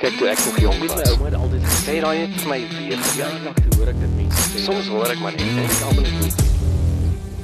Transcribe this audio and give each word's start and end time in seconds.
Kyk 0.00 0.14
toe 0.16 0.28
ek 0.32 0.38
nog 0.46 0.58
jonk 0.62 0.84
was. 0.88 1.10
Ouma 1.12 1.26
het 1.28 1.34
altyd 1.36 1.64
gesê, 1.68 1.80
Sê 1.84 1.94
daai 2.00 2.18
het 2.22 2.36
vir 2.40 2.48
my 2.48 2.56
weer 2.72 3.00
ja, 3.18 3.26
toe 3.58 3.74
hoor 3.76 3.88
ek 3.92 3.98
dit 4.00 4.12
mense 4.16 4.44
sê. 4.48 4.62
Soms 4.64 4.86
hoor 4.88 5.10
ek 5.12 5.18
maar 5.20 5.34
net 5.36 5.42
en 5.44 5.58
ek 5.60 5.80
almal 5.90 6.06
net. 6.22 6.38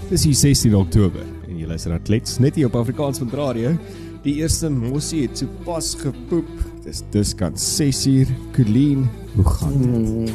Dis 0.09 0.23
die 0.25 0.33
16 0.41 0.77
Oktober 0.79 1.27
en 1.51 1.59
jy 1.61 1.67
luister 1.69 1.93
na 1.93 1.99
Klets 2.01 2.39
net 2.41 2.57
hier 2.57 2.71
op 2.71 2.79
Afrikaans 2.81 3.21
van 3.21 3.29
Radio. 3.37 3.75
Die 4.25 4.39
eerste 4.41 4.71
mossie 4.73 5.27
het 5.27 5.43
sopas 5.43 5.91
gepoep. 6.01 6.49
Dis 6.87 7.03
dis 7.13 7.35
kan 7.37 7.59
6uur. 7.61 8.33
Colleen, 8.57 9.05
hoe 9.35 9.45
gaan 9.59 9.77
dit? 9.83 10.33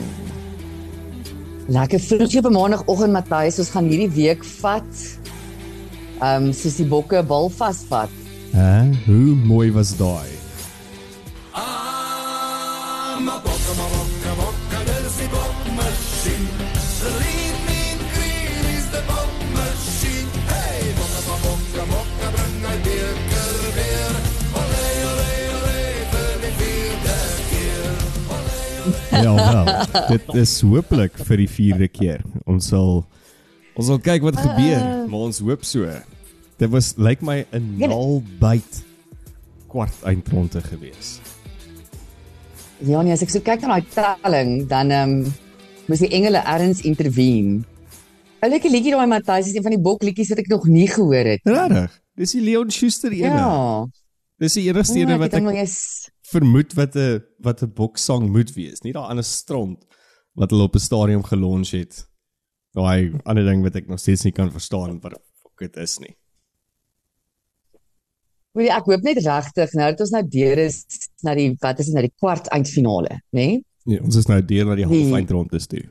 Lekker 1.74 2.04
vroeg 2.06 2.36
op 2.44 2.52
'n 2.52 2.54
maandagooggend 2.54 3.16
Matthys, 3.18 3.58
ons 3.66 3.74
gaan 3.74 3.90
hierdie 3.90 4.12
week 4.14 4.46
vat. 4.62 4.94
Ehm 6.22 6.52
um, 6.52 6.54
soos 6.54 6.78
die 6.78 6.86
bokke 6.86 7.24
bal 7.26 7.50
vasvat. 7.50 8.14
Hæ? 8.54 8.94
Hoe 9.10 9.34
mooi 9.42 9.72
was 9.74 9.98
daai? 9.98 10.41
Ja, 29.12 29.34
wel. 29.36 29.66
Dit 30.08 30.36
is 30.40 30.54
hopelik 30.62 31.18
vir 31.28 31.42
die 31.44 31.50
4de 31.50 31.90
keer. 31.92 32.24
Ons 32.50 32.72
sal 32.72 33.04
ons 33.76 33.88
sal 33.88 34.00
kyk 34.04 34.24
wat 34.28 34.40
gebeur, 34.40 34.82
maar 35.10 35.28
ons 35.28 35.42
hoop 35.44 35.64
so. 35.68 35.88
Dit 36.62 36.70
was 36.74 36.94
lyk 36.98 37.24
my 37.26 37.46
'n 37.52 37.78
nalbyt 37.82 38.84
kwart 39.72 40.04
eindronde 40.04 40.62
gewees. 40.62 41.20
Ja 42.82 43.02
nee, 43.02 43.14
as 43.14 43.22
ek 43.22 43.30
so 43.30 43.40
kyk 43.40 43.62
na 43.62 43.80
daai 43.80 43.88
telling, 43.94 44.68
dan 44.68 44.92
ehm 44.92 45.10
um, 45.10 45.34
moes 45.88 46.00
die 46.00 46.12
engele 46.12 46.42
erns 46.46 46.82
intervene. 46.82 47.64
'n 48.42 48.50
Lekker 48.50 48.72
liedjie 48.72 48.92
daai 48.92 49.08
Matthys, 49.08 49.48
is 49.48 49.56
een 49.56 49.64
van 49.64 49.76
die 49.76 49.82
bokliedjies 49.82 50.30
wat 50.30 50.40
ek 50.40 50.48
nog 50.48 50.66
nie 50.68 50.88
gehoor 50.88 51.26
het. 51.26 51.42
Regtig? 51.44 52.00
Dis 52.16 52.32
die 52.32 52.42
Leon 52.42 52.72
Schuster 52.72 53.12
ene. 53.12 53.38
Ja. 53.38 53.88
Dis 54.42 54.58
die 54.58 54.68
enigste 54.70 55.00
ene 55.00 55.18
wat 55.22 55.34
ek 55.38 55.46
jy's 55.54 56.10
vermoed 56.32 56.74
wat 56.78 56.96
'n 56.96 57.22
wat 57.44 57.62
'n 57.64 57.74
boksang 57.76 58.30
moet 58.32 58.54
wees, 58.56 58.82
nie 58.84 58.94
daai 58.94 59.10
ander 59.10 59.24
stront 59.28 59.86
wat 60.36 60.52
hulle 60.52 60.64
op 60.70 60.76
'n 60.76 60.80
stadion 60.80 61.24
gelons 61.26 61.72
het. 61.72 62.08
Daai 62.74 63.12
ander 63.26 63.44
ding 63.46 63.64
wat 63.64 63.76
ek 63.76 63.88
nog 63.88 64.00
steeds 64.00 64.24
nie 64.24 64.32
kan 64.34 64.52
verstaan 64.52 65.00
wat 65.02 65.20
fuck 65.44 65.58
dit 65.60 65.78
is 65.78 66.00
nie. 66.00 66.16
Wil 68.54 68.68
ek 68.70 68.86
hoop 68.86 69.02
net 69.08 69.18
regtig 69.24 69.74
nou 69.80 69.92
dat 69.92 70.02
ons 70.04 70.12
nou 70.12 70.24
deur 70.28 70.58
is 70.58 70.86
na 71.24 71.36
die 71.36 71.52
wat 71.62 71.80
is 71.80 71.86
dit 71.88 71.96
nou 71.96 72.04
die 72.04 72.14
kwart 72.20 72.48
eindfinale, 72.52 73.22
né? 73.32 73.40
Nee? 73.40 73.64
Nee, 73.86 74.02
ons 74.04 74.16
is 74.20 74.28
nou 74.28 74.42
deur 74.46 74.66
na 74.66 74.76
die 74.76 74.86
Die- 74.86 74.92
halfeindrondes 75.04 75.68
toe. 75.68 75.84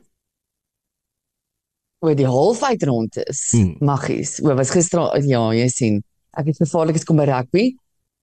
oor 2.03 2.15
die 2.15 2.25
halfeindronde 2.25 3.23
is. 3.29 3.51
Hmm. 3.51 3.61
Hmm. 3.61 3.85
Maggies. 3.85 4.39
O, 4.41 4.55
was 4.57 4.71
gister 4.73 5.03
ja, 5.27 5.41
jy 5.53 5.67
sien. 5.69 5.99
Ek 6.33 6.47
het 6.47 6.57
gevaarlik 6.57 6.95
is 6.95 7.03
kom 7.05 7.17
by 7.17 7.27
rugby. 7.29 7.75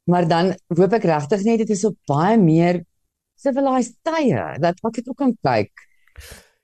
Maar 0.09 0.29
dan 0.29 0.55
hoop 0.73 0.95
ek 0.97 1.05
regtig 1.09 1.45
net 1.45 1.61
dit 1.65 1.71
is 1.75 1.85
op 1.85 1.97
baie 2.09 2.39
meer 2.41 2.81
civilized 3.39 3.99
tye 4.09 4.57
dat 4.63 4.81
ek 4.83 4.97
dit 5.01 5.09
ook 5.13 5.19
kan 5.21 5.35
kyk. 5.45 5.73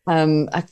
Ehm 0.08 0.30
um, 0.30 0.48
ek 0.48 0.70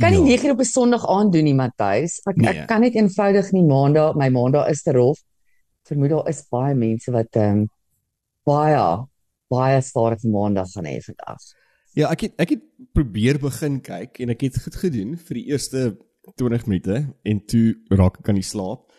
kan 0.00 0.12
nie 0.14 0.20
Ja. 0.32 0.36
9 0.40 0.50
op 0.54 0.60
'n 0.60 0.64
Sondag 0.64 1.06
aand 1.06 1.32
doen 1.32 1.44
nie, 1.44 1.54
Matthys. 1.54 2.20
Ek 2.26 2.36
Nee. 2.36 2.48
ek 2.58 2.68
kan 2.68 2.80
net 2.80 2.94
eenvoudig 2.94 3.52
nie 3.52 3.62
maandag 3.64 4.16
my 4.16 4.28
maandag 4.30 4.68
is 4.70 4.82
te 4.82 4.92
rof. 4.92 5.18
Vermoed 5.86 6.10
daar 6.10 6.28
is 6.28 6.42
baie 6.50 6.74
mense 6.74 7.10
wat 7.12 7.36
ehm 7.36 7.58
um, 7.58 7.68
baie 8.44 9.06
baie 9.50 9.80
staar 9.82 10.16
vir 10.18 10.30
maandag 10.30 10.68
gaan 10.74 10.86
hê 10.86 10.98
vandag. 11.02 11.38
Ja, 11.94 12.10
ek 12.10 12.20
het 12.20 12.32
ek 12.38 12.48
het 12.50 12.62
probeer 12.94 13.38
begin 13.38 13.80
kyk 13.80 14.20
en 14.20 14.30
ek 14.30 14.40
het 14.40 14.54
dit 14.64 14.74
gedoen 14.74 15.16
vir 15.16 15.34
die 15.34 15.46
eerste 15.50 15.96
20 16.36 16.66
minute 16.66 17.14
en 17.24 17.40
toe 17.46 17.74
raak 17.90 18.18
ek 18.20 18.28
aan 18.28 18.34
die 18.38 18.42
slaap 18.46 18.90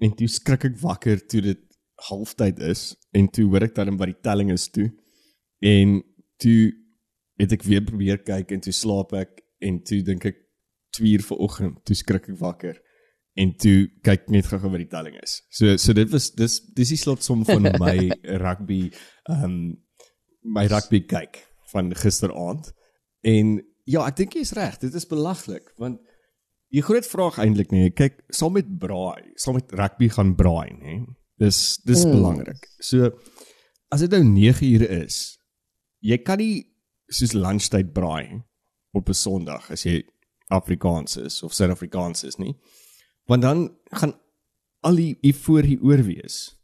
en 0.00 0.10
toe 0.14 0.26
skrik 0.28 0.64
ek 0.64 0.78
wakker 0.82 1.18
toe 1.26 1.40
dit 1.40 1.60
halftyd 2.08 2.60
is 2.72 2.92
en 3.16 3.28
toe 3.28 3.48
hoor 3.50 3.66
ek 3.68 3.74
dan 3.76 3.98
wat 4.00 4.10
die 4.12 4.22
telling 4.24 4.52
is 4.54 4.68
toe 4.74 4.88
en 5.62 6.00
toe 6.42 6.72
het 7.40 7.52
ek 7.56 7.66
weer 7.66 7.84
probeer 7.86 8.22
kyk 8.26 8.54
en 8.54 8.62
toe 8.64 8.74
slaap 8.74 9.14
ek 9.18 9.42
en 9.62 9.82
toe 9.86 10.00
dink 10.06 10.26
ek 10.30 10.40
2 10.96 11.14
uur 11.16 11.24
vanoggend 11.30 11.78
toe 11.88 11.96
skrik 11.96 12.28
ek 12.32 12.40
wakker 12.40 12.80
en 13.40 13.54
toe 13.56 13.86
kyk 14.04 14.28
net 14.32 14.48
gou-gou 14.50 14.70
wat 14.74 14.82
die 14.82 14.90
telling 14.92 15.16
is. 15.22 15.40
So 15.54 15.78
so 15.80 15.96
dit 15.96 16.10
was 16.12 16.30
dis 16.36 16.58
dis 16.76 16.92
die 16.92 17.00
slotsom 17.00 17.46
van 17.48 17.70
my 17.84 17.96
rugby 18.42 18.84
ehm 19.30 19.44
um, 19.48 19.58
my 20.42 20.66
rugby 20.66 21.04
kyk 21.06 21.38
van 21.70 21.92
gisteraand. 21.94 22.72
En 23.22 23.60
ja, 23.86 24.02
ek 24.04 24.16
dink 24.18 24.34
jy's 24.36 24.52
reg, 24.58 24.80
dit 24.82 24.94
is 24.98 25.06
belaglik 25.08 25.70
want 25.80 26.00
die 26.72 26.82
groot 26.82 27.06
vraag 27.06 27.38
eintlik 27.42 27.70
nee, 27.72 27.92
kyk, 27.94 28.22
sal 28.32 28.50
met 28.50 28.68
braai, 28.80 29.32
sal 29.36 29.54
met 29.54 29.72
rugby 29.76 30.08
gaan 30.12 30.32
braai, 30.36 30.72
nê? 30.80 31.02
Dis 31.38 31.78
dis 31.84 32.04
Mm. 32.04 32.10
belangrik. 32.12 32.68
So 32.80 33.10
as 33.90 34.00
dit 34.00 34.10
nou 34.10 34.24
9 34.24 34.66
ure 34.74 34.88
is, 35.04 35.38
jy 36.00 36.18
kan 36.18 36.38
nie 36.38 36.66
soos 37.10 37.32
lunchtyd 37.34 37.92
braai 37.92 38.42
op 38.94 39.08
'n 39.08 39.14
Sondag 39.14 39.70
as 39.70 39.82
jy 39.84 40.02
Afrikaans 40.50 41.16
is 41.16 41.42
of 41.42 41.52
Suid-Afrikaans 41.52 42.24
is 42.24 42.36
nie. 42.38 42.54
Want 43.26 43.42
dan 43.42 43.76
gaan 43.92 44.14
al 44.82 44.96
die 44.96 45.16
hier 45.20 45.34
voor 45.34 45.62
hier 45.62 45.80
oor 45.82 46.02
wees 46.04 46.56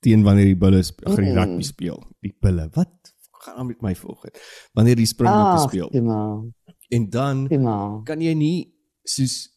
teen 0.00 0.22
wanneer 0.22 0.44
die 0.44 0.56
bulle 0.56 0.82
gaan 0.82 1.24
die 1.24 1.32
Mm. 1.32 1.36
rugby 1.38 1.62
speel. 1.62 2.02
Die 2.22 2.34
bulle, 2.40 2.68
wat 2.72 3.14
gaan 3.44 3.56
aan 3.56 3.66
met 3.66 3.82
my 3.82 3.94
vanoggend? 3.94 4.38
Wanneer 4.74 4.96
die 4.96 5.06
Springbokke 5.06 5.68
speel. 5.68 6.02
Maar, 6.02 6.42
En 6.90 7.10
dan 7.10 7.62
maar. 7.62 8.02
kan 8.04 8.20
jy 8.20 8.34
nie 8.34 8.74
soos 9.04 9.48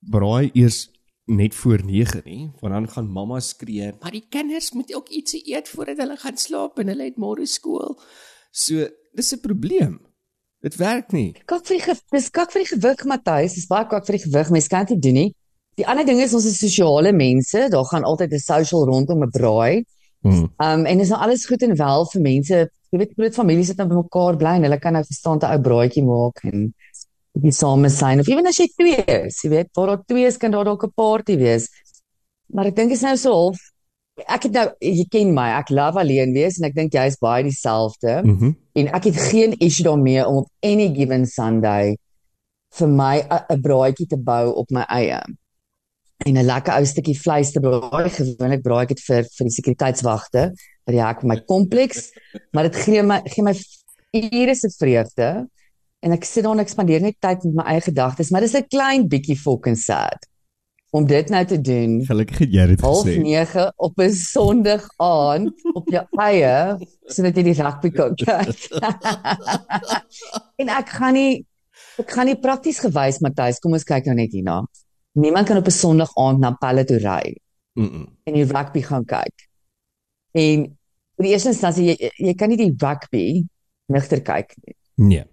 braai 0.00 0.50
eers 0.54 0.88
net 1.24 1.54
voor 1.54 1.84
9 1.84 2.22
nie, 2.24 2.50
want 2.60 2.72
dan 2.72 2.88
gaan 2.88 3.10
mamma 3.10 3.40
skree, 3.40 3.92
maar 4.00 4.10
die 4.10 4.26
kinders 4.28 4.72
moet 4.72 4.94
ook 4.94 5.08
ietsie 5.08 5.42
eet 5.54 5.68
voordat 5.68 5.96
hulle 6.02 6.16
gaan 6.16 6.36
slaap 6.36 6.78
en 6.78 6.88
hulle 6.92 7.04
het 7.04 7.20
môre 7.20 7.46
skool. 7.46 8.00
So, 8.50 8.88
dis 9.14 9.32
'n 9.34 9.40
probleem. 9.40 10.00
Dit 10.62 10.76
werk 10.76 11.12
nie. 11.12 11.32
Kak 11.44 11.66
vir 11.66 11.78
die 11.78 11.94
dis 12.10 12.30
kak 12.30 12.52
vir 12.52 12.62
die 12.62 12.70
gewig 12.76 13.04
Matthys, 13.04 13.54
dis 13.54 13.66
baie 13.66 13.86
kak 13.90 14.06
vir 14.06 14.18
die 14.18 14.24
gewig. 14.24 14.50
Mens 14.50 14.68
kan 14.68 14.86
dit 14.86 15.02
doen 15.02 15.14
nie. 15.14 15.34
Die 15.74 15.86
ander 15.86 16.06
ding 16.06 16.20
is 16.20 16.34
ons 16.34 16.46
is 16.46 16.60
sosiale 16.60 17.12
mense. 17.12 17.68
Daar 17.72 17.84
gaan 17.90 18.04
altyd 18.04 18.32
'n 18.32 18.38
social 18.38 18.84
rondom 18.84 19.24
'n 19.24 19.30
braai. 19.30 19.84
Hmm. 20.22 20.52
Um 20.58 20.86
en 20.86 20.98
dis 20.98 21.08
nou 21.08 21.20
alles 21.20 21.46
goed 21.46 21.62
en 21.62 21.76
wel 21.76 22.06
vir 22.12 22.22
mense. 22.22 22.70
Jy 22.90 22.98
weet 22.98 23.14
groot 23.16 23.34
families 23.34 23.66
sit 23.66 23.78
nou 23.78 23.88
by 23.88 23.94
mekaar 23.94 24.36
bly 24.36 24.54
en 24.56 24.62
hulle 24.62 24.78
kan 24.78 24.92
nou 24.92 25.02
verstaan 25.04 25.38
'n 25.38 25.50
ou 25.50 25.60
braaitjie 25.60 26.04
maak 26.04 26.44
en 26.44 26.74
bietjie 27.34 27.52
same 27.52 27.88
sein 27.88 28.20
of 28.20 28.28
ewen 28.28 28.46
as 28.46 28.58
jy 28.58 28.68
twee 28.76 29.04
is, 29.06 29.42
jy 29.44 29.50
weet, 29.50 29.70
waar 29.76 29.86
daar 29.86 30.04
twee 30.06 30.26
is 30.26 30.36
kan 30.36 30.50
daar 30.50 30.64
dalk 30.64 30.84
'n 30.84 30.92
party 30.94 31.36
wees. 31.36 31.68
Maar 32.52 32.66
ek 32.66 32.76
dink 32.76 32.92
is 32.92 33.02
nou 33.02 33.16
so 33.16 33.32
half 33.32 33.72
ek 34.20 34.48
het 34.48 34.56
nou 34.56 34.64
jy 34.84 35.04
ken 35.10 35.32
my, 35.34 35.48
ek 35.56 35.70
love 35.72 36.00
alleen 36.00 36.34
wees 36.36 36.58
en 36.60 36.68
ek 36.68 36.76
dink 36.76 36.96
jy's 36.96 37.18
baie 37.20 37.44
dieselfde. 37.46 38.20
Mm 38.24 38.58
En 38.72 38.86
ek 38.96 39.04
het 39.10 39.18
geen 39.28 39.52
issue 39.60 39.84
daarmee 39.84 40.22
om 40.24 40.38
op 40.40 40.46
any 40.64 40.86
given 40.96 41.26
Sunday 41.28 41.96
vir 42.78 42.88
my 42.88 43.20
'n 43.20 43.60
braaitjie 43.60 44.06
te 44.08 44.16
bou 44.16 44.54
op 44.56 44.70
my 44.70 44.84
eie. 44.88 45.20
En 46.24 46.38
'n 46.38 46.46
lekker 46.46 46.72
ou 46.72 46.84
stukkie 46.84 47.18
vleis 47.20 47.52
te 47.52 47.60
braai. 47.60 48.08
Gewoonlik 48.08 48.62
braai 48.62 48.82
ek 48.82 48.88
dit 48.88 49.00
vir 49.00 49.22
vir 49.24 49.44
die 49.44 49.56
sekuriteitswagte 49.56 50.52
by 50.86 50.92
die 50.92 51.04
hek 51.04 51.20
van 51.20 51.28
my 51.28 51.36
kompleks, 51.44 52.12
maar 52.52 52.64
dit 52.70 52.76
gee 52.76 53.02
my 53.02 53.20
gee 53.26 53.44
my 53.44 53.52
ure 54.12 54.54
se 54.54 54.70
vreugde. 54.70 55.48
En 56.02 56.12
ek 56.16 56.24
sit 56.26 56.42
daar 56.44 56.56
en 56.56 56.62
ek 56.64 56.72
spandeer 56.72 57.00
net 57.04 57.16
tyd 57.22 57.44
met 57.46 57.54
my 57.60 57.64
eie 57.72 57.80
gedagtes, 57.84 58.30
maar 58.34 58.42
dis 58.42 58.54
'n 58.58 58.66
klein 58.68 59.08
bietjie 59.08 59.36
fucking 59.38 59.76
sad 59.78 60.26
om 60.92 61.06
dit 61.06 61.28
nou 61.32 61.44
te 61.48 61.56
doen 61.60 62.02
Gelukkig 62.04 62.38
het 62.38 62.52
jy 62.52 62.66
dit 62.66 62.80
gesê. 62.82 63.14
9 63.22 63.72
op 63.76 63.98
'n 63.98 64.10
Sondag 64.10 64.84
aand 64.98 65.52
op 65.74 65.88
jou 65.88 66.04
eie 66.20 66.76
sodat 67.06 67.36
jy 67.36 67.42
die 67.42 67.62
rugby 67.62 67.90
kan 67.90 68.14
kyk. 68.14 68.68
en 70.60 70.68
ek 70.68 70.88
gaan 70.88 71.14
nie 71.14 71.46
ek 71.98 72.10
gaan 72.10 72.26
nie 72.26 72.36
prakties 72.36 72.78
gewys 72.80 73.20
Matthys, 73.20 73.58
kom 73.60 73.72
ons 73.72 73.84
kyk 73.84 74.04
nou 74.06 74.14
net 74.16 74.32
hierna. 74.32 74.62
Niemand 75.14 75.46
kan 75.46 75.56
op 75.56 75.66
'n 75.66 75.70
Sondag 75.70 76.10
aand 76.16 76.38
na 76.40 76.52
Pelle 76.60 76.84
toe 76.84 76.98
ry 76.98 77.36
Mm. 77.74 77.88
-mm. 77.88 78.06
en 78.24 78.32
die 78.34 78.44
rugby 78.44 78.82
gaan 78.82 79.04
kyk. 79.04 79.48
En 80.32 80.64
in 81.16 81.24
die 81.24 81.30
eerste 81.32 81.48
instansie 81.48 81.86
jy 81.86 82.10
jy 82.16 82.34
kan 82.34 82.48
nie 82.48 82.56
die 82.56 82.74
rugby 82.76 83.44
nigter 83.86 84.20
kyk 84.20 84.54
nie. 84.64 84.74
Nee. 84.94 85.24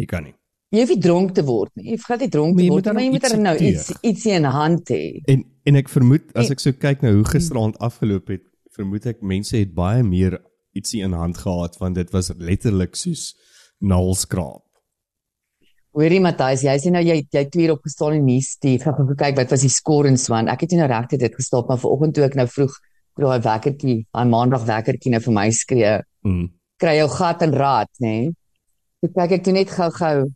Jy 0.00 0.06
kan 0.08 0.24
nie. 0.28 0.34
Jy 0.70 0.84
hoef 0.84 0.92
nie 0.94 1.02
dronk 1.02 1.32
te 1.34 1.42
word 1.46 1.72
nie. 1.74 1.88
Jy 1.90 1.96
hoef 1.96 2.06
glad 2.06 2.22
nie 2.24 2.30
dronk 2.30 2.56
te 2.56 2.68
word 2.70 2.86
nie, 2.86 2.92
maar 2.94 3.04
jy 3.04 3.10
moet 3.14 3.26
dan 3.26 3.42
nou 3.42 3.56
iets 3.58 3.88
ietsie 4.06 4.36
in 4.36 4.46
hand 4.54 4.92
hê. 4.94 5.02
En 5.28 5.44
en 5.68 5.76
ek 5.76 5.90
vermoed 5.92 6.30
as 6.34 6.46
En- 6.48 6.54
ek 6.56 6.62
so 6.62 6.72
kyk 6.72 7.02
na 7.04 7.12
hoe 7.12 7.26
gisteraand 7.28 7.76
afgeloop 7.84 8.30
het, 8.32 8.44
vermoed 8.76 9.06
ek 9.10 9.20
mense 9.22 9.56
het 9.56 9.74
baie 9.74 10.02
meer 10.06 10.38
ietsie 10.78 11.02
in 11.04 11.12
hand 11.12 11.36
gehad 11.42 11.76
want 11.82 11.98
dit 11.98 12.10
was 12.14 12.30
letterlik 12.38 12.96
soos 12.96 13.34
naalskraap. 13.82 14.62
Hoorie 15.90 16.20
Matthys, 16.22 16.62
jy 16.62 16.76
sê 16.78 16.92
nou 16.94 17.02
jy 17.02 17.16
jy 17.34 17.44
twee 17.50 17.66
uur 17.66 17.74
opgestaan 17.74 18.14
en 18.20 18.24
nuus 18.24 18.52
die 18.62 18.76
gaan 18.78 19.10
kyk 19.10 19.36
wat 19.40 19.50
was 19.50 19.66
die 19.66 19.72
skoor 19.74 20.06
en 20.06 20.16
so 20.16 20.36
aan. 20.38 20.48
Ek 20.48 20.62
het 20.62 20.70
nie 20.70 20.78
nou 20.78 20.88
regtig 20.88 21.18
dit 21.18 21.34
gestop 21.34 21.68
maar 21.68 21.82
vanoggend 21.82 22.14
toe 22.14 22.24
ek 22.28 22.38
nou 22.38 22.46
vroeg 22.46 22.76
daai 23.20 23.42
wekkertjie, 23.42 24.06
daai 24.14 24.28
maandag 24.30 24.62
wekkertjie 24.68 25.10
nou 25.12 25.20
vir 25.20 25.34
my 25.34 25.50
skree. 25.50 25.96
Mm. 26.24 26.46
kry 26.80 26.94
jou 26.96 27.08
gat 27.12 27.42
in 27.44 27.52
raad, 27.52 27.90
nê. 28.00 28.06
Nee. 28.08 28.30
Toe 29.00 29.10
kyk 29.16 29.34
ek 29.38 29.44
toe 29.46 29.56
net 29.56 29.72
gou-gou. 29.72 30.28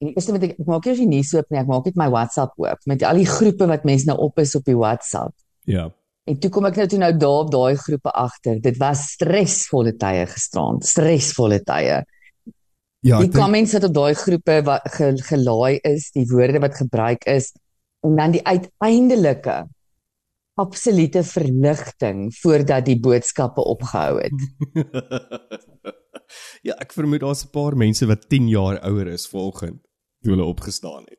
En 0.00 0.08
die 0.08 0.16
eerste 0.16 0.32
wat 0.32 0.44
ek, 0.46 0.54
ek 0.56 0.68
maak 0.68 0.86
eers 0.88 1.00
die 1.02 1.08
nuus 1.10 1.32
oop 1.36 1.50
nie, 1.52 1.60
ek 1.60 1.68
maak 1.68 1.88
net 1.90 1.98
my 2.00 2.06
WhatsApp 2.12 2.54
oop 2.60 2.86
met 2.88 3.02
al 3.04 3.20
die 3.20 3.28
groepe 3.28 3.68
wat 3.68 3.84
mense 3.88 4.08
nou 4.08 4.16
op 4.24 4.40
is 4.40 4.54
op 4.56 4.64
die 4.64 4.76
WhatsApp. 4.78 5.34
Ja. 5.68 5.90
En 6.30 6.38
toe 6.40 6.50
kom 6.52 6.68
ek 6.68 6.78
nou 6.80 6.86
toe 6.88 7.00
nou 7.02 7.10
daar 7.20 7.42
op 7.44 7.50
daai 7.52 7.76
groepe 7.80 8.12
agter. 8.16 8.60
Dit 8.64 8.78
was 8.80 9.04
stresvolle 9.16 9.92
tye 10.00 10.24
gisterand, 10.30 10.86
stresvolle 10.88 11.60
tye. 11.66 12.00
Ja, 13.04 13.18
die 13.20 13.28
ek 13.28 13.36
comments 13.36 13.74
wat 13.76 13.88
op 13.88 13.96
daai 13.96 14.14
groepe 14.16 14.56
wat 14.68 14.88
ge, 14.96 15.12
gelaai 15.28 15.80
is, 15.88 16.10
die 16.16 16.26
woorde 16.32 16.60
wat 16.64 16.80
gebruik 16.80 17.24
is 17.28 17.52
en 18.04 18.16
dan 18.16 18.32
die 18.32 18.44
uiteindelike 18.44 19.62
absolute 20.60 21.22
verligting 21.24 22.28
voordat 22.40 22.88
die 22.88 22.98
boodskappe 23.00 23.64
opgehou 23.64 24.20
het. 24.20 24.36
ja, 26.62 26.74
ek 26.80 26.92
vermoed 26.92 27.20
daar's 27.20 27.44
'n 27.44 27.50
paar 27.50 27.76
mense 27.76 28.06
wat 28.06 28.28
10 28.28 28.48
jaar 28.48 28.78
ouer 28.84 29.06
is 29.06 29.26
volgend 29.28 29.80
toe 30.22 30.32
hulle 30.34 30.44
opgestaan 30.44 31.04
het. 31.08 31.18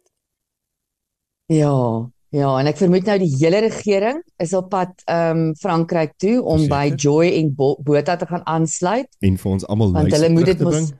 Ja, 1.46 2.10
ja, 2.30 2.60
en 2.60 2.68
ek 2.68 2.78
vermoed 2.80 3.04
nou 3.10 3.18
die 3.20 3.36
hele 3.42 3.60
regering 3.60 4.22
is 4.40 4.54
op 4.54 4.70
pad 4.70 5.02
ehm 5.06 5.38
um, 5.38 5.56
Frankryk 5.56 6.14
toe 6.18 6.42
om 6.44 6.68
by 6.68 6.90
Verseker. 6.90 6.98
Joy 6.98 7.28
en 7.42 7.54
Bo 7.56 7.76
Botha 7.84 8.16
te 8.16 8.26
gaan 8.26 8.46
aansluit. 8.46 9.08
En 9.20 9.38
vir 9.38 9.52
ons 9.52 9.66
almal 9.68 9.92
Want 9.92 10.12
hulle 10.12 10.30
moet 10.30 10.46
dit 10.46 10.60
mos-. 10.60 10.94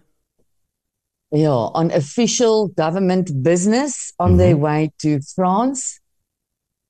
Ja, 1.34 1.56
on 1.80 1.92
official 1.96 2.72
government 2.76 3.32
business 3.44 4.14
on 4.18 4.32
Mhm. 4.32 4.38
their 4.38 4.58
way 4.60 4.92
to 4.98 5.20
France. 5.36 6.00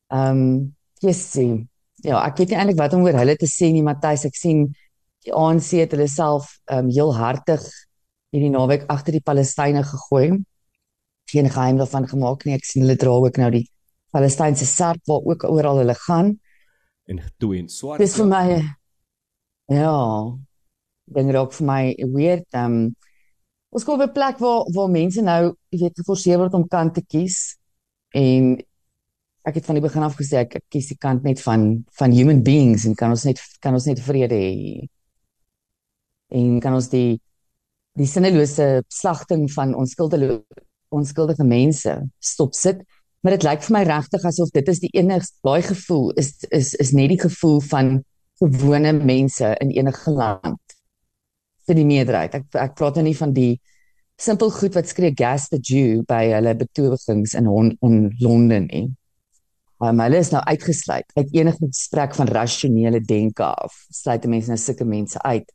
Um 0.10 0.76
yes, 1.00 1.32
sien. 1.32 1.70
Ja, 2.04 2.24
ek 2.26 2.38
weet 2.38 2.50
nie 2.50 2.58
eintlik 2.58 2.78
wat 2.80 2.94
om 2.94 3.04
oor 3.06 3.14
hulle 3.14 3.36
te 3.38 3.46
sê 3.46 3.70
nie, 3.72 3.84
Matthys. 3.84 4.26
Ek 4.26 4.36
sien 4.36 4.72
die 5.26 5.34
ANC 5.34 5.72
het 5.82 5.92
hulle 5.96 6.08
self 6.08 6.58
um 6.72 6.90
heel 6.90 7.14
hartig 7.16 7.66
hierdie 8.32 8.52
naweek 8.54 8.88
agter 8.90 9.18
die 9.18 9.24
Palestynë 9.24 9.84
gegooi. 9.84 10.40
Geen 11.32 11.50
geheim 11.50 11.78
daarvan 11.78 12.08
gemaak 12.08 12.46
nie. 12.46 12.56
Ek 12.56 12.66
sien 12.66 12.86
hulle 12.86 12.98
dra 13.00 13.12
ook 13.12 13.38
nou 13.38 13.52
die 13.52 13.66
Palestynse 14.12 14.66
sarp 14.66 15.04
waar 15.08 15.24
ook 15.28 15.44
oral 15.48 15.84
hulle 15.84 15.96
gaan. 16.08 16.40
en 17.12 17.20
getoe 17.20 17.58
en 17.58 17.70
swart. 17.70 18.00
Dis 18.00 18.16
vir 18.16 18.28
my 18.30 18.46
ja, 19.72 19.96
ding 21.16 21.32
raak 21.36 21.56
vir 21.58 21.68
my 21.68 21.82
weird. 22.14 22.48
Um 22.56 22.94
ons 23.72 23.86
kom 23.88 24.00
op 24.00 24.10
'n 24.10 24.14
plek 24.14 24.40
waar 24.40 24.68
waar 24.76 24.90
mense 24.92 25.22
nou, 25.22 25.56
jy 25.72 25.80
weet, 25.80 26.00
geforseer 26.00 26.38
word 26.38 26.54
om 26.54 26.68
kant 26.68 26.94
te 26.94 27.02
kies 27.02 27.58
en 28.12 28.58
ek 29.48 29.56
het 29.56 29.66
van 29.66 29.76
die 29.76 29.84
begin 29.84 30.04
af 30.04 30.18
gesê 30.20 30.44
ek, 30.44 30.56
ek 30.56 30.66
kies 30.70 30.88
die 30.92 30.98
kant 30.98 31.24
net 31.24 31.40
van 31.42 31.86
van 32.00 32.12
human 32.12 32.44
beings 32.44 32.86
en 32.86 32.96
kan 32.96 33.10
ons 33.10 33.24
net 33.26 33.40
kan 33.60 33.74
ons 33.74 33.86
net 33.86 34.00
vrede 34.00 34.36
hê. 34.36 34.88
En 36.32 36.60
kan 36.64 36.78
ons 36.78 36.90
die 36.92 37.20
die 38.00 38.08
sinnelose 38.08 38.86
slagting 38.88 39.50
van 39.52 39.74
onskuldige 39.76 40.40
onskuldige 40.92 41.44
mense 41.48 41.96
stop 42.20 42.56
sit. 42.56 42.84
Maar 43.22 43.36
dit 43.38 43.46
lyk 43.48 43.66
vir 43.66 43.76
my 43.76 43.82
regtig 43.88 44.24
asof 44.28 44.52
dit 44.56 44.70
is 44.72 44.80
die 44.84 44.92
enigste 44.98 45.38
daai 45.46 45.62
gevoel 45.66 46.12
is 46.20 46.34
is 46.50 46.74
is 46.84 46.94
net 46.98 47.12
die 47.14 47.20
gevoel 47.22 47.60
van 47.72 48.00
gewone 48.42 48.94
mense 48.98 49.52
in 49.62 49.74
enige 49.76 50.12
land 50.12 50.78
vir 51.68 51.78
die 51.78 51.86
meerderheid. 51.88 52.40
Ek 52.40 52.58
ek 52.64 52.80
praat 52.80 52.98
nou 52.98 53.06
nie 53.08 53.18
van 53.18 53.36
die 53.36 53.54
simpel 54.22 54.52
goed 54.54 54.76
wat 54.78 54.90
skree 54.90 55.14
gas 55.18 55.50
the 55.50 55.60
Jew 55.62 56.02
by 56.08 56.24
hulle 56.32 56.56
betogings 56.58 57.36
in 57.38 57.48
on, 57.50 57.76
on 57.82 58.10
Londen 58.22 58.68
nie. 58.72 58.88
Um, 59.82 59.98
hulle 60.04 60.20
is 60.22 60.30
nou 60.30 60.42
uitgesluit 60.46 61.08
uit 61.18 61.32
enige 61.34 61.66
gesprek 61.66 62.14
van 62.18 62.30
rasionele 62.30 63.02
denke 63.02 63.46
af. 63.46 63.78
Sluit 63.90 64.28
mense 64.30 64.52
nou 64.52 64.60
sulke 64.62 64.86
mense 64.86 65.22
uit. 65.26 65.48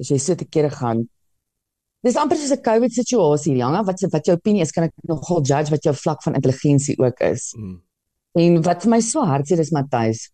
As 0.00 0.08
jy 0.08 0.18
so 0.18 0.34
te 0.34 0.48
kere 0.48 0.70
gaan 0.72 1.06
Dis 2.00 2.16
amper 2.16 2.38
soos 2.40 2.54
'n 2.54 2.62
COVID 2.64 2.92
situasie, 2.96 3.56
Janga, 3.60 3.82
wat 3.84 4.00
wat 4.12 4.24
jou 4.24 4.36
opinie 4.36 4.62
is, 4.64 4.72
kan 4.72 4.84
ek 4.84 4.94
nogal 5.04 5.42
judge 5.44 5.70
wat 5.70 5.84
jou 5.84 5.92
vlak 5.94 6.22
van 6.24 6.34
intelligensie 6.34 6.96
ook 6.98 7.20
is. 7.20 7.52
Mm. 7.58 7.76
En 8.40 8.62
wat 8.62 8.82
vir 8.82 8.90
my 8.90 9.00
so 9.00 9.24
hartseer 9.26 9.60
is 9.60 9.70
Matthys. 9.70 10.30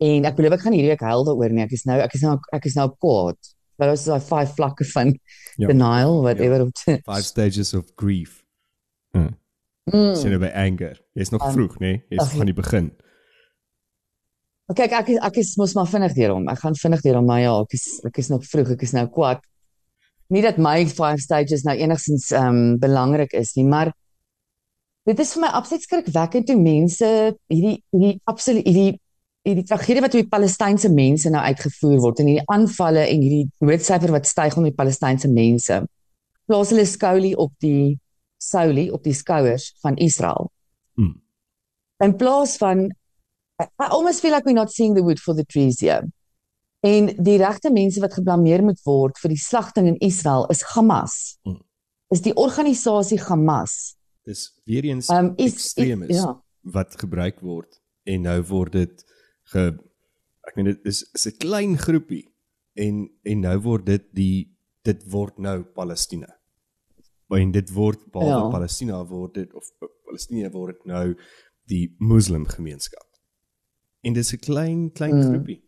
En 0.00 0.24
ek 0.24 0.36
belowe 0.38 0.54
ek 0.54 0.64
gaan 0.64 0.72
hierdie 0.72 0.94
week 0.94 1.04
huil 1.04 1.24
daaroor 1.26 1.52
nie. 1.52 1.64
Ek 1.66 1.72
is 1.72 1.84
nou 1.84 1.98
ek 2.00 2.14
is 2.14 2.22
nou 2.22 2.38
ek 2.56 2.64
is 2.70 2.76
nou 2.78 2.88
kwaad. 2.96 3.36
Maar 3.78 3.92
ons 3.92 4.00
is 4.00 4.06
daai 4.06 4.24
vyf 4.30 4.54
vlakke 4.56 4.84
van 4.94 5.12
Ja. 5.12 5.66
ja. 5.66 5.66
denial 5.66 6.22
whatever 6.22 6.62
ja. 6.62 6.64
op. 6.64 7.04
Five 7.04 7.26
stages 7.26 7.74
of 7.74 7.92
grief. 7.96 8.44
Mm. 9.12 9.36
Mm. 9.92 10.14
Sien 10.16 10.38
by 10.40 10.52
anger. 10.54 10.96
Jy's 11.14 11.30
nog 11.30 11.44
Um, 11.44 11.52
vroeg, 11.52 11.78
né? 11.80 11.86
Nee? 11.86 12.04
Jy's 12.08 12.22
ag, 12.22 12.36
van 12.36 12.46
die 12.46 12.54
begin. 12.54 12.92
Kyk, 14.68 14.92
ek 14.92 15.06
is, 15.14 15.20
ek 15.24 15.38
is 15.40 15.54
mos 15.56 15.72
maar 15.78 15.88
vinnig 15.88 16.12
deur 16.16 16.34
hom. 16.34 16.48
Ek 16.52 16.60
gaan 16.60 16.74
vinnig 16.76 17.00
deur 17.04 17.16
hom, 17.16 17.28
maar 17.28 17.40
ja, 17.40 17.54
ek 17.64 17.72
is 17.78 17.86
ek 18.04 18.18
is 18.20 18.28
nog 18.28 18.44
vroeg. 18.44 18.74
Ek 18.74 18.82
is 18.84 18.92
nou 18.92 19.06
kwaad. 19.12 19.40
Nie 20.28 20.42
dat 20.44 20.58
my 20.60 20.82
five 20.90 21.22
stages 21.24 21.64
nou 21.64 21.76
enigstens 21.78 22.28
ehm 22.34 22.48
um, 22.52 22.78
belangrik 22.82 23.32
is 23.32 23.54
nie, 23.56 23.64
maar 23.64 23.94
dit 25.08 25.20
is 25.24 25.32
vir 25.32 25.46
my 25.46 25.52
absoluut 25.56 25.86
skrikwekkend 25.86 26.50
hoe 26.52 26.58
mense 26.60 27.08
hierdie 27.48 27.78
hierdie 27.94 28.18
absoluut 28.28 28.66
hierdie 28.68 28.98
hierdie 29.48 29.64
tragedie 29.70 30.02
wat 30.04 30.16
op 30.16 30.20
die 30.20 30.32
Palestynse 30.34 30.90
mense 30.92 31.32
nou 31.32 31.40
uitgevoer 31.40 32.02
word 32.04 32.20
en 32.20 32.28
hierdie 32.28 32.50
aanvalle 32.52 33.06
en 33.08 33.24
hierdie 33.24 33.46
doodsyfer 33.62 34.12
wat 34.12 34.28
styg 34.28 34.58
onder 34.58 34.74
die 34.74 34.80
Palestynse 34.82 35.32
mense. 35.32 35.80
Plaas 36.48 36.74
hulle 36.74 36.84
skoulie 36.84 37.32
op 37.40 37.54
die 37.64 37.96
soulie 38.38 38.90
op 38.92 39.08
die 39.08 39.16
skouers 39.16 39.72
van 39.82 39.96
Israel. 39.96 40.52
Mm. 41.00 41.16
In 42.04 42.16
plaas 42.20 42.58
van 42.60 42.90
I 43.58 43.88
almost 43.90 44.20
feel 44.20 44.30
like 44.30 44.44
we're 44.44 44.52
not 44.52 44.70
seeing 44.70 44.94
the 44.94 45.02
wood 45.02 45.18
for 45.18 45.34
the 45.34 45.44
trees 45.44 45.80
here. 45.80 46.06
En 46.80 47.08
die 47.24 47.38
regte 47.38 47.72
mense 47.74 48.00
wat 48.00 48.14
geblameer 48.14 48.62
moet 48.62 48.78
word 48.86 49.18
vir 49.18 49.32
die 49.34 49.40
slagting 49.42 49.88
in 49.90 49.96
Israel 50.04 50.46
is 50.52 50.62
Hamas. 50.74 51.38
Mm. 51.42 51.58
Is 52.14 52.22
die 52.22 52.34
organisasie 52.38 53.18
Hamas. 53.26 53.96
Dis 54.28 54.52
weer 54.68 54.86
eens 54.86 55.08
Um 55.10 55.32
is 55.36 55.56
ekstremis 55.56 56.20
ja. 56.20 56.36
wat 56.62 56.94
gebruik 57.00 57.40
word 57.42 57.80
en 58.06 58.22
nou 58.28 58.38
word 58.46 58.76
dit 58.76 59.04
ge 59.52 59.64
ek 60.48 60.56
meen 60.56 60.70
dit 60.70 60.86
is 60.86 61.02
is 61.16 61.26
'n 61.26 61.36
klein 61.42 61.74
groepie 61.78 62.28
en 62.78 63.08
en 63.24 63.40
nou 63.40 63.58
word 63.66 63.86
dit 63.86 64.04
die 64.14 64.54
dit 64.86 65.02
word 65.10 65.38
nou 65.38 65.64
Palestina. 65.74 66.30
En 67.34 67.50
dit 67.52 67.70
word 67.74 68.06
behalwe 68.12 68.44
ja. 68.46 68.52
Palestina 68.54 69.02
word 69.04 69.34
dit 69.34 69.54
of 69.54 69.66
Palestina 70.06 70.50
word 70.50 70.78
dit 70.78 70.86
nou 70.86 71.16
die 71.68 71.94
moslim 71.98 72.46
gemeenskap. 72.46 73.07
En 74.00 74.12
dis 74.12 74.32
'n 74.32 74.38
klein 74.38 74.92
klein 74.92 75.14
mm. 75.14 75.20
Mm. 75.22 75.28
groepie. 75.32 75.62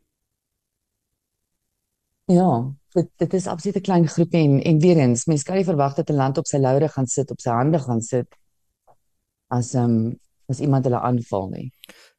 Ja, 2.31 2.75
dit 2.94 3.09
dit 3.17 3.35
is 3.35 3.47
absoluut 3.47 3.77
'n 3.77 3.81
klein 3.81 4.09
groepie 4.09 4.41
en 4.49 4.62
en 4.62 4.79
weer 4.79 4.97
eens, 4.97 5.25
mense 5.25 5.45
kan 5.45 5.57
nie 5.57 5.64
verwag 5.64 5.95
dat 5.95 6.11
'n 6.11 6.14
land 6.14 6.38
op 6.38 6.47
sy 6.47 6.57
laure 6.59 6.88
gaan 6.88 7.07
sit, 7.07 7.31
op 7.31 7.40
sy 7.40 7.50
hande 7.50 7.78
gaan 7.78 8.00
sit 8.00 8.37
as 9.49 9.75
um, 9.75 10.19
as 10.47 10.61
iemand 10.61 10.85
hulle 10.85 11.00
aanval 11.00 11.49
nie. 11.49 11.73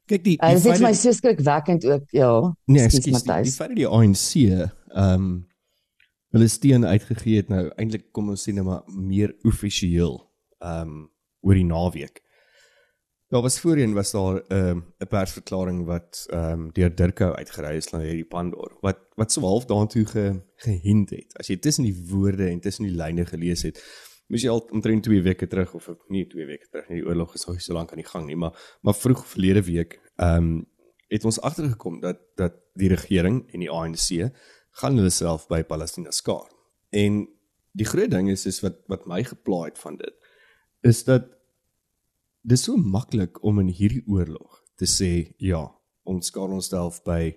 Kyk 0.06 0.24
die, 0.24 0.36
Uh, 0.42 0.46
die 0.46 0.54
dit 0.56 0.64
is 0.64 0.70
feit 0.70 0.80
my 0.80 0.86
dat- 0.92 0.96
so 0.96 1.12
skrikwekkend 1.12 1.84
ook, 1.84 2.10
ja. 2.10 2.56
Nee, 2.64 2.82
Ekskuus, 2.82 3.06
ekskuus. 3.06 3.22
Die, 3.22 3.22
die 3.22 3.32
Matthys. 3.32 3.56
feit 3.56 3.68
dat 3.68 3.76
die 3.76 3.88
ANC 3.88 4.34
ehm 4.88 5.14
um, 5.14 5.46
hulle 6.32 6.48
steun 6.48 6.84
uitgegee 6.86 7.36
het 7.36 7.48
nou 7.48 7.68
eintlik 7.76 8.12
kom 8.12 8.28
ons 8.28 8.48
sê 8.48 8.52
nou 8.54 8.64
maar 8.64 8.82
meer 8.86 9.34
offisieel 9.42 10.30
ehm 10.58 10.80
um, 10.88 11.10
oor 11.40 11.54
die 11.54 11.64
naweek. 11.64 12.22
Daar 13.32 13.42
was 13.42 13.60
voorheen 13.60 13.92
was 13.92 14.10
daar 14.10 14.42
ehm 14.46 14.80
'n 14.98 15.06
persverklaring 15.08 15.84
wat 15.84 16.26
ehm 16.28 16.52
um, 16.52 16.72
deur 16.72 16.94
Dirkou 16.94 17.34
uitgereik 17.34 17.76
is 17.76 17.90
na 17.90 17.98
hierdie 17.98 18.24
Pandor 18.24 18.76
wat 18.80 18.98
wat 19.14 19.32
so 19.32 19.40
half 19.40 19.64
daartoe 19.64 20.04
ge, 20.06 20.42
gehint 20.54 21.10
het. 21.10 21.38
As 21.38 21.46
jy 21.46 21.56
tussen 21.56 21.84
die 21.84 21.96
woorde 22.08 22.46
en 22.48 22.60
tussen 22.60 22.84
die 22.84 22.96
lyne 22.96 23.24
gelees 23.26 23.62
het, 23.62 23.80
moes 24.26 24.42
jy 24.42 24.50
al 24.50 24.68
omtrent 24.70 25.02
2 25.02 25.22
weke 25.22 25.46
terug 25.46 25.74
of 25.74 25.88
nie 26.08 26.26
2 26.26 26.46
weke 26.46 26.68
terug 26.70 26.88
nie, 26.88 27.00
die 27.00 27.08
oorlog 27.08 27.34
is 27.34 27.46
nie 27.46 27.58
so 27.58 27.72
lank 27.72 27.90
aan 27.90 28.02
die 28.04 28.10
gang 28.12 28.26
nie, 28.26 28.36
maar 28.36 28.76
maar 28.82 28.94
vroeg 28.94 29.26
verlede 29.26 29.62
week 29.62 30.00
ehm 30.16 30.36
um, 30.36 30.66
het 31.08 31.24
ons 31.24 31.40
agtergekom 31.40 32.00
dat 32.00 32.18
dat 32.36 32.52
die 32.74 32.88
regering 32.88 33.52
en 33.52 33.60
die 33.60 33.70
ANC 33.70 34.30
gaan 34.70 34.96
hulle 34.96 35.10
self 35.10 35.46
by 35.48 35.62
Palestina 35.62 36.10
skaar. 36.10 36.52
En 36.90 37.28
die 37.72 37.86
groot 37.86 38.10
ding 38.10 38.30
is 38.30 38.46
is 38.46 38.60
wat 38.60 38.76
wat 38.86 39.06
my 39.06 39.24
geplaai 39.24 39.70
het 39.70 39.78
van 39.78 39.96
dit 39.96 40.14
is 40.80 41.04
dat 41.04 41.41
dis 42.44 42.64
so 42.64 42.76
maklik 42.76 43.38
om 43.44 43.60
in 43.62 43.68
hierdie 43.68 44.02
oorlog 44.06 44.60
te 44.76 44.86
sê 44.86 45.34
ja, 45.38 45.62
ons 46.04 46.26
skaar 46.26 46.50
onsself 46.50 47.02
by 47.06 47.36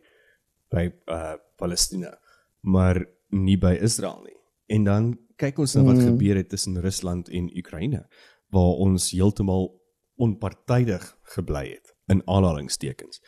by 0.73 0.89
uh 1.07 1.35
Palestina, 1.55 2.09
maar 2.61 2.97
nie 3.31 3.55
by 3.57 3.77
Israel 3.79 4.19
nie. 4.25 4.35
En 4.67 4.83
dan 4.83 5.05
kyk 5.39 5.59
ons 5.63 5.75
na 5.75 5.83
wat 5.85 5.95
Mm. 6.01 6.05
gebeur 6.09 6.35
het 6.35 6.49
tussen 6.49 6.81
Rusland 6.81 7.29
en 7.29 7.47
Oekraïne 7.55 8.01
waar 8.51 8.75
ons 8.83 9.11
heeltemal 9.11 9.69
onpartydig 10.17 11.05
gebly 11.35 11.69
het 11.69 11.93
in 12.07 12.21
aanhalingstekens. 12.27 13.21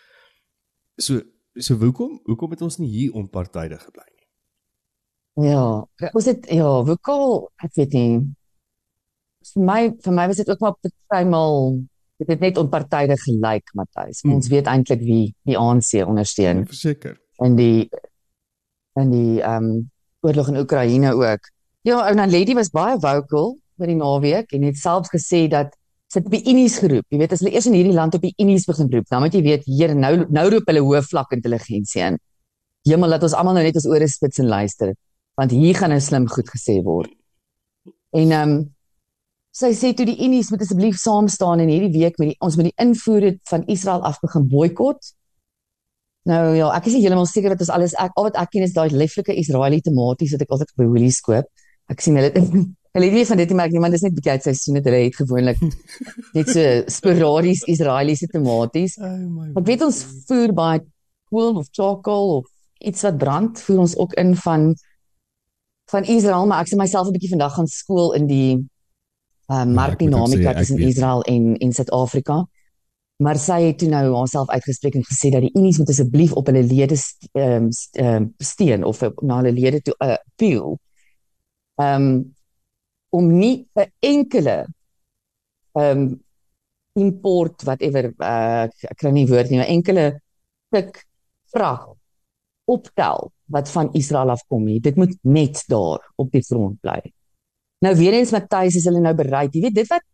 So 0.99 1.21
so 1.55 1.75
hoekom 1.75 2.19
hoekom 2.25 2.51
het 2.51 2.61
ons 2.61 2.77
nie 2.77 2.89
hier 2.89 3.13
onpartydig 3.13 3.83
gebly 3.83 4.05
nie? 4.15 5.47
Ja, 5.49 5.87
ons 6.13 6.25
het 6.25 6.45
ja, 6.49 6.83
wokal, 6.83 7.49
ek 7.63 7.73
weet 7.75 7.93
nie. 7.93 8.35
Vir 9.55 9.63
my 9.69 9.81
vir 10.03 10.13
my 10.13 10.27
was 10.27 10.41
dit 10.41 10.49
ook 10.49 10.63
maar 10.63 10.75
partymal 10.81 11.77
dit 12.17 12.31
het 12.33 12.39
net 12.41 12.57
onpartydig 12.57 13.21
gelyk, 13.23 13.69
Matthys. 13.77 14.23
Hmm. 14.23 14.37
Ons 14.39 14.49
weet 14.49 14.69
eintlik 14.69 15.03
wie 15.05 15.35
die 15.45 15.57
ANC 15.57 16.01
ondersteun 16.01 16.65
Verseker. 16.65 17.17
in 17.45 17.57
die 17.59 17.89
in 18.97 19.13
die 19.13 19.41
ehm 19.41 19.69
um, 19.69 19.91
oorlog 20.25 20.47
in 20.49 20.57
Oekraïne 20.57 21.13
ook. 21.13 21.51
Ja, 21.85 22.01
ou 22.07 22.13
Naledi 22.17 22.55
was 22.57 22.73
baie 22.73 22.97
vocal 22.99 23.53
by 23.77 23.85
die 23.91 23.99
naweek 23.99 24.55
en 24.57 24.65
het 24.65 24.79
selfs 24.81 25.11
gesê 25.13 25.45
dat 25.51 25.75
sit 26.11 26.25
op 26.25 26.33
die 26.33 26.43
Unies 26.49 26.77
geroep. 26.81 27.05
Jy 27.11 27.19
weet 27.21 27.35
as 27.35 27.43
hulle 27.43 27.53
eers 27.53 27.67
in 27.69 27.75
hierdie 27.77 27.95
land 27.95 28.15
op 28.17 28.23
die 28.23 28.33
Unies 28.41 28.65
begin 28.67 28.89
roep, 28.91 29.05
dan 29.11 29.21
moet 29.23 29.35
jy 29.35 29.43
weet 29.45 29.67
hier 29.67 29.93
nou 29.95 30.13
nou 30.25 30.45
roep 30.55 30.71
hulle 30.71 30.83
hoë 30.83 31.03
vlak 31.05 31.35
intelligensie 31.37 32.03
in. 32.07 32.17
Hemel 32.87 33.13
laat 33.13 33.27
ons 33.27 33.35
almal 33.37 33.59
nou 33.59 33.65
net 33.67 33.77
ons 33.77 33.89
ore 33.91 34.07
spits 34.09 34.41
en 34.41 34.49
luister, 34.49 34.93
want 35.37 35.53
hier 35.53 35.77
gaan 35.77 35.93
nou 35.93 36.01
slim 36.03 36.27
goed 36.31 36.49
gesê 36.49 36.79
word. 36.83 37.13
En 38.15 38.31
ehm 38.31 38.57
um, 38.57 38.57
sy 39.57 39.71
sê 39.73 39.93
toe 39.97 40.05
die 40.05 40.17
Unies 40.21 40.51
moet 40.53 40.61
asseblief 40.61 40.99
saam 41.01 41.29
staan 41.31 41.61
en 41.63 41.69
hierdie 41.71 41.93
week 41.95 42.19
met 42.21 42.33
die 42.33 42.39
ons 42.45 42.57
met 42.59 42.69
die 42.69 42.75
invoer 42.83 43.31
van 43.49 43.63
Israel 43.73 44.03
af 44.05 44.19
begin 44.21 44.45
boikot. 44.51 45.13
Nou 46.29 46.43
ja, 46.57 46.67
ek 46.75 46.89
is 46.89 46.97
nie 46.97 47.05
heeltemal 47.05 47.29
seker 47.29 47.55
dat 47.55 47.63
ons 47.65 47.71
alles 47.73 47.95
ek 48.03 48.17
al 48.19 48.27
wat 48.27 48.37
ek 48.41 48.51
ken 48.53 48.65
is 48.67 48.75
daai 48.75 48.91
lieflike 48.93 49.33
Israeliese 49.33 49.87
tomaties 49.87 50.35
wat 50.35 50.43
ek 50.45 50.53
altyd 50.53 50.73
by 50.81 50.89
Woolies 50.91 51.21
koop. 51.25 51.47
Ek 51.89 52.03
sien 52.03 52.19
hulle 52.19 52.43
hulle 52.97 53.09
weet 53.13 53.29
van 53.29 53.41
dit 53.41 53.55
maar 53.57 53.71
niemand 53.71 53.97
is 53.97 54.03
net 54.05 54.13
bietjie 54.17 54.35
uit 54.35 54.45
seisoen 54.49 54.79
dit 54.79 54.89
hulle 54.89 55.01
het 55.05 55.17
gewoonlik 55.21 55.59
net 56.37 56.53
so 56.53 56.67
sporadies 56.99 57.65
Israeliese 57.71 58.29
tomaties. 58.33 58.99
Oh 59.01 59.17
my. 59.25 59.49
Ek 59.55 59.71
weet 59.71 59.87
ons 59.87 60.03
voer 60.29 60.53
baie 60.57 60.85
kool 61.31 61.63
of 61.63 61.73
charcoal 61.73 62.37
of 62.39 62.53
iets 62.77 63.07
wat 63.07 63.17
brand 63.17 63.65
voer 63.65 63.85
ons 63.87 63.97
ook 63.97 64.13
in 64.21 64.35
van 64.45 64.73
van 65.87 66.03
Israel, 66.03 66.43
maar 66.45 66.65
ek 66.65 66.69
sê 66.69 66.75
myself 66.75 67.07
'n 67.07 67.15
bietjie 67.15 67.31
vandag 67.31 67.53
gaan 67.55 67.69
skool 67.71 68.11
in 68.13 68.27
die 68.27 68.67
uh, 69.47 69.63
markdinamika 69.65 70.49
ek 70.51 70.57
tussen. 70.57 70.77
Israel 70.87 71.21
en 71.23 71.57
en 71.57 71.73
Suid-Afrika. 71.73 72.45
Maar 73.17 73.37
sy 73.41 73.61
het 73.63 73.77
toe 73.81 73.89
nou 73.89 74.13
haarself 74.15 74.49
uitgespreek 74.53 74.95
en 74.95 75.05
gesê 75.07 75.31
dat 75.33 75.41
die 75.41 75.53
Unies 75.57 75.77
moet 75.81 75.89
asseblief 75.89 76.33
op 76.37 76.45
hulle 76.51 76.63
lede 76.63 76.95
ehm 77.33 77.71
st- 77.71 77.97
ehm, 77.97 78.27
steun 78.37 78.83
of 78.83 79.01
op- 79.01 79.21
na 79.21 79.39
hulle 79.41 79.51
lede 79.51 79.81
toe 79.81 79.95
uh, 79.97 80.13
appeal. 80.13 80.77
Ehm 81.81 82.01
um, 82.01 82.35
om 83.09 83.37
nie 83.37 83.67
'n 83.73 83.91
enkele 83.99 84.67
ehm 85.73 85.97
um, 85.97 86.23
import 86.93 87.63
whatever 87.63 88.13
uh, 88.17 88.63
ek 88.63 88.97
kry 88.97 89.11
nie 89.11 89.27
woord 89.27 89.49
nie, 89.49 89.59
'n 89.59 89.73
enkele 89.77 90.21
stuk 90.67 91.05
vrag 91.53 91.87
optel 92.65 93.31
wat 93.45 93.69
van 93.69 93.89
Israel 93.93 94.29
afkom 94.29 94.63
nie. 94.65 94.79
Dit 94.79 94.95
moet 94.95 95.17
net 95.21 95.63
daar 95.67 96.11
op 96.15 96.31
die 96.31 96.43
front 96.43 96.79
bly. 96.81 96.99
Nou 97.85 97.93
weer 97.95 98.13
eens 98.17 98.31
Matthys 98.33 98.75
is 98.79 98.87
hulle 98.89 99.01
nou 99.03 99.13
bereid. 99.17 99.53
Jy 99.53 99.67
weet 99.67 99.75
dit 99.75 99.89
wat 99.91 100.05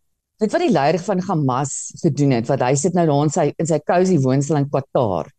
dit 0.44 0.52
wat 0.52 0.64
die 0.64 0.74
leier 0.74 0.98
van 1.00 1.22
Hamas 1.24 1.94
gedoen 2.02 2.34
het, 2.36 2.50
wat 2.50 2.64
hy 2.66 2.74
sit 2.76 2.96
nou 2.98 3.06
daar 3.08 3.28
in 3.28 3.32
sy 3.32 3.46
in 3.62 3.70
sy 3.70 3.80
cozy 3.88 4.18
woonstel 4.20 4.60
in 4.60 4.70
Qatar 4.72 5.30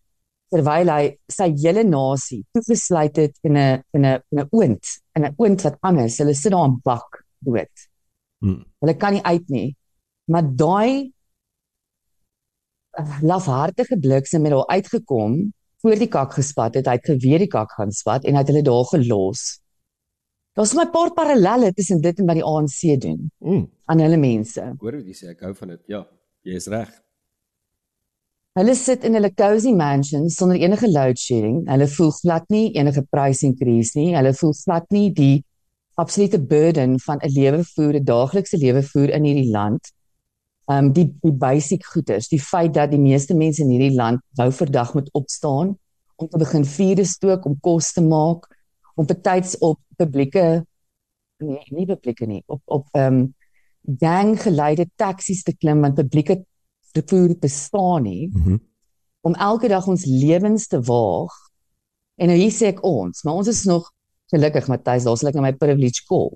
terwyl 0.54 0.90
hy 0.92 1.04
sy 1.32 1.48
hele 1.62 1.82
nasie 1.88 2.42
toegesluit 2.54 3.18
het 3.18 3.34
in 3.48 3.56
'n 3.58 3.82
in 3.96 4.04
'n 4.06 4.20
in 4.32 4.40
'n 4.40 4.48
oond, 4.52 4.84
in 5.16 5.24
'n 5.24 5.34
oond 5.36 5.62
wat 5.62 5.76
anders. 5.82 6.18
Hulle 6.18 6.34
sit 6.34 6.52
daar 6.52 6.68
in 6.68 6.80
bak 6.84 7.24
dood. 7.40 7.88
Hmm. 8.40 8.64
Hulle 8.80 8.94
kan 8.94 9.12
nie 9.12 9.22
uit 9.22 9.48
nie. 9.48 9.76
Maar 10.30 10.44
daai 10.56 11.12
uh, 12.98 13.18
lafhartige 13.22 13.98
bliksem 13.98 14.44
het 14.44 14.52
daar 14.52 14.66
uitgekom 14.66 15.52
voor 15.82 15.98
die 15.98 16.08
kak 16.08 16.32
gespat 16.32 16.74
het, 16.74 16.86
hy 16.86 16.96
het 16.96 17.04
geweet 17.04 17.44
die 17.44 17.52
kak 17.52 17.72
gaan 17.76 17.92
spat 17.92 18.24
en 18.24 18.34
hy 18.34 18.40
het 18.40 18.48
hulle 18.48 18.62
daar 18.62 18.86
gelos. 18.88 19.60
Daar's 20.54 20.74
my 20.74 20.84
paar 20.86 21.10
parallelle 21.14 21.72
tussen 21.74 22.00
dit 22.00 22.18
en 22.18 22.26
wat 22.26 22.36
die 22.38 22.44
ANC 22.44 23.00
doen 23.00 23.30
Mm. 23.40 23.64
aan 23.86 23.98
hulle 24.00 24.16
mense. 24.16 24.60
Ek 24.62 24.80
hoor 24.80 24.92
wat 25.00 25.06
jy 25.06 25.12
sê, 25.14 25.30
ek 25.30 25.40
hou 25.40 25.54
van 25.54 25.68
dit. 25.68 25.80
Ja, 25.88 26.04
jy 26.44 26.54
is 26.54 26.68
reg. 26.68 26.92
Hulle 28.54 28.74
sit 28.78 29.02
in 29.04 29.16
hulle 29.18 29.32
cozy 29.34 29.72
mansions 29.74 30.36
sonder 30.38 30.56
enige 30.62 30.86
load 30.86 31.18
shedding. 31.18 31.64
Hulle 31.66 31.88
voel 31.90 32.12
glad 32.20 32.44
nie 32.54 32.68
enige 32.78 33.02
price 33.10 33.42
increase 33.46 33.98
nie. 33.98 34.12
Hulle 34.14 34.30
voel 34.38 34.54
glad 34.64 34.86
nie 34.94 35.08
die 35.10 35.44
absolute 35.98 36.38
burden 36.38 36.98
van 37.00 37.18
'n 37.22 37.30
lewe 37.34 37.64
voer, 37.74 37.94
'n 37.98 38.04
daaglikse 38.04 38.56
lewe 38.58 38.82
voer 38.82 39.10
in 39.10 39.24
hierdie 39.24 39.50
land. 39.50 39.90
Um 40.68 40.92
die 40.92 41.06
die 41.22 41.32
basic 41.32 41.84
goederes, 41.84 42.28
die 42.28 42.38
feit 42.40 42.74
dat 42.74 42.90
die 42.90 42.98
meeste 42.98 43.34
mense 43.34 43.62
in 43.62 43.70
hierdie 43.70 43.96
land 43.96 44.20
wou 44.38 44.50
vir 44.50 44.70
dag 44.70 44.94
moet 44.94 45.10
opstaan 45.12 45.76
om 46.16 46.28
te 46.28 46.38
begin 46.38 46.64
vure 46.64 47.04
stook, 47.04 47.44
om 47.46 47.58
kos 47.60 47.92
te 47.92 48.00
maak, 48.00 48.46
om 48.94 49.06
betyds 49.06 49.58
op 49.58 49.80
publieke 49.96 50.64
nee, 51.42 51.62
nie 51.70 51.86
publieke 51.86 52.26
nie, 52.26 52.42
op 52.46 52.62
op 52.66 52.86
um 52.98 53.34
ganggeleide 54.00 54.86
taksies 54.96 55.42
te 55.44 55.52
klim 55.56 55.82
want 55.84 55.98
publieke 55.98 56.38
vervoer 56.94 57.34
bestaan 57.40 58.08
nie. 58.08 58.30
Mm 58.32 58.60
om 59.24 59.32
elke 59.40 59.68
dag 59.72 59.86
ons 59.88 60.02
lewens 60.04 60.66
te 60.68 60.76
waag. 60.84 61.32
En 62.20 62.28
nou 62.28 62.34
hier 62.36 62.52
sê 62.52 62.66
ek 62.74 62.82
ons, 62.84 63.22
maar 63.24 63.38
ons 63.40 63.48
is 63.48 63.62
nog 63.64 63.86
gelukkig 64.32 64.66
Matthys, 64.68 65.06
daar's 65.08 65.22
lekker 65.24 65.40
my 65.40 65.52
privilege 65.56 66.04
call. 66.10 66.28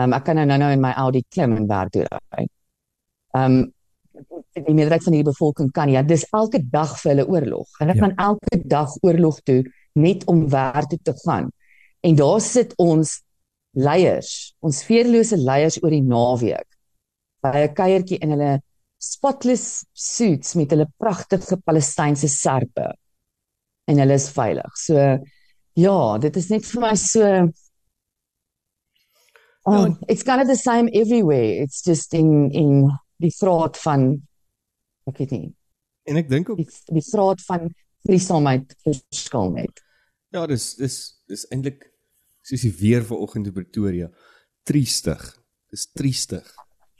Um 0.00 0.14
ek 0.16 0.24
kan 0.24 0.40
nou 0.40 0.46
nou 0.48 0.70
in 0.72 0.80
my 0.80 0.94
Audi 1.02 1.20
klim 1.28 1.52
en 1.58 1.68
werk 1.68 1.92
toe 1.92 2.06
ry. 2.08 2.46
Um 3.36 3.58
die 4.56 4.72
meerderheid 4.72 5.04
van 5.04 5.16
hierdie 5.18 5.28
bevolking 5.28 5.68
kan. 5.76 5.92
Ja, 5.92 6.00
dis 6.00 6.24
elke 6.32 6.62
dag 6.72 6.96
vir 7.02 7.10
hulle 7.12 7.28
oorlog. 7.28 7.68
Hulle 7.80 7.94
Ja. 7.94 8.00
gaan 8.00 8.16
elke 8.16 8.62
dag 8.64 8.96
oorlog 9.02 9.42
toe 9.44 9.60
net 9.94 10.24
om 10.26 10.48
werk 10.50 10.88
toe 10.88 10.98
te 11.02 11.14
gaan. 11.24 11.50
En 12.02 12.14
daar 12.16 12.40
sit 12.40 12.74
ons 12.78 13.20
leiers, 13.76 14.54
ons 14.60 14.82
veerlose 14.84 15.36
leiers 15.36 15.78
oor 15.82 15.90
die 15.90 16.02
naweek 16.02 16.66
by 17.42 17.56
'n 17.68 17.74
kuiertjie 17.74 18.18
in 18.22 18.30
hulle 18.30 18.60
spotless 18.98 19.84
suits 19.92 20.54
met 20.54 20.70
hulle 20.70 20.86
pragtige 20.98 21.56
Palestynse 21.56 22.28
serpe 22.28 22.92
en 23.88 23.98
hulle 23.98 24.14
is 24.14 24.30
veilig. 24.30 24.76
So 24.76 24.94
ja, 25.74 26.18
dit 26.18 26.36
is 26.36 26.48
net 26.50 26.64
vir 26.64 26.80
my 26.80 26.94
so 26.94 27.48
Oh, 29.64 29.86
Ja. 29.86 29.96
it's 30.08 30.24
kind 30.24 30.40
of 30.40 30.48
the 30.48 30.56
same 30.56 30.88
everywhere. 30.92 31.62
It's 31.62 31.82
just 31.82 32.14
in 32.14 32.50
in 32.50 32.90
die 33.20 33.30
graad 33.30 33.76
van 33.78 34.22
ek 35.06 35.18
weet 35.18 35.30
nie, 35.30 35.54
En 36.04 36.16
ek 36.16 36.28
dink 36.28 36.48
ook 36.50 36.56
die 36.56 36.66
die 36.92 37.02
graad 37.02 37.40
van 37.46 37.68
vriesaamheid 38.06 38.74
verskil 38.84 39.50
net. 39.54 39.80
ja, 40.32 40.46
dis 40.46 40.74
dis 40.76 40.96
dis 41.28 41.46
eintlik 41.52 41.84
soos 42.42 42.60
die 42.66 42.72
weer 42.80 43.04
vanoggend 43.06 43.46
in 43.46 43.52
Pretoria. 43.54 44.08
Triestig. 44.66 45.20
Dis 45.72 45.86
triestig 45.96 46.46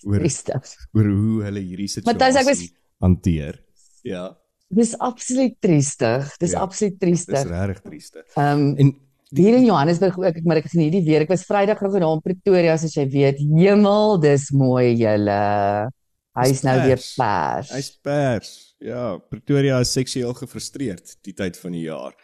oor 0.06 0.18
Triestig. 0.18 0.70
oor 0.96 1.06
hoe 1.06 1.42
hulle 1.46 1.60
hierdie 1.62 1.88
situasie 1.90 2.70
hanteer. 3.02 3.60
Ja, 4.02 4.36
Dis 4.72 4.94
absoluut 5.04 5.58
triestig. 5.60 6.30
Dis 6.40 6.52
Ja, 6.54 6.60
absoluut 6.64 6.94
dis 6.98 7.00
triestig. 7.26 7.42
regtig 7.50 7.82
triestig. 7.84 8.24
Ehm 8.36 8.74
En 8.78 8.94
Hier 9.34 9.54
in 9.56 9.64
Johannesburg 9.64 10.18
ook, 10.18 10.36
ek 10.36 10.44
maar 10.44 10.58
ek 10.60 10.64
gesien 10.66 10.82
hierdie 10.82 11.04
weer. 11.06 11.22
Ek 11.22 11.28
was 11.32 11.44
Vrydag 11.48 11.80
nog 11.80 12.16
in 12.18 12.20
Pretoria 12.20 12.76
soos 12.76 12.92
jy 12.94 13.06
weet. 13.08 13.38
Hemel, 13.40 14.18
dis 14.20 14.50
mooi 14.52 14.92
julle. 14.94 15.88
Hy's 16.36 16.48
Dis 16.50 16.62
nou 16.64 16.74
weer 16.84 17.00
pers. 17.16 17.70
hy's 17.72 17.90
pers. 18.02 18.71
Ja, 18.82 19.18
Pretoria 19.30 19.78
is 19.82 19.92
seksueel 19.94 20.34
gefrustreerd 20.34 21.16
die 21.26 21.34
tyd 21.38 21.58
van 21.60 21.76
die 21.76 21.84
jaar. 21.86 22.16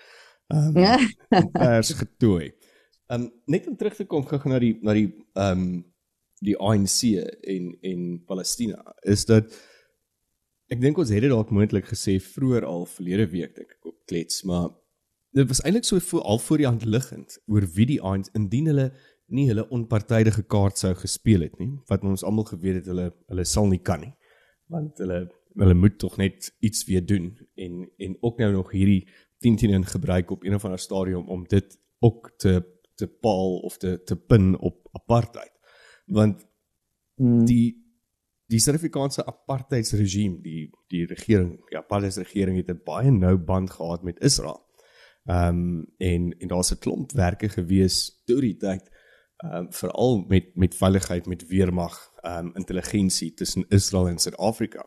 Ehm 0.51 0.79
um, 0.81 1.51
pers 1.55 1.93
getooi. 2.01 2.51
Ehm 3.09 3.29
um, 3.29 3.31
net 3.47 3.69
om 3.69 3.77
terug 3.77 3.95
te 3.95 4.07
kom 4.11 4.27
gou 4.27 4.41
na 4.51 4.59
die 4.63 4.75
na 4.83 4.97
die 4.97 5.09
ehm 5.35 5.63
um, 5.63 5.69
die 6.43 6.57
ANC 6.59 7.15
en 7.55 7.71
en 7.83 8.03
Palestina 8.27 8.95
is 9.03 9.25
dat 9.27 9.55
ek 10.71 10.83
dink 10.83 10.99
ons 10.99 11.11
het 11.11 11.25
dit 11.25 11.33
dalk 11.33 11.51
moontlik 11.55 11.89
gesê 11.91 12.19
vroeër 12.23 12.67
al 12.67 12.87
verlede 12.87 13.27
week 13.33 13.55
dink 13.57 13.73
ek 13.75 13.91
op 13.91 13.97
klets, 14.11 14.43
maar 14.45 14.69
dit 15.37 15.49
was 15.49 15.63
eintlik 15.63 15.87
so 15.87 15.99
voor, 15.99 16.23
al 16.23 16.39
voor 16.39 16.59
die 16.59 16.67
hand 16.67 16.85
liggend 16.85 17.39
oor 17.47 17.67
wie 17.75 17.87
die 17.95 18.03
ANC 18.03 18.31
indien 18.39 18.71
hulle 18.71 18.91
nie 19.29 19.49
hulle 19.51 19.67
onpartydige 19.75 20.43
kaart 20.49 20.79
sou 20.81 20.95
gespeel 20.97 21.45
het 21.45 21.59
nie, 21.61 21.75
wat 21.91 22.05
ons 22.05 22.25
almal 22.25 22.47
geweet 22.49 22.81
het 22.81 22.87
hulle 22.89 23.11
hulle 23.29 23.45
sal 23.45 23.69
nie 23.69 23.83
kan 23.85 24.01
nie. 24.01 24.15
Want 24.73 25.01
hulle 25.03 25.27
hulle 25.59 25.75
moet 25.75 25.99
tog 25.99 26.17
net 26.17 26.57
iets 26.59 26.85
weer 26.85 27.07
doen 27.07 27.39
en 27.55 27.91
en 27.97 28.17
ook 28.21 28.39
nou 28.39 28.53
nog 28.53 28.71
hierdie 28.71 29.09
10-10 29.39 29.71
in 29.71 29.87
gebruik 29.87 30.31
op 30.31 30.45
een 30.45 30.55
of 30.55 30.65
ander 30.65 30.79
stadium 30.79 31.29
om 31.29 31.47
dit 31.47 31.79
ook 31.99 32.33
te 32.37 32.77
te 32.95 33.07
paal 33.07 33.59
of 33.59 33.77
te 33.77 34.03
te 34.05 34.17
pin 34.17 34.59
op 34.59 34.89
apartheid. 34.93 35.53
Want 36.07 36.47
Hmm. 37.19 37.45
die 37.45 37.87
die 38.49 38.61
Suid-Afrikaanse 38.63 39.27
apartheidsregime, 39.27 40.39
die 40.41 40.71
die 40.89 41.03
regering, 41.11 41.59
die 41.69 41.77
apartheidsregering 41.77 42.57
het 42.57 42.71
'n 42.71 42.81
baie 42.85 43.11
nou 43.11 43.37
band 43.37 43.71
gehad 43.71 44.03
met 44.03 44.21
Israel. 44.21 44.63
Ehm 45.25 45.49
um, 45.49 45.95
en 45.97 46.39
en 46.39 46.49
daar's 46.49 46.71
'n 46.73 46.79
klomp 46.79 47.13
werke 47.13 47.49
gewees 47.49 48.23
deur 48.25 48.41
die 48.41 48.57
tyd 48.57 48.91
ehm 49.37 49.55
um, 49.55 49.73
veral 49.73 50.25
met 50.29 50.55
met 50.55 50.75
veiligheid 50.75 51.27
met 51.27 51.47
weermag, 51.47 52.13
ehm 52.21 52.47
um, 52.47 52.55
intelligensie 52.55 53.35
tussen 53.35 53.65
Israel 53.69 54.09
en 54.09 54.19
Suid-Afrika. 54.19 54.87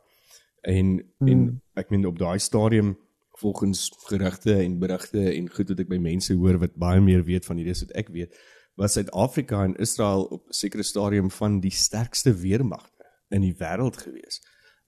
En 0.61 1.01
hmm. 1.17 1.27
en 1.27 1.61
ek 1.73 1.89
meen 1.89 2.05
op 2.05 2.19
daai 2.19 2.39
stadium 2.39 2.97
volgens 3.41 3.91
gerugte 4.05 4.53
en 4.53 4.79
berigte 4.79 5.33
en 5.33 5.49
goed 5.49 5.69
wat 5.73 5.79
ek 5.79 5.89
by 5.89 5.97
mense 5.97 6.33
hoor 6.37 6.59
wat 6.61 6.75
baie 6.77 7.01
meer 7.01 7.23
weet 7.25 7.47
van 7.47 7.57
hierdie 7.57 7.73
as 7.73 7.81
wat 7.87 7.95
ek 7.97 8.11
weet, 8.13 8.35
was 8.77 8.93
Suid-Afrika 8.97 9.63
en 9.65 9.75
Israel 9.81 10.27
op 10.29 10.47
'n 10.47 10.53
sekere 10.53 10.83
stadium 10.83 11.31
van 11.31 11.59
die 11.59 11.73
sterkste 11.73 12.33
weermagte 12.33 13.05
in 13.29 13.41
die 13.41 13.55
wêreld 13.57 13.97
gewees. 13.97 14.41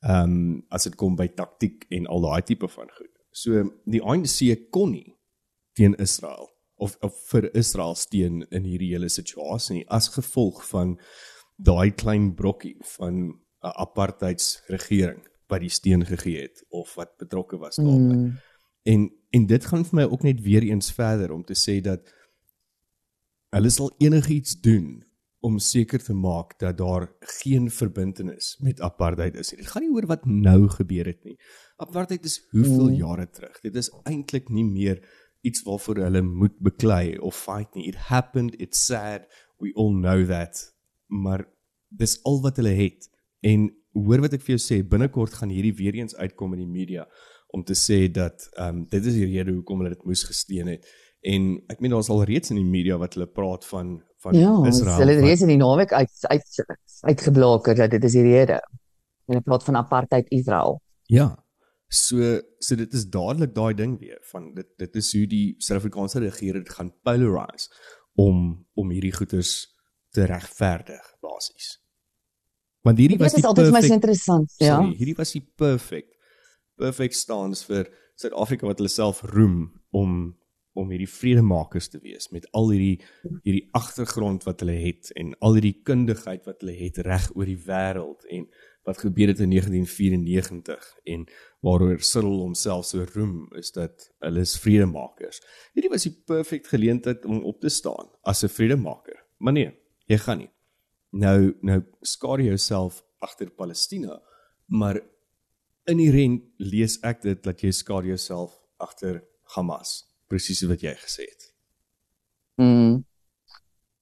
Ehm 0.03 0.23
um, 0.23 0.65
as 0.69 0.83
dit 0.83 0.95
kom 0.95 1.15
by 1.15 1.27
taktiek 1.27 1.85
en 1.89 2.07
al 2.07 2.21
daai 2.21 2.41
tipe 2.41 2.67
van 2.67 2.89
goed. 2.91 3.11
So 3.31 3.63
die 3.85 4.01
ANC 4.01 4.69
kon 4.69 4.91
nie 4.91 5.17
teen 5.73 5.95
Israel 5.95 6.49
of 6.75 6.97
of 7.01 7.17
vir 7.29 7.49
Israel 7.55 7.95
steun 7.95 8.45
in 8.49 8.63
hierdie 8.63 8.91
hele 8.93 9.09
situasie 9.09 9.75
nie 9.75 9.87
as 9.87 10.11
gevolg 10.13 10.63
van 10.69 10.99
daai 11.57 11.91
klein 11.91 12.33
brokkie 12.35 12.77
van 12.97 13.13
'n 13.63 13.75
apartheidsregering 13.85 15.23
wat 15.47 15.59
die 15.61 15.69
steun 15.69 16.05
gegee 16.05 16.41
het 16.41 16.65
of 16.69 16.95
wat 16.95 17.17
betrokke 17.17 17.57
was 17.57 17.75
daarbey. 17.75 18.17
Mm. 18.17 18.33
En 18.83 19.11
en 19.33 19.45
dit 19.49 19.65
gaan 19.65 19.85
vir 19.85 19.95
my 19.95 20.03
ook 20.03 20.23
net 20.23 20.41
weer 20.41 20.61
eens 20.61 20.91
verder 20.93 21.31
om 21.31 21.43
te 21.43 21.55
sê 21.57 21.79
dat 21.81 22.13
hulle 23.53 23.69
sal 23.69 23.91
enigiets 23.97 24.59
doen 24.61 25.03
om 25.43 25.57
seker 25.59 25.99
te 26.03 26.13
maak 26.13 26.53
dat 26.59 26.77
daar 26.77 27.09
geen 27.41 27.71
verbintenis 27.71 28.57
met 28.63 28.81
apartheid 28.81 29.35
is. 29.35 29.49
Dit 29.49 29.67
gaan 29.67 29.83
nie 29.83 29.91
oor 29.91 30.05
wat 30.07 30.25
nou 30.25 30.69
gebeur 30.69 31.05
het 31.05 31.23
nie. 31.27 31.35
Apartheid 31.77 32.25
is 32.25 32.37
hoeveel 32.51 32.89
Mm. 32.89 32.95
jare 32.95 33.29
terug. 33.29 33.59
Dit 33.61 33.75
is 33.75 33.91
eintlik 34.03 34.49
nie 34.49 34.63
meer 34.63 35.01
iets 35.41 35.63
waarvoor 35.63 35.95
hulle 35.95 36.21
moet 36.21 36.59
beklei 36.59 37.17
of 37.19 37.35
fight 37.35 37.75
nie. 37.75 37.87
It 37.87 37.95
happened, 37.95 38.55
it's 38.61 38.85
sad, 38.85 39.27
we 39.59 39.73
all 39.75 39.91
know 39.91 40.25
that. 40.29 40.75
Maar 41.07 41.49
dis 41.89 42.23
al 42.23 42.41
wat 42.41 42.55
hulle 42.55 42.69
het. 42.69 43.09
En 43.39 43.82
hoor 43.93 44.23
wat 44.25 44.33
ek 44.33 44.43
vir 44.45 44.55
jou 44.55 44.61
sê, 44.61 44.81
binnekort 44.87 45.33
gaan 45.39 45.53
hierdie 45.53 45.75
weer 45.77 45.95
eens 45.99 46.15
uitkom 46.15 46.55
in 46.57 46.63
die 46.65 46.73
media 46.73 47.05
om 47.53 47.63
te 47.63 47.75
sê 47.77 48.07
dat 48.11 48.47
ehm 48.57 48.81
um, 48.81 48.85
dit 48.89 49.05
is 49.05 49.17
die 49.19 49.29
rede 49.29 49.53
hoekom 49.53 49.83
hulle 49.83 49.93
dit 49.93 50.05
moes 50.09 50.23
gesteun 50.25 50.71
het. 50.73 50.87
En 51.23 51.53
ek 51.71 51.79
meen 51.79 51.93
daar's 51.93 52.09
al 52.11 52.23
reeds 52.27 52.51
in 52.51 52.59
die 52.59 52.67
media 52.67 52.97
wat 52.99 53.13
hulle 53.15 53.29
praat 53.29 53.65
van 53.69 53.99
van 54.23 54.37
Ja, 54.39 54.53
Israel. 54.67 54.97
hulle 54.97 55.15
het 55.17 55.23
reeds 55.23 55.43
in 55.45 55.51
die 55.51 55.59
naweek 55.59 55.93
uit 55.93 56.25
uit 56.31 56.65
uitgeblaker 57.11 57.75
dat 57.75 57.91
dit 57.91 58.03
is 58.03 58.17
die 58.17 58.25
rede. 58.25 58.59
Hulle 59.29 59.41
praat 59.41 59.63
van 59.63 59.75
apartheid 59.75 60.29
Israel. 60.31 60.79
Ja. 61.11 61.29
So 61.87 62.39
so 62.59 62.75
dit 62.75 62.93
is 62.93 63.05
dadelik 63.09 63.53
daai 63.55 63.73
ding 63.73 63.99
weer 63.99 64.19
van 64.31 64.53
dit 64.53 64.67
dit 64.77 64.95
is 64.95 65.11
hoe 65.13 65.27
die 65.27 65.55
Suid-Afrikaanse 65.57 66.19
regering 66.19 66.65
dit 66.65 66.73
gaan 66.73 66.93
polarize 67.03 67.69
om 68.15 68.65
om 68.73 68.89
hierdie 68.89 69.13
goeders 69.13 69.53
te 70.09 70.25
regverdig 70.25 71.15
basies. 71.21 71.82
Want 72.83 72.99
hierdie 72.99 73.17
Dit 73.17 73.25
was 73.25 73.33
is 73.33 73.41
die 73.41 73.47
altyd 73.47 73.69
vir 73.69 73.77
my 73.77 73.81
so 73.85 73.95
interessant, 73.95 74.55
ja. 74.59 74.75
Sorry, 74.75 74.95
hierdie 74.99 75.17
was 75.17 75.31
die 75.35 75.43
perfect 75.59 76.11
perfect 76.79 77.15
stance 77.15 77.65
vir 77.67 77.89
Suid-Afrika 78.19 78.67
wat 78.67 78.81
hulle 78.81 78.91
self 78.91 79.23
roem 79.33 79.67
om 79.95 80.33
om 80.73 80.89
hierdie 80.89 81.09
vredemakers 81.09 81.91
te 81.93 81.99
wees 82.01 82.31
met 82.33 82.47
al 82.57 82.71
hierdie 82.73 82.95
hierdie 83.45 83.67
agtergrond 83.77 84.41
wat 84.47 84.63
hulle 84.63 84.73
het 84.81 85.11
en 85.21 85.35
al 85.45 85.59
hierdie 85.59 85.75
kundigheid 85.85 86.47
wat 86.49 86.63
hulle 86.63 86.73
het 86.79 86.97
reg 87.05 87.27
oor 87.37 87.45
die 87.45 87.59
wêreld 87.67 88.25
en 88.33 88.47
wat 88.89 89.03
gebeur 89.03 89.29
het 89.31 89.43
in 89.45 89.53
1994 89.53 90.87
en 91.13 91.27
waaroor 91.63 92.01
Cyril 92.03 92.41
homself 92.41 92.87
so 92.89 93.05
roem 93.13 93.45
is 93.59 93.71
dat 93.71 94.09
hulle 94.25 94.43
is 94.43 94.57
vredemakers. 94.59 95.39
Hierdie 95.77 95.93
was 95.93 96.07
die 96.09 96.15
perfect 96.27 96.67
geleentheid 96.73 97.23
om 97.29 97.45
op 97.47 97.61
te 97.61 97.69
staan 97.71 98.09
as 98.27 98.43
'n 98.43 98.51
vredemaker. 98.51 99.23
Maar 99.37 99.53
nee, 99.53 99.71
jy 100.07 100.17
gaan 100.17 100.37
nie. 100.37 100.51
Nou 101.13 101.53
nou 101.61 101.79
skaar 102.01 102.41
jy 102.41 102.53
jouself 102.53 103.03
agter 103.23 103.51
Palestina, 103.53 104.17
maar 104.67 104.99
inherent 105.89 106.43
lees 106.57 106.97
ek 107.05 107.21
dit 107.23 107.39
dat 107.45 107.61
jy 107.63 107.71
skaar 107.75 108.05
jouself 108.07 108.55
agter 108.81 109.21
Hamas, 109.55 110.03
presies 110.31 110.63
wat 110.65 110.83
jy 110.83 110.93
gesê 110.97 111.27
het. 111.27 111.49
Mm. 112.61 113.03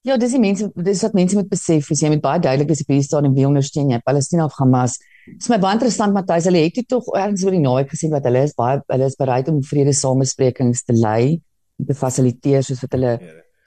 Ja, 0.02 0.16
dis 0.18 0.32
die 0.34 0.40
mense 0.42 0.66
dis 0.82 1.02
wat 1.04 1.14
mense 1.14 1.36
moet 1.38 1.50
besef, 1.50 1.90
is 1.94 2.00
jy 2.02 2.10
moet 2.10 2.22
baie 2.24 2.40
duidelik 2.42 2.72
wees 2.72 2.82
op 2.82 2.88
hierdie 2.90 3.06
stadium 3.06 3.34
wie 3.36 3.46
ondersteun 3.46 3.92
jy, 3.92 4.00
Palestina 4.02 4.48
of 4.48 4.56
Hamas. 4.58 4.96
Dis 5.28 5.50
my 5.52 5.60
baie 5.62 5.76
interessant 5.78 6.16
Matthys, 6.16 6.48
hulle 6.50 6.64
het 6.64 6.74
toe 6.78 6.86
tog 6.96 7.12
ergens 7.14 7.44
oor 7.46 7.54
die 7.54 7.62
naweek 7.62 7.92
gesien 7.92 8.10
wat 8.14 8.26
hulle 8.26 8.42
is 8.48 8.56
baie 8.58 8.80
hulle 8.90 9.10
is 9.12 9.18
bereid 9.20 9.50
om 9.52 9.60
vredesamesprekings 9.68 10.82
te 10.88 10.96
lei, 10.96 11.36
om 11.78 11.86
te 11.86 11.98
fasiliteer 11.98 12.66
soos 12.66 12.82
wat 12.82 12.96
hulle 12.98 13.12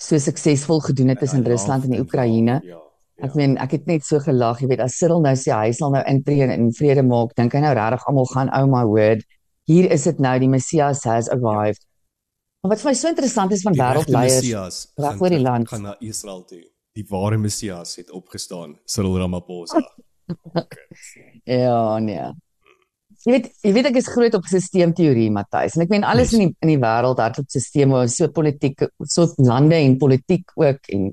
so 0.01 0.19
suksesvol 0.19 0.83
gedoen 0.89 1.13
het 1.13 1.23
tussen 1.23 1.45
Rusland 1.47 1.87
en 1.87 1.95
die 1.95 2.03
Oekraïne. 2.03 2.59
Ja. 2.65 2.84
Ek 3.23 3.35
meen, 3.39 3.55
ek 3.63 3.77
het 3.77 3.85
net 3.87 4.03
so 4.03 4.19
gelag, 4.19 4.59
jy 4.59 4.67
weet, 4.73 4.81
as 4.83 4.97
Cyril 4.99 5.21
nou 5.23 5.33
sê 5.39 5.53
hy 5.55 5.71
sal 5.75 5.93
nou 5.93 6.01
intree 6.11 6.43
en 6.43 6.51
in 6.51 6.71
vrede 6.75 7.03
maak, 7.07 7.31
dink 7.39 7.55
hy 7.55 7.61
nou 7.63 7.71
regtig 7.77 8.03
almal 8.11 8.27
gaan 8.33 8.51
oh 8.57 8.65
my 8.67 8.83
word. 8.89 9.23
Hier 9.69 9.87
is 9.91 10.03
dit 10.09 10.19
nou 10.21 10.33
die 10.43 10.51
Messias 10.51 11.05
has 11.07 11.29
arrived. 11.31 11.85
Maar 12.61 12.73
wat 12.75 12.83
vir 12.83 12.91
my 12.91 12.95
so 12.99 13.11
interessant 13.13 13.53
is 13.55 13.63
van 13.63 13.77
wêreldleiers 13.77 14.79
reg 14.99 15.21
oor 15.21 15.33
die 15.33 15.41
land. 15.41 15.69
gaan 15.69 15.87
na 15.87 15.95
Israel 16.03 16.43
toe. 16.49 16.63
Die 16.95 17.05
ware 17.09 17.37
Messias 17.37 17.95
het 17.99 18.11
opgestaan, 18.11 18.75
Cyril 18.85 19.19
Ramaphosa. 19.23 19.83
Ja, 21.45 21.99
nee. 22.01 22.31
Jy 23.25 23.33
weet, 23.33 23.47
jy 23.61 23.71
weet 23.75 23.87
ek 23.91 23.99
is 23.99 24.07
groot 24.09 24.33
op 24.37 24.47
sisteemteorie, 24.49 25.27
Matthys. 25.33 25.75
En 25.77 25.83
ek 25.83 25.91
meen 25.93 26.05
alles 26.05 26.33
in 26.33 26.43
die 26.43 26.49
in 26.65 26.71
die 26.71 26.79
wêreld 26.81 27.21
hardloop 27.21 27.51
sisteme, 27.53 28.03
so 28.09 28.29
politiek, 28.33 28.81
so 29.09 29.27
lande 29.41 29.77
en 29.77 29.99
politiek 30.01 30.49
ook 30.57 30.89
en 30.93 31.11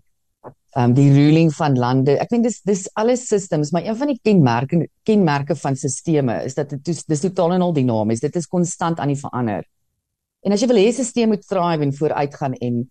um, 0.76 0.94
die 0.94 1.10
ruling 1.12 1.52
van 1.54 1.76
lande. 1.78 2.16
Ek 2.20 2.32
meen 2.32 2.44
dis 2.46 2.60
dis 2.66 2.86
alles 2.98 3.26
systems, 3.28 3.72
maar 3.72 3.84
een 3.86 3.98
van 3.98 4.12
die 4.12 4.18
kenmerke 4.22 4.86
kenmerke 5.08 5.56
van 5.58 5.76
sisteme 5.76 6.42
is 6.46 6.56
dat 6.58 6.70
dit 6.70 6.84
dis, 6.84 7.04
dis 7.04 7.24
totaal 7.26 7.56
en 7.58 7.66
al 7.68 7.76
dinamies. 7.76 8.22
Dit 8.24 8.36
is 8.36 8.48
konstant 8.50 9.00
aan 9.00 9.12
die 9.12 9.20
verander. 9.20 9.66
En 10.42 10.54
as 10.54 10.62
jy 10.62 10.68
wil 10.70 10.80
hê 10.80 10.88
'n 10.88 10.96
stelsel 10.98 11.28
moet 11.28 11.46
thrive 11.46 11.82
en 11.82 11.92
vooruitgaan 11.92 12.54
en 12.54 12.90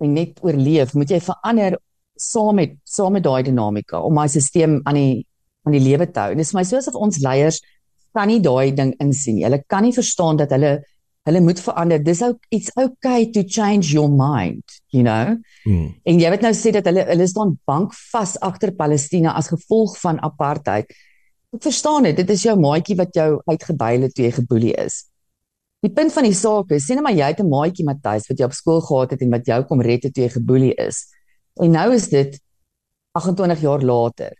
en 0.00 0.12
net 0.14 0.38
oorleef, 0.40 0.94
moet 0.94 1.10
jy 1.10 1.20
verander 1.20 1.76
saam 2.16 2.54
met 2.54 2.76
saam 2.84 3.12
met 3.12 3.22
daai 3.22 3.42
dinamika 3.42 4.00
om 4.00 4.14
daai 4.14 4.28
stelsel 4.28 4.80
aan 4.84 4.94
die 4.94 5.26
aan 5.64 5.72
die 5.72 5.84
lewe 5.84 6.06
te 6.10 6.20
hou. 6.20 6.30
En 6.30 6.36
dit 6.36 6.46
is 6.46 6.52
vir 6.52 6.60
my 6.60 6.64
so 6.64 6.76
asof 6.76 6.94
ons 6.94 7.18
leiers 7.18 7.60
kan 8.16 8.28
nie 8.28 8.40
daai 8.40 8.72
ding 8.74 8.94
insien 8.98 9.36
nie. 9.36 9.44
Hulle 9.44 9.62
kan 9.68 9.82
nie 9.82 9.92
verstaan 9.92 10.36
dat 10.36 10.50
hulle 10.50 10.80
hulle 11.28 11.40
moet 11.44 11.60
verander. 11.60 12.00
Dis 12.04 12.22
ook 12.24 12.38
it's 12.48 12.70
okay 12.80 13.30
to 13.34 13.42
change 13.46 13.92
your 13.92 14.10
mind, 14.10 14.64
you 14.94 15.04
know. 15.04 15.36
Hmm. 15.64 15.92
En 16.04 16.20
jy 16.20 16.32
weet 16.32 16.46
nou 16.46 16.54
sê 16.56 16.72
dat 16.74 16.88
hulle 16.88 17.04
hulle 17.10 17.28
staan 17.28 17.56
bankvas 17.68 18.38
agter 18.46 18.72
Palestina 18.76 19.34
as 19.36 19.52
gevolg 19.52 19.98
van 20.00 20.20
apartheid. 20.24 20.90
Ek 21.50 21.62
verstaan 21.66 22.08
dit. 22.08 22.16
Dit 22.16 22.30
is 22.30 22.44
jou 22.46 22.56
maatjie 22.60 22.96
wat 22.98 23.14
jou 23.16 23.30
uitgebuil 23.50 24.06
het 24.06 24.14
toe 24.16 24.26
jy 24.28 24.34
geboelie 24.38 24.74
is. 24.80 25.04
Die 25.80 25.92
punt 25.96 26.12
van 26.12 26.26
die 26.28 26.36
saak 26.36 26.72
is, 26.76 26.84
sien 26.84 26.98
nou 27.00 27.06
maar 27.06 27.16
jy 27.16 27.30
het 27.32 27.40
'n 27.40 27.48
maatjie 27.48 27.86
Matthys 27.88 28.28
wat 28.28 28.38
jy 28.38 28.44
op 28.44 28.52
skool 28.52 28.80
gehad 28.84 29.10
het 29.10 29.22
en 29.22 29.30
wat 29.30 29.46
jou 29.46 29.64
kom 29.64 29.80
red 29.80 30.04
het 30.04 30.14
toe 30.14 30.24
jy 30.24 30.28
geboelie 30.28 30.74
is. 30.76 31.06
En 31.56 31.70
nou 31.70 31.94
is 31.94 32.08
dit 32.08 32.38
28 33.12 33.60
jaar 33.60 33.82
later. 33.82 34.32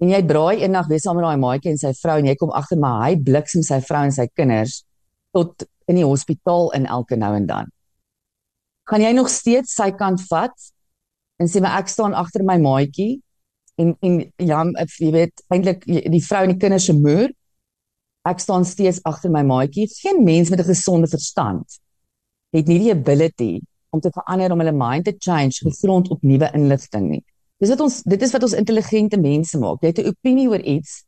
En 0.00 0.08
jy 0.08 0.22
braai 0.26 0.60
eendag 0.60 0.88
weer 0.88 1.00
saam 1.00 1.16
met 1.16 1.24
daai 1.24 1.40
maatjie 1.40 1.70
en 1.70 1.78
sy 1.78 1.92
vrou 1.92 2.18
en 2.18 2.26
jy 2.26 2.34
kom 2.34 2.50
agter 2.50 2.78
maar 2.78 3.06
hy 3.06 3.16
bliksem 3.16 3.62
sy 3.62 3.80
vrou 3.80 4.02
en 4.04 4.12
sy 4.12 4.26
kinders 4.34 4.84
tot 5.32 5.64
in 5.86 6.00
die 6.00 6.06
hospitaal 6.06 6.72
in 6.76 6.86
elke 6.86 7.16
nou 7.16 7.34
en 7.36 7.46
dan. 7.46 7.70
Gaan 8.90 9.02
jy 9.02 9.12
nog 9.12 9.28
steeds 9.28 9.74
sy 9.74 9.90
kant 9.90 10.22
vat 10.30 10.54
en 11.42 11.50
sê 11.50 11.60
maar 11.60 11.80
ek 11.80 11.88
staan 11.88 12.14
agter 12.14 12.44
my 12.46 12.58
maatjie 12.62 13.20
en 13.76 13.96
en 14.00 14.20
ja, 14.36 14.62
if 14.82 15.00
jy 15.00 15.10
weet 15.12 15.42
eintlik 15.52 15.84
die 15.86 16.22
vrou 16.24 16.44
en 16.46 16.54
die 16.54 16.60
kinders 16.60 16.86
se 16.88 16.96
moer 16.96 17.30
ek 18.26 18.42
staan 18.42 18.64
steeds 18.66 19.02
agter 19.06 19.30
my 19.30 19.44
maatjie. 19.46 19.86
Geen 20.02 20.24
mens 20.24 20.50
met 20.50 20.60
'n 20.60 20.70
gesonde 20.72 21.08
verstand 21.08 21.78
het 22.50 22.66
nie 22.66 22.78
die 22.78 22.92
ability 22.92 23.60
om 23.90 24.00
te 24.00 24.10
verander 24.10 24.52
om 24.52 24.58
hulle 24.58 24.72
mind 24.72 25.04
te 25.04 25.14
change 25.18 25.62
gegrond 25.62 26.10
op 26.10 26.22
nuwe 26.22 26.50
inligting 26.54 27.08
nie. 27.10 27.24
Dis 27.58 27.68
wat 27.68 27.80
ons 27.80 28.02
dit 28.02 28.22
is 28.22 28.32
wat 28.32 28.42
ons 28.42 28.52
intelligente 28.52 29.16
mense 29.16 29.58
maak. 29.58 29.80
Jy 29.80 29.88
het 29.88 29.98
'n 29.98 30.08
opinie 30.08 30.48
oor 30.48 30.60
iets 30.60 31.04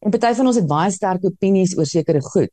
en 0.00 0.10
party 0.10 0.34
van 0.34 0.46
ons 0.46 0.56
het 0.56 0.66
baie 0.66 0.90
sterk 0.90 1.24
opinies 1.24 1.76
oor 1.78 1.86
sekere 1.86 2.20
goed. 2.20 2.50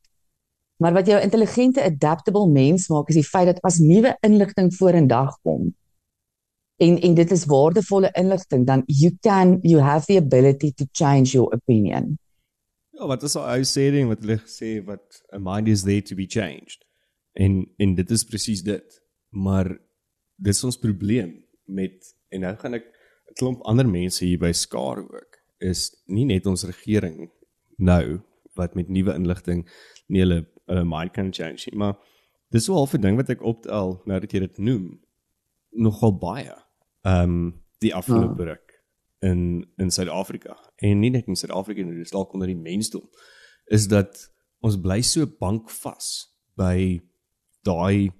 Maar 0.79 0.93
wat 0.95 1.07
jou 1.07 1.19
intelligente 1.21 1.83
adaptable 1.83 2.47
mens 2.47 2.87
maak 2.87 3.09
is 3.11 3.19
die 3.19 3.27
feit 3.27 3.49
dat 3.51 3.61
as 3.67 3.81
nuwe 3.83 4.15
inligting 4.23 4.71
vorendag 4.75 5.35
kom 5.43 5.73
en 6.79 6.99
en 6.99 7.13
dit 7.13 7.31
is 7.31 7.45
waardevolle 7.45 8.11
inligting 8.15 8.65
dan 8.65 8.83
you 8.85 9.11
can 9.21 9.59
you 9.61 9.81
have 9.81 10.05
the 10.05 10.17
ability 10.17 10.71
to 10.71 10.85
change 10.91 11.31
your 11.35 11.53
opinion. 11.53 12.17
Ja, 12.89 13.07
wat 13.07 13.23
is 13.23 13.35
daai 13.35 13.65
sê 13.67 13.89
wat 14.07 14.23
hulle 14.23 14.37
gesê 14.39 14.71
wat 14.87 15.19
a 15.35 15.39
mind 15.39 15.67
is 15.67 15.83
there 15.83 16.01
to 16.01 16.15
be 16.15 16.27
changed. 16.27 16.85
En 17.33 17.65
en 17.77 17.95
dit 17.95 18.11
is 18.11 18.23
presies 18.23 18.63
dit. 18.63 19.01
Maar 19.29 19.75
dis 20.35 20.63
ons 20.63 20.79
probleem 20.79 21.35
met 21.65 22.15
en 22.29 22.47
nou 22.47 22.55
gaan 22.55 22.79
ek 22.79 22.87
'n 23.29 23.35
klomp 23.41 23.61
ander 23.67 23.87
mense 23.87 24.25
hier 24.25 24.39
by 24.39 24.51
skaar 24.51 25.03
ook 25.03 25.37
is 25.59 25.91
nie 26.07 26.25
net 26.25 26.45
ons 26.45 26.63
regering 26.63 27.29
nou 27.77 28.21
wat 28.55 28.75
met 28.75 28.89
nuwe 28.89 29.13
inligting 29.13 29.67
nie 30.07 30.23
hulle 30.23 30.45
hulle 30.69 30.85
mind 30.87 31.13
kan 31.15 31.31
change 31.33 31.65
nie, 31.69 31.77
maar 31.81 31.95
dis 32.53 32.65
so 32.65 32.73
half 32.77 32.93
'n 32.95 33.01
ding 33.01 33.17
wat 33.17 33.29
ek 33.33 33.41
optel 33.43 33.99
nou 34.05 34.19
dat 34.19 34.31
jy 34.33 34.39
dit 34.45 34.57
noem 34.57 34.99
nogal 35.71 36.13
baie. 36.17 36.55
Ehm 37.05 37.23
um, 37.23 37.61
die 37.79 37.93
afgelope 37.95 38.43
ruk 38.43 38.73
in 39.23 39.65
in 39.77 39.91
Suid-Afrika 39.91 40.55
en 40.83 40.99
nie 40.99 41.09
net 41.11 41.27
in 41.27 41.35
Suid-Afrika 41.35 41.81
nie, 41.83 41.95
dis 41.95 42.11
dalk 42.11 42.33
onder 42.33 42.47
die 42.47 42.55
mensdom 42.59 43.05
is 43.71 43.87
dat 43.87 44.31
ons 44.61 44.75
bly 44.81 45.01
so 45.01 45.25
bankvas 45.39 46.27
by 46.57 46.99
daai 47.63 48.11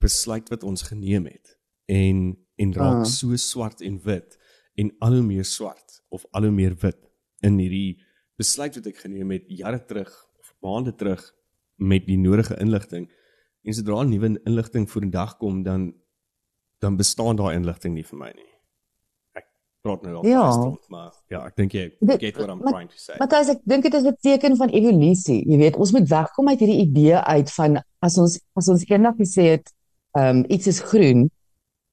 besluit 0.00 0.48
wat 0.50 0.62
ons 0.64 0.82
geneem 0.82 1.26
het 1.26 1.56
en 1.88 2.36
en 2.56 2.72
raak 2.74 3.00
Ah. 3.00 3.04
so 3.04 3.36
swart 3.36 3.80
en 3.80 3.98
wit 4.04 4.38
en 4.76 4.92
al 5.00 5.12
hoe 5.12 5.22
meer 5.22 5.44
swart 5.44 6.02
of 6.08 6.24
al 6.32 6.42
hoe 6.42 6.50
meer 6.52 6.74
wit 6.82 7.00
in 7.42 7.58
hierdie 7.58 7.98
besluit 8.38 8.74
wat 8.76 8.86
ek 8.86 8.96
geneem 9.02 9.30
het 9.30 9.44
jare 9.48 9.80
terug 9.84 10.12
of 10.38 10.54
maande 10.62 10.94
terug 10.94 11.34
met 11.80 12.06
die 12.06 12.18
nodige 12.20 12.56
inligting 12.60 13.08
en 13.64 13.74
sodra 13.76 14.02
nuwe 14.08 14.34
inligting 14.48 14.86
voor 14.90 15.04
die 15.06 15.10
dag 15.14 15.36
kom 15.40 15.62
dan 15.66 15.92
dan 16.80 16.96
bestaan 16.96 17.36
daai 17.36 17.56
inligting 17.58 17.92
nie 17.94 18.04
vir 18.08 18.18
my 18.18 18.30
nie. 18.32 18.46
Ek 19.36 19.44
praat 19.84 20.02
nou 20.06 20.14
al 20.16 20.26
Ja. 20.26 20.44
maar 20.88 21.10
ja, 21.28 21.42
ek 21.46 21.56
dink 21.56 21.72
jy 21.76 21.90
get 22.18 22.36
what 22.38 22.48
I'm 22.48 22.62
maar- 22.62 22.72
trying 22.72 22.88
to 22.88 22.96
say. 22.96 23.16
Matthys, 23.20 23.48
ek 23.52 23.60
dink 23.64 23.82
dit 23.84 23.94
is 23.94 24.04
'n 24.04 24.16
teken 24.22 24.56
van 24.56 24.68
evolusie. 24.70 25.44
Jy 25.48 25.58
weet, 25.58 25.76
ons 25.76 25.92
moet 25.92 26.08
wegkom 26.08 26.48
uit 26.48 26.58
hierdie 26.58 26.80
idee 26.86 27.16
uit 27.16 27.50
van 27.52 27.82
as 28.00 28.16
ons 28.18 28.40
as 28.56 28.68
ons 28.68 28.84
eendag 28.88 29.16
gesê 29.16 29.42
het, 29.58 29.72
ehm 30.16 30.36
um, 30.38 30.44
iets 30.48 30.66
is 30.66 30.80
groen 30.80 31.30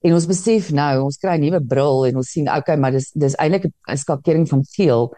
en 0.03 0.13
ons 0.13 0.25
besef 0.27 0.71
nou, 0.71 1.03
ons 1.03 1.17
kry 1.17 1.35
'n 1.37 1.41
nuwe 1.41 1.61
bril 1.65 2.05
en 2.05 2.15
ons 2.15 2.29
sien 2.31 2.47
okay, 2.49 2.77
maar 2.77 2.91
dis 2.91 3.11
dis 3.11 3.35
eintlik 3.35 3.65
'n 3.89 3.97
skakering 3.97 4.47
van 4.47 4.63
geel 4.63 5.11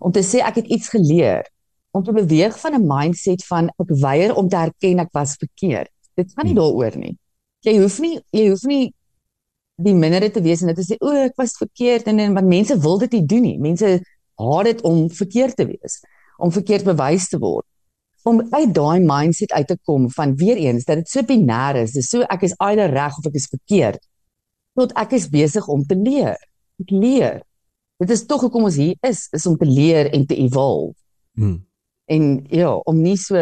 om 0.00 0.12
te 0.12 0.20
sê 0.20 0.40
ek 0.44 0.54
het 0.56 0.66
iets 0.66 0.88
geleer. 0.88 1.48
Om 1.94 2.02
te 2.02 2.12
beweeg 2.12 2.56
van 2.60 2.74
'n 2.74 2.86
mindset 2.86 3.44
van 3.46 3.68
ek 3.78 3.90
weier 4.02 4.34
om 4.34 4.48
te 4.48 4.56
erken 4.56 4.98
ek 4.98 5.12
was 5.12 5.36
verkeerd. 5.38 5.90
Dit 6.16 6.32
gaan 6.34 6.46
nie 6.46 6.54
Hmm. 6.54 6.62
daaroor 6.62 6.96
nie. 6.98 7.18
Jy 7.60 7.78
hoef 7.78 7.98
nie 8.00 8.20
jy 8.32 8.48
hoef 8.48 8.64
nie 8.64 8.92
die 9.82 9.94
mindere 9.94 10.30
te 10.30 10.40
wees 10.42 10.60
en 10.62 10.70
dit 10.70 10.76
te 10.76 10.94
sê 10.94 10.96
o, 11.00 11.10
ek 11.10 11.36
was 11.36 11.56
verkeerd 11.56 12.06
en 12.06 12.18
en 12.18 12.34
want 12.34 12.46
mense 12.46 12.76
wil 12.78 12.98
dit 12.98 13.12
nie 13.12 13.26
doen 13.26 13.42
nie. 13.42 13.58
Mense 13.58 14.00
haat 14.38 14.64
dit 14.64 14.82
om 14.82 15.08
verkeerd 15.10 15.56
te 15.56 15.66
wees, 15.66 16.00
om 16.38 16.50
verkeerd 16.50 16.84
bewys 16.84 17.28
te 17.28 17.38
word. 17.38 17.66
Om 18.24 18.40
uit 18.50 18.74
daai 18.74 19.00
mindset 19.00 19.52
uit 19.52 19.66
te 19.66 19.76
kom 19.84 20.10
van 20.10 20.34
weer 20.36 20.56
eens 20.56 20.84
dat 20.84 20.96
dit 20.96 21.08
so 21.08 21.22
binêr 21.22 21.76
is, 21.82 21.92
dis 21.92 22.08
so 22.08 22.22
ek 22.22 22.42
is 22.42 22.54
either 22.58 22.90
reg 22.90 23.18
of 23.18 23.26
ek 23.26 23.34
is 23.34 23.46
verkeerd. 23.46 24.00
Tot 24.74 24.92
ek 24.96 25.12
is 25.12 25.28
besig 25.28 25.68
om 25.68 25.84
te 25.84 25.94
leer. 25.94 26.36
Ek 26.80 26.90
leer. 26.90 27.42
Dit 27.98 28.10
is 28.10 28.26
tog 28.26 28.40
hoekom 28.40 28.64
ons 28.64 28.76
hier 28.76 28.96
is, 29.02 29.28
is 29.32 29.46
om 29.46 29.56
te 29.56 29.66
leer 29.66 30.10
en 30.12 30.26
te 30.26 30.34
evolve. 30.36 30.94
Hmm. 31.34 31.64
En 32.06 32.46
ja, 32.50 32.74
om 32.76 33.00
nie 33.00 33.16
so 33.16 33.36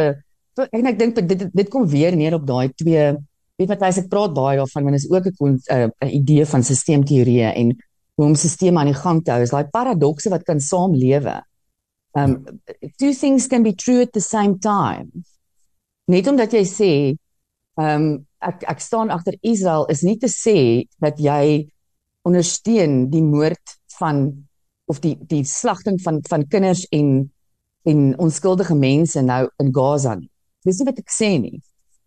en 0.54 0.86
ek 0.86 0.98
dink 0.98 1.16
dit 1.16 1.46
dit 1.48 1.68
kom 1.72 1.86
weer 1.88 2.14
neer 2.16 2.36
op 2.36 2.44
daai 2.46 2.72
twee 2.76 3.12
weet 3.60 3.70
wat 3.70 3.84
as 3.88 4.02
ek 4.02 4.10
praat 4.12 4.34
baie 4.36 4.58
daarvan 4.60 4.84
want 4.88 4.98
dit 4.98 5.04
is 5.04 5.10
ook 5.10 5.26
'n 5.26 5.56
'n 5.56 5.90
'n 6.04 6.12
idee 6.20 6.44
van 6.46 6.62
sisteemteorieë 6.62 7.52
en 7.56 7.76
hoe 8.14 8.26
om 8.26 8.34
sisteme 8.34 8.78
aan 8.80 8.92
die 8.92 9.02
gang 9.04 9.22
te 9.24 9.32
hou 9.32 9.42
is 9.42 9.50
daai 9.50 9.64
paradokse 9.72 10.30
wat 10.30 10.44
kan 10.44 10.60
saamlewe. 10.60 11.42
Um 12.14 12.44
two 12.98 13.12
things 13.12 13.46
can 13.48 13.62
be 13.62 13.74
true 13.74 14.02
at 14.02 14.12
the 14.12 14.20
same 14.20 14.58
time. 14.58 15.08
Net 16.06 16.26
omdat 16.26 16.52
jy 16.52 16.64
sê 16.64 16.92
um 17.80 18.26
ek 18.40 18.64
ek 18.68 18.80
staan 18.80 19.10
agter 19.10 19.36
Israel 19.40 19.86
is 19.88 20.02
nie 20.02 20.18
te 20.18 20.28
sê 20.28 20.84
dat 21.00 21.18
jy 21.18 21.70
ondersteun 22.28 23.10
die 23.10 23.22
moord 23.22 23.78
van 23.98 24.46
of 24.86 25.00
die 25.00 25.16
die 25.28 25.44
slagting 25.44 26.00
van 26.02 26.20
van 26.28 26.46
kinders 26.48 26.86
en 26.90 27.30
en 27.84 28.18
onskuldige 28.18 28.74
mense 28.74 29.22
nou 29.22 29.48
in 29.58 29.72
Gaza 29.74 30.14
nie. 30.14 30.28
Dis 30.64 30.78
nie 30.78 30.86
wat 30.86 30.98
ek 30.98 31.10
sê 31.10 31.38
nie. 31.40 31.60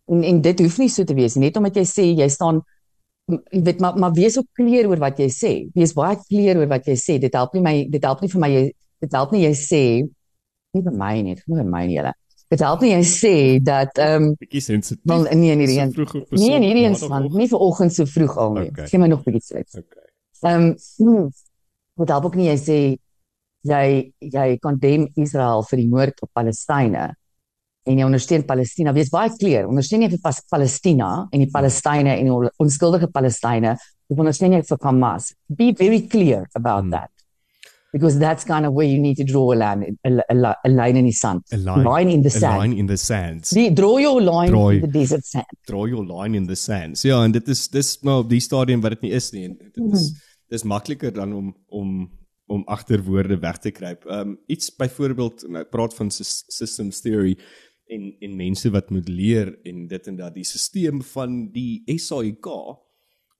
En 0.08 0.24
en 0.24 0.42
dit 0.42 0.60
hoef 0.60 0.78
nie 0.80 0.90
so 0.90 1.04
te 1.04 1.14
wees 1.18 1.36
nie. 1.36 1.48
Net 1.48 1.58
omdat 1.58 1.76
jy 1.76 1.84
sê 1.90 2.06
jy 2.16 2.28
staan 2.30 2.62
jy 3.52 3.62
weet 3.66 3.80
maar 3.82 3.98
maar 3.98 4.14
wees 4.14 4.38
ook 4.38 4.46
kleer 4.54 4.88
oor 4.88 5.00
wat 5.02 5.18
jy 5.20 5.30
sê. 5.34 5.54
Wees 5.76 5.94
baie 5.98 6.16
kleer 6.30 6.58
oor 6.62 6.68
wat 6.70 6.86
jy 6.88 6.96
sê. 6.96 7.18
Dit 7.20 7.34
help 7.34 7.54
nie 7.58 7.62
my 7.66 7.74
dit 7.90 8.04
help 8.04 8.22
nie 8.22 8.30
vir 8.30 8.42
my 8.42 8.50
jy 8.54 8.64
dit 9.02 9.12
help 9.18 9.32
nie 9.34 9.42
jy 9.48 9.54
sê 9.58 9.82
nie 10.76 10.84
vir 10.84 10.94
my 10.94 11.14
nie, 11.22 11.34
nie 11.48 11.56
vir 11.58 11.66
my 11.72 11.86
nie 11.88 11.96
julle. 11.98 12.14
Dit 12.52 12.62
help 12.62 12.82
nie 12.86 12.92
jy 12.94 13.02
sê 13.10 13.34
dat 13.66 13.98
ehm 13.98 14.24
um, 14.30 14.36
Bietjie 14.40 14.62
sensitief. 14.62 15.02
wel 15.10 15.24
nee 15.34 15.56
nee 15.56 15.68
So 15.68 15.74
nee. 15.82 15.92
vroeg 15.92 16.16
op 16.16 16.32
'n 16.32 16.36
Nee, 16.40 16.60
nee, 16.60 16.74
nie 16.74 16.84
eens 16.86 17.00
Sondagoggend. 17.00 17.32
van 17.32 17.40
nie 17.42 17.48
vir 17.50 17.60
oggend 17.60 17.94
so 17.94 18.06
vroeg 18.06 18.38
al 18.38 18.54
nie. 18.54 18.70
Okay. 18.70 18.88
Gee 18.88 19.00
my 19.00 19.08
nog 19.08 19.24
bietjie 19.24 19.42
tyd. 19.56 19.70
Okay. 19.84 20.08
Ehm 20.52 20.76
um, 21.00 21.30
wat 21.96 22.10
help 22.10 22.26
ook 22.26 22.36
nie 22.36 22.48
jy 22.48 22.58
sê 22.58 22.78
jy 23.66 24.14
jy 24.34 24.58
condemn 24.64 25.08
Israel 25.18 25.64
vir 25.70 25.82
die 25.82 25.88
moord 25.90 26.22
op 26.26 26.30
Palestynë 26.38 27.06
en 27.86 27.98
jy 28.00 28.06
ondersteun 28.06 28.44
Palestina. 28.50 28.94
Wees 28.94 29.12
baie 29.14 29.30
kleer. 29.38 29.68
Ondersteun 29.70 30.02
jy 30.06 30.10
vir 30.16 30.38
Palestina 30.50 31.10
en 31.32 31.40
die 31.44 31.52
Palestynë 31.54 32.16
en 32.20 32.26
die 32.30 32.34
on- 32.34 32.50
onskuldige 32.60 33.08
Palestynë 33.14 33.76
of 34.10 34.18
ondersteun 34.22 34.54
jy 34.58 34.62
vir 34.70 34.78
Hamas? 34.84 35.34
Be 35.50 35.72
very 35.74 36.02
clear 36.08 36.48
about 36.56 36.84
Hmm. 36.84 36.92
that. 36.92 37.10
Because 37.94 38.20
that's 38.20 38.44
kind 38.44 38.66
of 38.66 38.74
where 38.74 38.86
you 38.86 39.00
need 39.00 39.16
to 39.18 39.24
draw 39.24 39.54
a 39.54 39.56
line 39.56 39.98
a, 40.04 40.10
a, 40.10 40.36
a, 40.36 40.56
a 40.66 40.70
line 40.70 40.98
in 40.98 41.06
the 41.06 41.12
sand. 41.14 41.42
A 41.54 41.58
line, 41.58 41.84
line 41.86 42.10
in 42.10 42.22
the 42.24 42.28
a 42.28 42.32
sand. 42.40 42.58
line 42.60 42.74
in 42.78 42.88
the 42.88 42.98
sands. 42.98 43.52
Die, 43.52 43.70
draw 43.70 43.98
your 44.00 44.20
line 44.22 44.52
Draai. 44.52 44.76
in 44.76 44.82
the 44.82 44.88
desert 45.00 45.24
sand. 45.26 45.46
Draw 45.66 45.86
your 45.86 46.04
line 46.06 46.36
in 46.36 46.46
the 46.46 46.56
sands. 46.56 47.04
Ja, 47.04 47.24
en 47.24 47.32
dit 47.32 47.48
is 47.48 47.68
dis 47.70 47.94
nou 48.04 48.20
op 48.24 48.30
die 48.30 48.42
stadium 48.42 48.82
wat 48.82 48.98
dit 48.98 49.02
nie 49.08 49.12
is 49.12 49.32
nie. 49.32 49.46
En 49.46 49.56
dit 49.58 49.94
is 49.94 50.12
dis 50.52 50.64
makliker 50.64 51.14
dan 51.14 51.32
om 51.34 51.56
om 51.70 52.10
om 52.46 52.64
agter 52.70 53.04
woorde 53.04 53.40
weg 53.42 53.58
te 53.58 53.72
kruip. 53.72 54.06
Um 54.06 54.38
iets 54.48 54.76
byvoorbeeld 54.76 55.48
nou 55.50 55.64
praat 55.66 55.96
van 55.96 56.12
sys- 56.12 56.44
systems 56.48 57.02
theory 57.02 57.38
en 57.88 58.16
en 58.20 58.36
mense 58.36 58.70
wat 58.70 58.90
moet 58.90 59.10
leer 59.10 59.54
en 59.64 59.88
dit 59.88 60.08
en 60.08 60.16
dat 60.16 60.34
die 60.34 60.44
stelsel 60.44 61.02
van 61.14 61.52
die 61.52 61.84
SAIK 61.86 62.50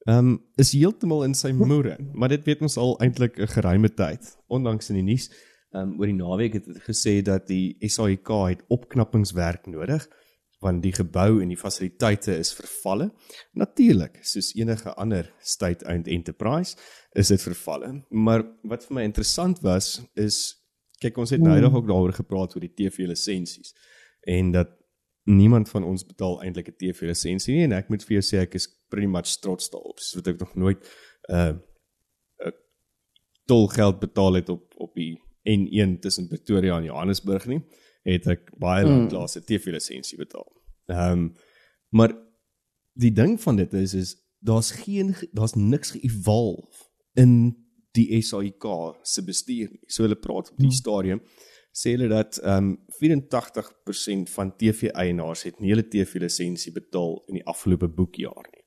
um 0.10 0.36
is 0.62 0.72
heeltemal 0.74 1.24
in 1.26 1.34
sy 1.34 1.50
moere, 1.52 1.98
maar 2.14 2.30
dit 2.30 2.44
weet 2.46 2.62
ons 2.62 2.78
al 2.78 2.94
eintlik 3.02 3.40
'n 3.40 3.48
geruime 3.48 3.90
tyd. 3.90 4.38
Ondanks 4.48 4.90
in 4.90 4.96
die 4.96 5.10
nuus 5.14 5.30
um 5.72 6.00
oor 6.00 6.06
die 6.06 6.18
naweek 6.18 6.54
het 6.54 6.66
dit 6.66 6.84
gesê 6.84 7.22
dat 7.22 7.48
die 7.48 7.76
SAIK 7.82 8.30
het 8.48 8.64
opknappingswerk 8.70 9.66
nodig 9.68 10.08
want 10.66 10.82
die 10.84 10.94
gebou 10.96 11.42
en 11.44 11.52
die 11.52 11.60
fasiliteite 11.60 12.34
is 12.42 12.54
vervalle. 12.58 13.12
Natuurlik, 13.54 14.18
soos 14.26 14.54
enige 14.58 14.94
ander 15.02 15.28
state-owned 15.46 16.10
enterprise 16.12 16.74
is 17.14 17.30
dit 17.34 17.42
vervalle. 17.42 17.92
Maar 18.10 18.46
wat 18.72 18.88
vir 18.88 18.98
my 18.98 19.04
interessant 19.08 19.62
was 19.66 20.00
is 20.16 20.40
kyk 21.04 21.18
ons 21.22 21.34
het 21.36 21.44
nou 21.44 21.54
eendag 21.58 21.76
ook 21.76 21.90
daaroor 21.90 22.16
gepraat 22.16 22.56
oor 22.56 22.64
die 22.64 22.74
TV 22.74 23.06
lisensies 23.12 23.76
en 24.32 24.54
dat 24.56 24.72
niemand 25.26 25.70
van 25.70 25.84
ons 25.84 26.06
betaal 26.06 26.42
eintlik 26.46 26.70
'n 26.70 26.78
TV 26.78 27.10
lisensie 27.10 27.56
nie 27.56 27.64
en 27.66 27.74
ek 27.74 27.90
moet 27.90 28.04
vir 28.04 28.20
jou 28.20 28.26
sê 28.26 28.42
ek 28.42 28.56
is 28.56 28.68
pretty 28.90 29.08
much 29.08 29.40
trots 29.42 29.70
daarop. 29.70 30.00
Soos 30.00 30.22
wat 30.22 30.28
ek 30.34 30.40
nog 30.40 30.56
nooit 30.56 30.82
'n 31.30 31.34
uh, 31.36 31.54
'n 32.48 32.54
tolgeld 33.46 34.00
betaal 34.00 34.34
het 34.34 34.50
op 34.50 34.74
op 34.78 34.96
die 34.96 35.22
N1 35.46 36.00
tussen 36.00 36.28
Pretoria 36.28 36.78
en 36.78 36.84
Johannesburg 36.84 37.46
nie, 37.46 37.62
het 38.04 38.28
ek 38.28 38.52
baie 38.58 38.86
lank 38.86 39.12
Mm. 39.12 39.18
laas 39.18 39.36
'n 39.38 39.44
TV 39.46 39.66
lisensie 39.66 40.18
betaal. 40.18 40.55
Ehm 40.88 41.12
um, 41.12 41.34
maar 41.90 42.12
die 42.94 43.12
ding 43.12 43.42
van 43.42 43.56
dit 43.56 43.74
is 43.74 43.94
is 43.94 44.16
daar's 44.40 44.72
geen 44.72 45.14
ge- 45.14 45.30
daar's 45.32 45.54
niks 45.54 45.92
ge-evolve 45.92 46.84
in 47.14 47.56
die 47.92 48.22
SAIK 48.22 48.66
se 49.02 49.24
bestuur 49.24 49.70
nie. 49.72 49.84
So 49.88 50.04
hulle 50.04 50.16
praat 50.20 50.52
op 50.52 50.58
die 50.58 50.72
stadium 50.72 51.22
sê 51.76 51.92
hulle 51.96 52.08
dat 52.12 52.38
ehm 52.44 52.76
um, 52.76 52.78
84% 53.00 54.30
van 54.36 54.54
TV-eienaars 54.58 55.44
het 55.44 55.60
nie 55.60 55.72
hulle 55.74 55.88
TV-lisensie 55.88 56.72
betaal 56.76 57.18
in 57.28 57.40
die 57.40 57.46
afgelope 57.46 57.88
boekjaar 57.88 58.48
nie. 58.52 58.64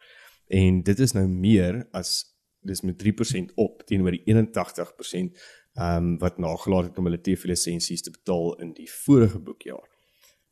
En 0.61 0.83
dit 0.83 0.99
is 0.99 1.13
nou 1.13 1.27
meer 1.29 1.87
as 1.93 2.25
dis 2.69 2.83
met 2.83 2.99
3% 2.99 3.55
op 3.55 3.85
teenoor 3.87 4.17
die 4.17 4.25
81% 4.27 5.37
ehm 5.79 5.97
um, 5.97 6.19
wat 6.19 6.39
nagelaat 6.39 6.85
het 6.91 6.99
om 6.99 7.05
hulle 7.09 7.21
TV-lisensies 7.21 8.03
te 8.03 8.11
betaal 8.11 8.55
in 8.65 8.73
die 8.73 8.89
vorige 8.91 9.39
boekjaar. 9.39 9.87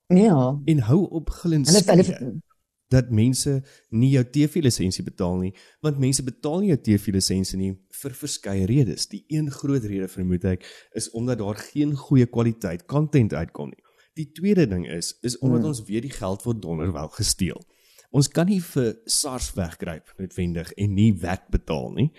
Ja. 0.06 0.60
En 0.64 0.78
hou 0.78 1.06
op 1.10 1.30
glins 1.30 1.70
Hulle 1.70 2.02
hulle 2.02 2.42
dat 2.90 3.10
mense 3.14 3.62
nie 3.90 4.10
jou 4.16 4.24
TV 4.34 4.62
lisensie 4.64 5.04
betaal 5.06 5.38
nie, 5.38 5.52
want 5.82 5.98
mense 6.02 6.22
betaal 6.26 6.60
nie 6.60 6.72
jou 6.72 6.80
TV 6.90 7.14
lisensie 7.14 7.58
nie 7.58 7.72
vir 8.02 8.10
verskeie 8.18 8.66
redes. 8.66 9.06
Die 9.08 9.24
een 9.28 9.50
groot 9.50 9.84
rede 9.84 10.08
vermoed 10.08 10.44
ek 10.44 10.66
is 10.98 11.10
omdat 11.14 11.38
daar 11.38 11.56
geen 11.56 11.94
goeie 11.94 12.26
kwaliteit 12.26 12.86
content 12.86 13.32
uitkom 13.34 13.70
nie. 13.70 13.84
Die 14.18 14.32
tweede 14.34 14.66
ding 14.66 14.88
is 14.90 15.14
is 15.22 15.38
omdat 15.38 15.60
Hmm. 15.60 15.68
ons 15.68 15.84
weet 15.86 16.02
die 16.02 16.10
geld 16.18 16.42
word 16.44 16.62
donderwel 16.62 17.08
gesteel. 17.08 17.62
Ons 18.10 18.28
kan 18.28 18.46
nie 18.46 18.60
vir 18.60 18.96
SARS 19.06 19.52
wegkruip 19.54 20.10
noodwendig 20.18 20.72
en 20.76 20.94
nie 20.94 21.12
wet 21.14 21.42
betaal 21.50 21.92
nie. 21.94 22.10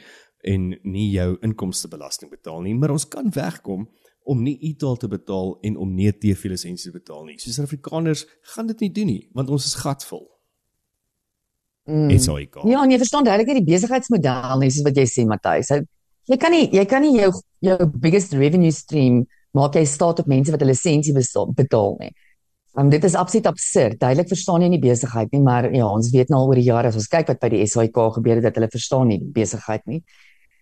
en 0.44 0.74
nie 0.84 1.12
jou 1.12 1.38
inkomstebelasting 1.42 2.32
betaal 2.32 2.62
nie, 2.62 2.74
maar 2.74 2.90
ons 2.90 3.08
kan 3.08 3.30
wegkom 3.30 3.88
om 4.26 4.42
nie 4.42 4.58
e-taal 4.72 4.98
te 4.98 5.08
betaal 5.08 5.60
en 5.62 5.78
om 5.78 5.94
nie 5.96 6.08
'n 6.08 6.18
TV-lisensie 6.20 6.92
te 6.92 6.98
betaal 6.98 7.26
nie. 7.26 7.38
So 7.40 7.52
Suid-Afrikaners 7.52 8.26
gaan 8.42 8.68
dit 8.68 8.80
nie 8.80 8.92
doen 8.92 9.06
nie, 9.06 9.30
want 9.34 9.50
ons 9.50 9.66
is 9.66 9.76
gatvol. 9.76 10.31
Mm. 11.90 12.10
Dit's 12.12 12.28
al 12.30 12.38
ek. 12.44 12.56
Ja, 12.70 12.84
en 12.84 12.92
jy 12.94 12.98
verstaan 13.02 13.24
duidelik 13.26 13.48
nie 13.48 13.62
die 13.64 13.72
besigheidsmodel 13.74 14.60
nie, 14.62 14.70
soos 14.70 14.84
wat 14.86 14.96
jy 15.02 15.06
sê 15.10 15.26
Matthys. 15.28 15.70
Hy- 15.74 15.86
Jy 16.30 16.38
kan 16.38 16.52
nie 16.54 16.68
jy 16.72 16.86
kan 16.86 17.02
nie 17.02 17.16
jou 17.18 17.32
jou 17.66 17.86
biggest 18.00 18.34
revenue 18.38 18.72
stream 18.72 19.24
maak 19.58 19.74
jy 19.76 19.82
staat 19.90 20.20
op 20.22 20.28
mense 20.28 20.52
wat 20.52 20.62
'n 20.62 20.68
lisensie 20.68 21.14
betaal 21.14 21.98
nie. 22.00 22.12
Um, 22.78 22.90
dit 22.90 23.04
is 23.04 23.16
absoluut 23.16 23.48
absurd. 23.48 24.00
Duidelik 24.00 24.30
verstaan 24.30 24.62
jy 24.62 24.70
nie 24.70 24.80
besigheid 24.80 25.32
nie, 25.34 25.42
maar 25.42 25.74
ja, 25.74 25.86
ons 25.88 26.12
weet 26.12 26.30
nou 26.30 26.40
al 26.40 26.48
oor 26.48 26.56
die 26.56 26.64
jare 26.70 26.88
as 26.88 26.96
ons 26.96 27.08
kyk 27.08 27.28
wat 27.28 27.40
by 27.42 27.50
die 27.50 27.66
SAIK 27.66 28.14
gebeur 28.14 28.36
het 28.36 28.44
dat 28.44 28.56
hulle 28.56 28.70
verstaan 28.70 29.08
nie 29.08 29.20
besigheid 29.20 29.82
nie. 29.88 30.04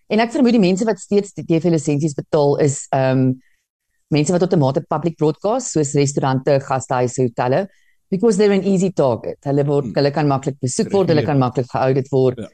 En 0.08 0.18
ek 0.18 0.32
vermoed 0.32 0.52
die 0.52 0.58
mense 0.58 0.84
wat 0.84 0.98
steeds 0.98 1.32
die 1.34 1.44
TV 1.44 1.70
lisensies 1.70 2.14
betaal 2.14 2.56
is 2.58 2.86
ehm 2.92 3.18
um, 3.18 3.40
mense 4.10 4.32
wat 4.32 4.42
outomaties 4.42 4.86
public 4.88 5.16
broadcast 5.18 5.70
soos 5.70 5.94
restaurante, 5.94 6.58
gastehuise, 6.60 7.22
hotelle 7.22 7.68
because 8.10 8.36
they're 8.36 8.52
an 8.52 8.64
easy 8.64 8.90
target. 8.90 9.38
Hulle 9.44 9.64
word 9.66 9.84
Hmm. 9.84 9.94
hulle 9.94 10.10
kan 10.12 10.26
maklik 10.26 10.58
besoek 10.60 10.90
word, 10.92 11.08
hulle 11.08 11.24
kan 11.24 11.38
maklik 11.38 11.66
geaudit 11.70 12.08
word. 12.10 12.38
Ja. 12.38 12.48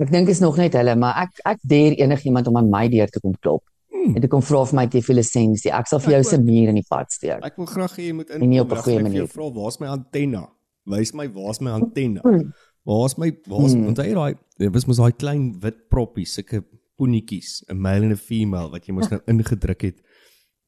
Ek 0.00 0.10
dink 0.10 0.28
is 0.28 0.40
nog 0.40 0.56
net 0.56 0.72
hulle, 0.72 0.96
maar 0.96 1.14
ek 1.22 1.30
ek 1.46 1.58
deur 1.62 1.92
enigiemand 1.98 2.48
om 2.48 2.56
aan 2.56 2.70
my 2.70 2.88
deur 2.88 3.06
te 3.06 3.20
kom 3.20 3.34
klop 3.42 3.62
Hmm. 3.92 4.16
en 4.16 4.20
te 4.22 4.26
kom 4.28 4.40
vra 4.42 4.64
vir 4.66 4.74
my 4.76 4.86
TV 4.86 5.12
lisensie. 5.14 5.70
Ek 5.70 5.86
sal 5.86 5.98
vir 6.00 6.14
Ek 6.16 6.22
jou 6.24 6.30
se 6.30 6.38
muur 6.38 6.68
in 6.68 6.74
die 6.74 6.86
pad 6.88 7.12
steek. 7.12 7.44
Ek 7.44 7.56
wil 7.56 7.66
graag 7.66 7.92
hê 7.96 8.08
jy 8.08 8.12
moet 8.14 8.30
in 8.30 8.42
En 8.42 8.48
nie 8.50 8.60
op 8.60 8.72
'n 8.72 8.76
goeie 8.82 9.02
manier. 9.02 9.26
Vra 9.28 9.50
waar's 9.52 9.78
my 9.80 9.86
antenna? 9.86 10.48
Wys 10.86 11.12
my 11.14 11.28
waar's 11.28 11.60
my 11.60 11.70
antenna? 11.70 12.20
Hmm. 12.24 12.52
Waar's 12.84 13.16
my 13.18 13.30
waar's 13.46 13.74
Hmm. 13.74 13.86
onthou 13.86 14.04
jy 14.04 14.14
daai 14.14 14.34
dit 14.58 14.72
was 14.72 14.86
mos 14.86 14.96
daai 14.96 15.12
klein 15.16 15.60
wit 15.60 15.88
proppies, 15.88 16.34
sulke 16.34 16.64
poenetjies, 16.98 17.62
'n 17.70 17.76
male 17.78 18.04
en 18.04 18.10
'n 18.12 18.16
female 18.16 18.70
wat 18.70 18.86
jy 18.86 18.92
mos 18.94 19.08
nou 19.12 19.20
ingedruk 19.28 19.82
het 19.82 19.96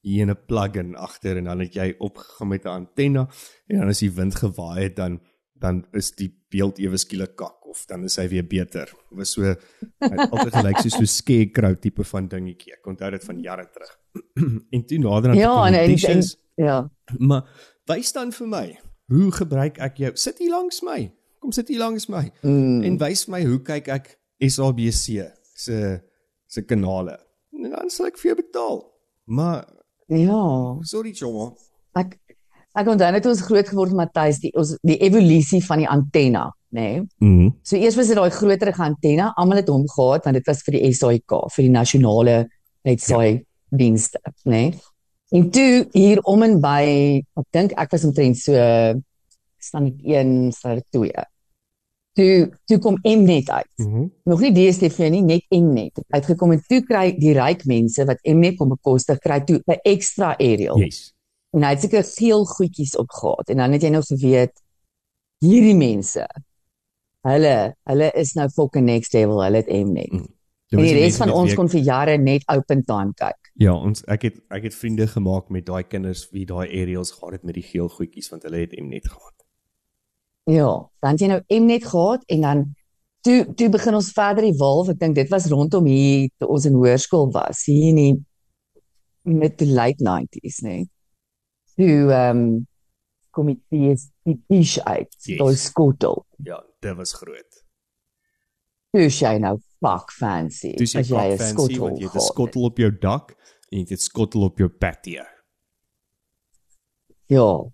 'n 0.05 0.35
plug-in 0.47 0.95
agter 0.95 1.37
en 1.37 1.43
dan 1.43 1.59
het 1.59 1.73
jy 1.73 1.95
opgegaan 1.99 2.47
met 2.47 2.65
'n 2.65 2.67
antenna 2.67 3.27
en 3.67 3.79
dan 3.79 3.87
as 3.89 3.99
die 3.99 4.11
wind 4.11 4.35
gewaai 4.35 4.83
het 4.83 4.95
dan 4.95 5.19
dan 5.57 5.85
is 5.93 6.11
die 6.11 6.29
beeld 6.49 6.77
ewe 6.79 6.97
skielik 6.97 7.35
kak 7.35 7.65
of 7.67 7.85
dan 7.87 8.03
is 8.03 8.15
hy 8.17 8.27
weer 8.27 8.47
beter. 8.47 8.85
Dit 9.09 9.17
was 9.17 9.31
so 9.31 9.41
altyd 10.31 10.53
gelyk 10.55 10.77
soos 10.77 10.93
so 10.97 11.05
scarecrow 11.05 11.75
tipe 11.79 12.03
van 12.03 12.27
dingetjie. 12.27 12.73
Ek 12.73 12.85
onthou 12.87 13.11
dit 13.11 13.23
van 13.23 13.39
jare 13.39 13.69
terug. 13.71 13.99
en 14.75 14.85
toe 14.85 14.97
nader 14.99 15.29
aan 15.31 15.37
Ja, 15.37 15.67
en- 15.67 15.73
en- 15.73 15.79
competitions, 15.79 16.37
Ja. 16.55 16.89
Maar 17.17 17.43
wys 17.85 18.11
dan 18.11 18.31
vir 18.31 18.47
my, 18.47 18.79
hoe 19.07 19.31
gebruik 19.31 19.77
ek 19.77 19.97
jou? 19.97 20.11
Sit 20.15 20.37
hier 20.39 20.49
langs 20.49 20.81
my. 20.81 21.11
Kom 21.39 21.51
sit 21.51 21.67
hier 21.67 21.79
langs 21.79 22.07
my. 22.07 22.31
Mm. 22.41 22.83
En 22.83 22.97
wys 22.97 23.25
my 23.27 23.43
hoe 23.45 23.59
kyk 23.61 23.87
ek 23.87 24.19
SABC 24.39 25.31
se 25.55 26.01
se 26.47 26.61
kanale. 26.65 27.17
En 27.53 27.69
dan 27.69 27.89
sal 27.89 28.05
ek 28.07 28.17
vir 28.17 28.31
jou 28.35 28.35
betaal. 28.43 28.79
Maar 29.25 29.65
Ja. 30.11 30.77
sorry 30.83 31.13
Choma. 31.13 31.51
Ek 31.97 32.17
ek 32.75 32.89
onthou 32.91 33.11
net 33.11 33.25
ons 33.25 33.41
groot 33.47 33.69
geword 33.71 33.95
Matthys 33.95 34.41
die 34.43 34.51
ons 34.59 34.75
die 34.85 34.97
evolusie 35.07 35.61
van 35.65 35.81
die 35.81 35.89
antenna, 35.89 36.49
nê? 36.75 36.87
Nee? 36.99 37.05
Mhm. 37.23 37.53
So 37.63 37.77
eers 37.79 37.95
was 37.95 38.11
dit 38.11 38.19
daai 38.19 38.29
groterige 38.29 38.83
antenna, 38.83 39.31
almal 39.35 39.63
het 39.63 39.71
hom 39.71 39.87
gehad 39.87 40.27
want 40.27 40.37
dit 40.37 40.47
was 40.47 40.61
vir 40.65 40.77
die 40.77 40.93
SAIK, 40.93 41.37
vir 41.55 41.63
die 41.63 41.73
nasionale 41.73 42.35
netsaai 42.85 43.45
dienste, 43.71 44.21
nê? 44.45 44.51
Nee? 44.51 44.73
En 45.33 45.49
toe 45.51 45.87
hier 45.91 46.21
om 46.29 46.43
en 46.45 46.59
by, 46.61 46.83
ek 47.39 47.47
dink 47.55 47.73
ek 47.81 47.95
was 47.95 48.05
omtrent 48.05 48.37
so 48.37 48.53
staan 49.57 49.89
ek 49.89 50.03
1 50.05 50.51
staan 50.53 50.77
ek 50.83 50.91
2. 50.93 51.25
Toe 52.15 52.49
toe 52.65 52.77
kom 52.79 52.95
Mnet 53.03 53.49
uit. 53.51 53.71
Mhm. 53.77 54.05
Nog 54.23 54.39
nie 54.41 54.51
DStv 54.55 55.09
nie, 55.11 55.21
net 55.21 55.43
Mnet 55.51 55.99
uitgekom 56.15 56.51
en 56.55 56.61
toe 56.67 56.81
kry 56.87 57.09
die 57.19 57.33
ryk 57.35 57.65
mense 57.67 58.05
wat 58.07 58.19
Mnet 58.23 58.55
kom 58.57 58.69
bekostig, 58.71 59.19
kry 59.19 59.41
toe 59.43 59.59
'n 59.67 59.79
ekstra 59.83 60.35
aerial. 60.39 60.79
Yes. 60.79 61.11
En 61.51 61.63
hy 61.63 61.69
het 61.75 61.81
seker 61.81 62.03
geel 62.03 62.45
goedjies 62.45 62.95
opgehad 62.97 63.49
en 63.49 63.57
dan 63.57 63.71
het 63.71 63.81
jy 63.81 63.89
nou 63.89 64.03
geweet 64.03 64.51
hierdie 65.39 65.75
mense 65.75 66.25
hulle 67.25 67.75
hulle 67.89 68.11
is 68.15 68.33
nou 68.35 68.49
fucking 68.49 68.85
next 68.85 69.13
level, 69.13 69.41
hulle 69.43 69.57
het 69.63 69.67
Mnet. 69.67 70.11
Mm. 70.11 70.27
En 70.69 70.81
die 70.81 70.93
res 70.93 71.17
van 71.17 71.31
ons 71.31 71.43
wie 71.43 71.51
ek- 71.51 71.57
kon 71.57 71.69
vir 71.69 71.81
jare 71.81 72.17
net 72.17 72.43
open 72.51 72.83
time 72.83 73.13
kyk. 73.13 73.51
Ja, 73.55 73.73
ons 73.75 74.03
ek 74.07 74.21
het 74.21 74.35
ek 74.51 74.63
het 74.63 74.75
vriende 74.75 75.07
gemaak 75.07 75.49
met 75.49 75.65
daai 75.65 75.83
kinders 75.83 76.29
wie 76.31 76.45
daai 76.45 76.67
aerials 76.67 77.11
gehad 77.11 77.31
het 77.33 77.43
met 77.43 77.53
die 77.55 77.63
geel 77.63 77.87
goedjies 77.89 78.29
want 78.29 78.43
hulle 78.43 78.57
het 78.57 78.71
Mnet 78.81 79.07
gehad. 79.07 79.33
Ja, 80.45 80.69
dan 81.01 81.17
jy 81.17 81.27
nou 81.31 81.41
Mnet 81.49 81.85
gehad 81.89 82.23
en 82.29 82.41
dan 82.41 82.63
toe 83.25 83.39
toe 83.57 83.69
begin 83.73 83.97
ons 83.97 84.11
verder 84.13 84.45
evolve. 84.45 84.93
Ek 84.93 84.99
dink 85.01 85.17
dit 85.17 85.29
was 85.33 85.47
rondom 85.49 85.87
hier 85.89 86.29
toe 86.37 86.49
ons 86.53 86.67
in 86.69 86.77
hoërskool 86.77 87.31
was, 87.33 87.63
hier 87.65 87.89
in 87.89 88.01
die 88.01 88.15
met 89.25 89.57
die 89.57 89.71
late 89.73 90.05
90s, 90.05 90.61
nee. 90.61 90.85
Toe 91.75 92.11
ehm 92.13 92.37
um, 92.37 92.67
kom 93.35 93.49
dit 93.51 93.59
die 93.73 93.95
die 94.23 94.37
dish 94.47 94.77
uit, 94.85 95.09
Yes. 95.25 95.39
daai 95.41 95.55
skottel. 95.59 96.21
Ja, 96.45 96.61
dit 96.79 96.95
was 96.95 97.13
groot. 97.17 97.63
Toe 98.93 99.09
jy 99.09 99.33
nou 99.43 99.57
fuck 99.83 100.13
fancy. 100.13 100.75
Dis 100.77 100.93
jy 100.93 101.01
jy 101.09 101.25
'n 101.33 101.39
skottel 101.41 101.81
want 101.81 101.97
jy 101.99 102.05
het 102.05 102.15
'n 102.15 102.27
skottel 102.29 102.63
op 102.69 102.77
jou 102.77 102.91
dak 102.91 103.35
en 103.71 103.79
jy 103.79 103.83
het 103.89 103.91
'n 103.91 103.97
skottel 103.97 104.43
op 104.43 104.57
jou 104.59 104.69
patio. 104.69 105.25
Ja. 107.27 107.65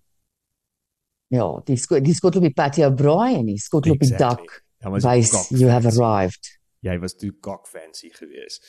Ja, 1.32 1.46
die 1.66 1.78
sko 1.80 2.00
die 2.04 2.14
skottel 2.18 2.42
op 2.42 2.48
die 2.50 2.54
patio 2.58 2.90
braai 2.92 3.38
en 3.40 3.46
die 3.48 3.60
skottel 3.62 3.94
op 3.96 4.02
die 4.04 4.10
Exactly. 4.12 4.48
dak. 4.82 5.04
Wys 5.06 5.32
you 5.54 5.70
have 5.70 5.88
arrived. 5.88 6.58
jy 6.82 6.96
was 7.00 7.14
toe 7.14 7.32
kak 7.46 7.68
fancy 7.70 8.10
geweest. 8.10 8.64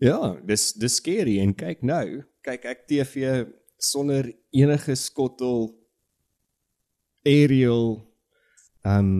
Ja, 0.00 0.36
dis 0.46 0.72
dis 0.72 0.94
scary 1.00 1.40
en 1.42 1.52
kyk 1.54 1.82
nou, 1.82 2.22
kyk 2.46 2.64
ek 2.64 2.86
TV 2.88 3.44
sonder 3.78 4.30
enige 4.54 4.94
skottel 4.96 5.74
aerial 7.26 7.98
um 8.86 9.10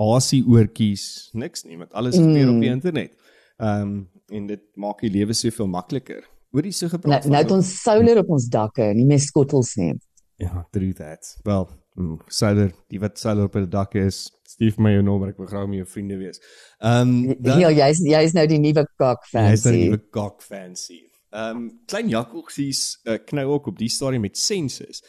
hasie 0.00 0.42
oortjies, 0.48 1.30
niks 1.34 1.64
nie, 1.68 1.76
want 1.78 1.92
alles 1.94 2.16
gebeur 2.16 2.48
Mm. 2.48 2.54
op 2.56 2.60
die 2.62 2.70
internet. 2.70 3.12
Um 3.60 4.08
en 4.32 4.46
dit 4.46 4.62
maak 4.76 5.00
die 5.04 5.10
lewe 5.10 5.34
soveel 5.36 5.66
makliker. 5.68 6.24
Hoorie 6.50 6.72
so 6.72 6.86
Nou 6.86 6.94
gepraat 6.96 7.26
nou 7.28 7.42
het 7.42 7.50
ons 7.50 7.82
solar 7.82 8.18
op 8.22 8.30
ons 8.30 8.46
dakke, 8.48 8.94
nie 8.94 9.04
meer 9.04 9.20
skottels 9.20 9.74
nie. 9.76 9.92
Ja, 10.36 10.66
true 10.72 10.92
that. 10.98 11.36
Wel, 11.42 11.68
mm, 11.94 12.18
solar, 12.26 12.72
die 12.90 13.00
wat 13.00 13.18
solar 13.18 13.44
op 13.44 13.52
die 13.52 13.68
dak 13.70 13.94
is, 13.94 14.32
stuur 14.42 14.74
my 14.82 14.90
jou 14.96 15.02
nommer, 15.06 15.28
ek 15.30 15.38
wil 15.38 15.46
graag 15.46 15.68
met 15.70 15.82
jou 15.82 15.86
vriende 15.88 16.16
wees. 16.18 16.40
Um 16.82 17.12
Ja, 17.44 17.70
jy's 17.70 18.00
jy's 18.02 18.34
nou 18.34 18.46
die 18.50 18.58
nuwe 18.58 18.86
kak 18.98 19.22
Hy's 19.30 19.64
nou 19.64 19.74
fancy. 19.74 19.90
die 19.90 20.00
kak 20.10 20.42
fancy. 20.42 21.00
Ehm 21.34 21.56
um, 21.56 21.68
klein 21.90 22.08
jakkalsies 22.08 22.98
uh, 23.06 23.18
knou 23.26 23.44
ook 23.56 23.66
op 23.72 23.78
die 23.78 23.88
stadium 23.90 24.22
met 24.22 24.36
sensus. 24.38 25.02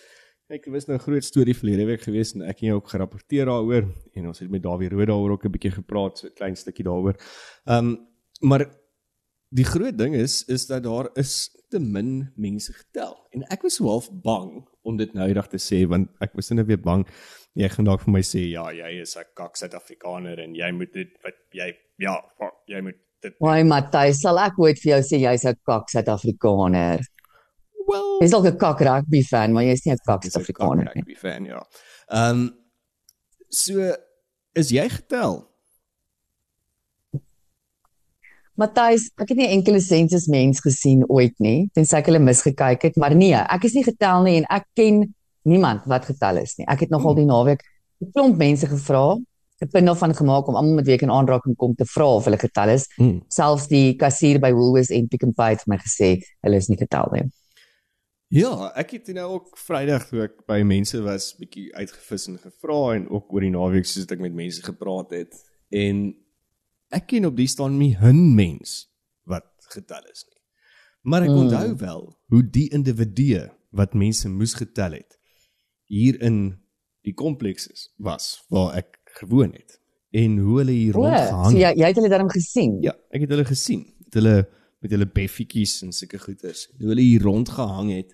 Kyk, 0.47 0.63
dit 0.65 0.73
was 0.73 0.85
nou 0.85 0.97
'n 0.97 1.01
groot 1.01 1.23
storie 1.25 1.55
verlede 1.57 1.85
week 1.85 2.01
gewees 2.01 2.33
en 2.35 2.41
ek 2.41 2.61
en 2.61 2.67
jy 2.67 2.73
ook 2.73 2.89
gerapporteer 2.89 3.45
daaroor 3.45 3.85
en 4.13 4.27
ons 4.27 4.39
het 4.39 4.49
met 4.49 4.61
Dawie 4.63 4.89
Rood 4.89 5.07
daaroor 5.07 5.31
ook 5.31 5.45
'n 5.45 5.51
bietjie 5.51 5.71
gepraat, 5.71 6.17
so 6.19 6.27
'n 6.27 6.33
klein 6.35 6.55
stukkie 6.55 6.85
daaroor. 6.85 7.15
Ehm 7.65 7.77
um, 7.87 8.07
maar 8.41 8.65
die 9.49 9.65
groot 9.65 9.97
ding 9.97 10.15
is 10.15 10.43
is 10.45 10.65
dat 10.67 10.83
daar 10.83 11.09
is 11.15 11.49
te 11.69 11.79
min 11.79 12.31
mense 12.35 12.73
getel 12.73 13.27
en 13.31 13.41
ek 13.49 13.61
was 13.61 13.75
so 13.75 13.85
half 13.87 14.09
bang 14.11 14.67
om 14.85 14.97
dit 14.97 15.13
nou 15.17 15.27
eendag 15.27 15.49
te 15.51 15.59
sê 15.61 15.83
want 15.89 16.09
ek 16.21 16.35
was 16.37 16.51
nou 16.51 16.65
weer 16.65 16.81
bang 16.81 17.05
jy 17.55 17.69
gaan 17.71 17.87
dalk 17.87 18.03
vir 18.03 18.13
my 18.17 18.21
sê 18.21 18.43
ja 18.51 18.67
jy 18.75 19.01
is 19.01 19.15
'n 19.17 19.25
kak 19.35 19.57
Suid-Afrikaner 19.57 20.39
en 20.43 20.55
jy 20.55 20.71
moet 20.71 20.93
dit 20.93 21.11
wat 21.23 21.37
jy 21.53 21.73
ja 21.99 22.15
fuck, 22.37 22.61
jy 22.67 22.81
moet 22.81 22.99
dit 23.21 23.33
Hoi 23.39 23.63
Matthys, 23.63 24.21
sal 24.21 24.37
ek 24.39 24.59
ooit 24.59 24.79
vir 24.83 24.91
jou 24.95 25.01
sê 25.01 25.21
jy's 25.23 25.45
'n 25.45 25.55
kak 25.65 25.89
Suid-Afrikaner? 25.89 26.99
well 27.87 28.19
Jy's 28.21 28.31
dalk 28.31 28.45
'n 28.51 28.57
kak 28.57 28.79
rugby 28.81 29.21
fan, 29.23 29.53
maar 29.53 29.63
jy's 29.63 29.85
nie 29.85 29.93
'n 29.93 30.03
kak 30.05 30.23
Suid-Afrikaner 30.23 30.85
nie. 30.95 31.01
rugby 31.01 31.15
fan 31.15 31.45
ja. 31.45 31.61
Ehm 32.09 32.31
um, 32.31 32.57
so 33.49 33.95
is 34.55 34.69
jy 34.71 34.89
getel? 34.89 35.47
Matthys, 38.55 39.09
ek 39.19 39.33
het 39.33 39.39
nie 39.39 39.51
enkele 39.51 39.81
sensus 39.83 40.29
mens 40.31 40.61
gesien 40.63 41.03
ooit 41.11 41.35
nie, 41.43 41.67
tensy 41.75 41.97
ek 41.99 42.07
hulle 42.07 42.21
misgekyk 42.23 42.87
het, 42.87 42.99
maar 43.01 43.15
nee, 43.17 43.35
ek 43.35 43.67
is 43.67 43.75
nie 43.75 43.83
getel 43.83 44.23
nie 44.23 44.37
en 44.39 44.49
ek 44.55 44.69
ken 44.79 45.01
niemand 45.45 45.83
wat 45.91 46.07
getel 46.07 46.39
is 46.39 46.55
nie. 46.59 46.67
Ek 46.71 46.85
het 46.85 46.93
nogal 46.93 47.17
die 47.19 47.27
naweek 47.27 47.63
'n 48.01 48.11
klomp 48.15 48.37
mense 48.39 48.67
gevra, 48.67 49.17
'n 49.61 49.69
punt 49.71 49.87
daarvan 49.87 50.15
gemaak 50.15 50.47
om 50.47 50.55
almal 50.55 50.75
met 50.75 50.85
wie 50.85 50.95
ek 50.95 51.03
in 51.03 51.11
aanraking 51.11 51.55
kom 51.55 51.75
te 51.75 51.85
vra 51.85 52.15
of 52.15 52.25
hulle 52.25 52.37
getel 52.37 52.69
is. 52.69 52.87
Hmm. 52.95 53.21
Selfs 53.27 53.67
die 53.67 53.95
kassier 53.95 54.39
by 54.39 54.51
Woolworths 54.51 54.91
en 54.91 55.07
Pick 55.07 55.25
n 55.25 55.33
Pay 55.33 55.55
het 55.55 55.67
my 55.67 55.77
gesê 55.77 56.21
hulle 56.41 56.55
is 56.55 56.67
nie 56.67 56.77
getel 56.77 57.11
nie. 57.11 57.31
Ja, 58.29 58.71
ek 58.75 58.91
het 58.91 59.07
nou 59.13 59.33
ook 59.33 59.57
Vrydag 59.57 60.07
toe 60.09 60.23
ek 60.25 60.45
by 60.47 60.63
mense 60.63 60.99
was 61.03 61.35
bietjie 61.37 61.69
uitgevis 61.75 62.27
en 62.27 62.37
gevra 62.37 62.95
en 62.95 63.09
ook 63.09 63.33
oor 63.33 63.41
die 63.41 63.53
naweek 63.53 63.85
soos 63.85 64.07
ek 64.09 64.19
met 64.19 64.33
mense 64.33 64.63
gepraat 64.63 65.11
het 65.11 65.35
en 65.69 66.15
ek 66.95 67.07
ken 67.11 67.25
op 67.27 67.35
die 67.37 67.47
staan 67.51 67.77
nie 67.77 67.95
'n 67.99 68.35
mens 68.35 68.87
wat 69.23 69.45
getel 69.75 70.03
is 70.11 70.25
nie. 70.29 70.41
Maar 71.01 71.23
ek 71.23 71.29
onthou 71.29 71.75
wel 71.75 72.03
hoe 72.31 72.43
die 72.49 72.69
individue 72.69 73.49
wat 73.71 73.93
mense 73.93 74.29
moes 74.29 74.53
getel 74.53 74.91
het 74.91 75.19
hier 75.85 76.21
in 76.21 76.57
die 77.05 77.13
komplekses 77.13 77.93
was 77.97 78.45
waar 78.49 78.73
ek 78.75 78.99
gewoon 79.21 79.51
het. 79.53 79.79
en 80.15 80.37
hoe 80.37 80.57
hulle 80.61 80.71
hier 80.71 80.95
O, 80.97 81.03
rondgehang 81.03 81.51
so 81.51 81.57
het. 81.57 81.61
jy 81.61 81.81
jy 81.81 81.87
het 81.91 81.97
hulle 81.99 82.09
daarom 82.09 82.29
gesien. 82.31 82.77
Ja, 82.81 82.93
ek 83.11 83.25
het 83.25 83.29
hulle 83.35 83.45
gesien. 83.45 83.81
Met 84.05 84.13
hulle 84.19 84.35
met 84.79 84.93
hulle 84.93 85.07
beffietjies 85.09 85.81
en 85.81 85.91
sulke 85.95 86.19
goeders. 86.21 86.67
Hoe 86.77 86.91
hulle 86.93 87.01
hier 87.01 87.23
rondgehang 87.25 87.89
het. 87.91 88.13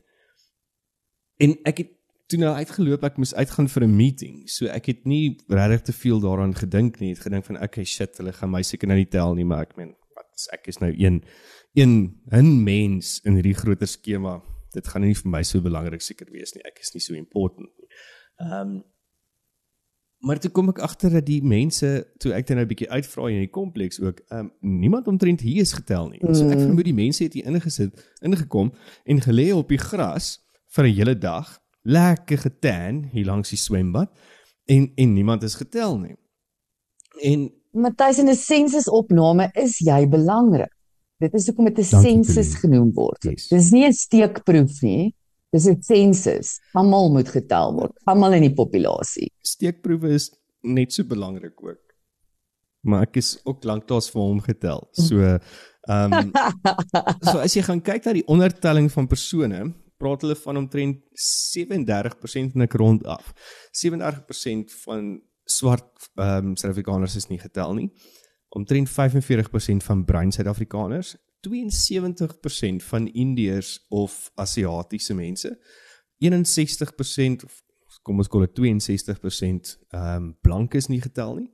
En 1.37 1.57
ek 1.67 1.77
het 1.83 1.91
toe 2.31 2.39
nou 2.39 2.51
uitgeloop, 2.55 3.03
ek 3.07 3.17
moes 3.21 3.33
uitgaan 3.35 3.67
vir 3.73 3.83
'n 3.83 3.95
meeting. 3.95 4.35
So 4.49 4.65
ek 4.71 4.85
het 4.91 5.05
nie 5.05 5.37
regtig 5.49 5.81
te 5.89 5.93
veel 5.93 6.19
daaraan 6.23 6.55
gedink 6.55 6.99
nie. 6.99 7.11
Ek 7.11 7.17
het 7.17 7.25
gedink 7.27 7.45
van 7.45 7.61
okay, 7.63 7.83
shit, 7.85 8.17
hulle 8.17 8.31
gaan 8.33 8.51
my 8.51 8.61
seker 8.63 8.87
nou 8.87 8.97
nie 8.97 9.09
tel 9.09 9.35
nie, 9.35 9.45
maar 9.45 9.61
ek 9.67 9.75
meen, 9.77 9.95
wat 10.15 10.29
is 10.35 10.47
ek 10.53 10.67
is 10.67 10.79
nou 10.79 10.91
een 10.97 11.23
een 11.73 12.19
'n 12.31 12.63
mens 12.63 13.19
in 13.23 13.35
hierdie 13.35 13.55
groter 13.55 13.87
skema. 13.87 14.41
Dit 14.73 14.87
gaan 14.87 15.01
nie 15.01 15.13
vir 15.15 15.29
my 15.29 15.43
so 15.43 15.61
belangrik 15.61 16.01
seker 16.01 16.27
wees 16.31 16.53
nie. 16.55 16.63
Ek 16.65 16.79
is 16.79 16.93
nie 16.93 17.01
so 17.01 17.13
important 17.13 17.69
nie. 17.77 17.87
Ehm 18.39 18.61
um, 18.67 18.83
Maar 20.23 20.37
toe 20.39 20.51
kom 20.51 20.69
ek 20.69 20.79
agter 20.85 21.09
dat 21.09 21.25
die 21.25 21.41
mense 21.43 21.87
toe 22.21 22.33
ek 22.33 22.45
dit 22.47 22.55
nou 22.55 22.63
'n 22.65 22.69
bietjie 22.69 22.89
uitvra 22.89 23.29
in 23.29 23.39
die 23.39 23.49
kompleks 23.49 23.99
ook, 23.99 24.19
ehm 24.29 24.39
um, 24.39 24.51
niemand 24.79 25.07
omtrent 25.07 25.41
hier 25.41 25.61
is 25.61 25.73
getel 25.73 26.09
nie. 26.09 26.19
So 26.35 26.45
ek 26.49 26.57
Mm. 26.59 26.65
vermoed 26.65 26.85
die 26.85 26.93
mense 26.93 27.23
het 27.23 27.33
hier 27.33 27.45
ingesit, 27.45 27.91
ingekom 28.21 28.71
en 29.05 29.19
gelê 29.21 29.51
op 29.53 29.67
die 29.69 29.77
gras 29.81 30.39
vir 30.75 30.85
'n 30.85 30.93
hele 30.93 31.17
dag, 31.17 31.59
lekker 31.81 32.37
getan 32.37 33.05
hier 33.11 33.25
langs 33.25 33.49
die 33.49 33.59
swembad 33.59 34.09
en 34.65 34.91
en 34.95 35.13
niemand 35.13 35.43
is 35.43 35.55
getel 35.55 35.97
nie. 35.99 36.15
En 37.21 37.49
Matthys 37.71 38.19
in 38.19 38.29
'n 38.29 38.35
sensusopname 38.35 39.49
is 39.53 39.79
jy 39.79 40.07
belangrik. 40.07 40.71
Dit 41.17 41.33
is 41.33 41.47
hoekom 41.47 41.65
dit 41.65 41.79
'n 41.79 41.83
sensus 42.01 42.55
genoem 42.55 42.91
word. 42.93 43.23
Yes. 43.23 43.47
Dis 43.47 43.71
nie 43.71 43.85
'n 43.85 43.93
steekproef 43.93 44.81
nie. 44.81 45.15
Dis 45.51 45.67
'n 45.67 45.81
sensus. 45.81 46.59
Almal 46.73 47.11
moet 47.11 47.29
getel 47.29 47.73
word. 47.73 47.91
Almal 48.05 48.33
in 48.33 48.41
die 48.41 48.53
populasie. 48.53 49.31
steekproewe 49.41 50.09
is 50.09 50.31
net 50.61 50.93
so 50.93 51.03
belangrik 51.03 51.63
ook. 51.63 51.95
Maar 52.81 53.01
ek 53.01 53.15
is 53.15 53.39
ook 53.43 53.63
lanklaas 53.63 54.09
vir 54.09 54.21
hom 54.21 54.39
getel. 54.41 54.87
So 54.91 55.19
ehm 55.89 56.13
um, 56.13 56.31
so 57.29 57.37
as 57.39 57.53
jy 57.53 57.61
gaan 57.61 57.81
kyk 57.81 58.05
na 58.05 58.13
die 58.13 58.27
ondertelling 58.27 58.91
van 58.91 59.07
persone, 59.07 59.73
praat 60.01 60.25
hulle 60.25 60.35
van 60.35 60.57
omtrent 60.57 61.01
37% 61.13 62.55
in 62.55 62.61
'n 62.61 62.77
rond 62.81 63.05
af. 63.05 63.33
37% 63.71 64.73
van 64.85 65.21
swart 65.45 66.09
ehm 66.15 66.45
um, 66.45 66.55
Suid-Afrikaners 66.55 67.15
is 67.15 67.27
nie 67.27 67.39
getel 67.39 67.73
nie. 67.73 67.91
Omtrent 68.49 68.89
45% 68.89 69.85
van 69.85 70.05
bruin 70.05 70.31
Suid-Afrikaners, 70.31 71.15
72% 71.91 72.83
van 72.83 73.07
Indiërs 73.07 73.85
of 73.89 74.31
Asiatiese 74.35 75.13
mense, 75.13 75.59
61% 76.17 77.43
of 77.43 77.63
kom 78.01 78.17
ons 78.17 78.29
dit 78.29 78.59
62% 78.59 79.77
ehm 79.89 80.15
um, 80.15 80.37
blank 80.41 80.73
is 80.73 80.87
nie 80.87 81.01
getel 81.01 81.35
nie 81.35 81.51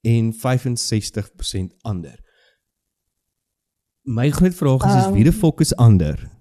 en 0.00 0.32
65% 0.32 1.76
ander. 1.80 2.18
My 4.02 4.30
groot 4.30 4.54
vraag 4.54 4.84
is, 4.84 4.94
is 4.94 5.04
Ehm, 5.04 5.12
wie 5.12 5.24
die 5.24 5.32
fok 5.32 5.60
is 5.60 5.74
ander? 5.76 6.39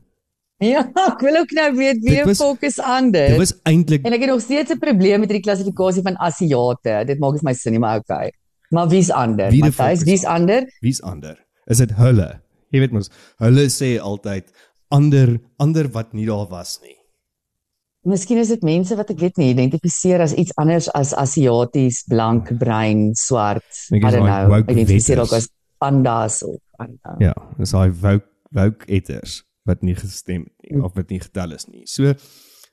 Ja, 0.74 0.82
ek 1.08 1.22
wil 1.24 1.38
ook 1.40 1.52
nou 1.56 1.70
weet 1.78 2.02
wie 2.04 2.18
Dit 2.20 2.36
fokus 2.38 2.76
Dit 2.76 2.84
ander. 2.86 3.38
was 3.40 3.54
eintlik 3.64 4.04
En 4.04 4.12
ek 4.16 4.26
het 4.26 4.30
nog 4.34 4.42
steeds 4.44 4.74
'n 4.76 4.80
probleem 4.80 5.20
met 5.24 5.30
hierdie 5.32 5.46
klassifikasie 5.48 6.04
van 6.04 6.18
Asiate. 6.20 7.04
Dit 7.08 7.20
maak 7.20 7.34
dit 7.40 7.44
my 7.48 7.54
sin 7.54 7.72
nie, 7.72 7.80
maar 7.80 8.00
okay. 8.04 8.32
Maar 8.70 8.88
wie's 8.92 9.10
ander? 9.10 9.50
Wie 9.52 9.64
Matthys, 9.64 10.04
wie's 10.04 10.26
ander? 10.26 10.68
wie's 10.82 11.02
ander? 11.02 11.38
Is 11.68 11.78
dit 11.78 11.92
hulle? 11.96 12.42
Jy 12.72 12.80
weet 12.80 12.92
mos, 12.92 13.10
hulle 13.40 13.66
sê 13.70 13.98
altyd 14.00 14.52
ander 14.92 15.40
ander 15.58 15.88
wat 15.88 16.14
nie 16.14 16.26
daar 16.26 16.48
was 16.50 16.80
nie. 16.84 16.96
Miskien 18.04 18.38
is 18.38 18.48
dit 18.48 18.62
mense 18.64 18.96
wat 18.96 19.10
ek 19.10 19.20
weet 19.20 19.38
nie 19.38 19.50
identifiseer 19.54 20.22
as 20.22 20.34
iets 20.34 20.54
anders 20.56 20.88
as 20.94 21.14
Asiaties, 21.14 22.04
blank, 22.08 22.52
bruin, 22.58 23.16
swart. 23.16 23.66
Ek 23.92 24.04
I 24.04 24.12
don't 24.12 24.26
know. 24.26 24.48
woke 24.50 24.72
Identifiseer 24.72 25.20
ook 25.20 25.32
wetters. 25.32 25.50
as 25.50 25.80
pandas 25.80 26.44
of 26.44 26.60
panda. 26.78 27.16
Ja, 27.20 27.34
dis 27.58 27.72
daai 27.72 27.92
woke 27.92 28.28
woke 28.52 28.86
etters 28.88 29.44
wat 29.70 29.86
nie 29.86 29.96
gestem 29.98 30.48
het 30.48 30.70
nie 30.70 30.82
of 30.84 30.96
wat 30.98 31.14
nie 31.14 31.22
getel 31.22 31.56
is 31.56 31.68
nie. 31.70 31.86
So 31.88 32.14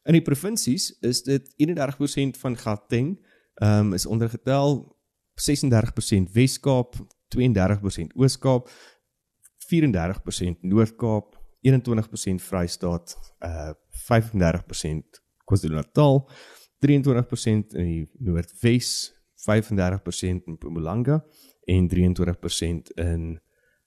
in 0.06 0.16
die 0.16 0.24
provinsies 0.24 0.90
is 1.04 1.22
dit 1.26 1.48
31% 1.62 2.40
van 2.42 2.58
Gauteng 2.60 3.16
ehm 3.56 3.88
um, 3.88 3.94
is 3.96 4.04
ondergetel, 4.06 4.82
36% 5.40 6.32
Wes-Kaap, 6.32 6.96
32% 7.36 8.12
Oos-Kaap, 8.16 8.68
34% 9.66 10.60
Noord-Kaap, 10.60 11.36
21% 11.64 12.44
Vrystaat, 12.44 13.16
uh 13.40 13.72
35% 14.06 15.22
KwaZulu-Natal, 15.48 16.20
23% 16.84 17.74
in 17.80 17.88
die 17.88 18.04
Noordwes, 18.18 18.90
35% 19.46 20.46
in 20.46 20.56
Mpumalanga 20.56 21.24
en 21.64 21.88
23% 21.88 22.92
in 22.94 23.40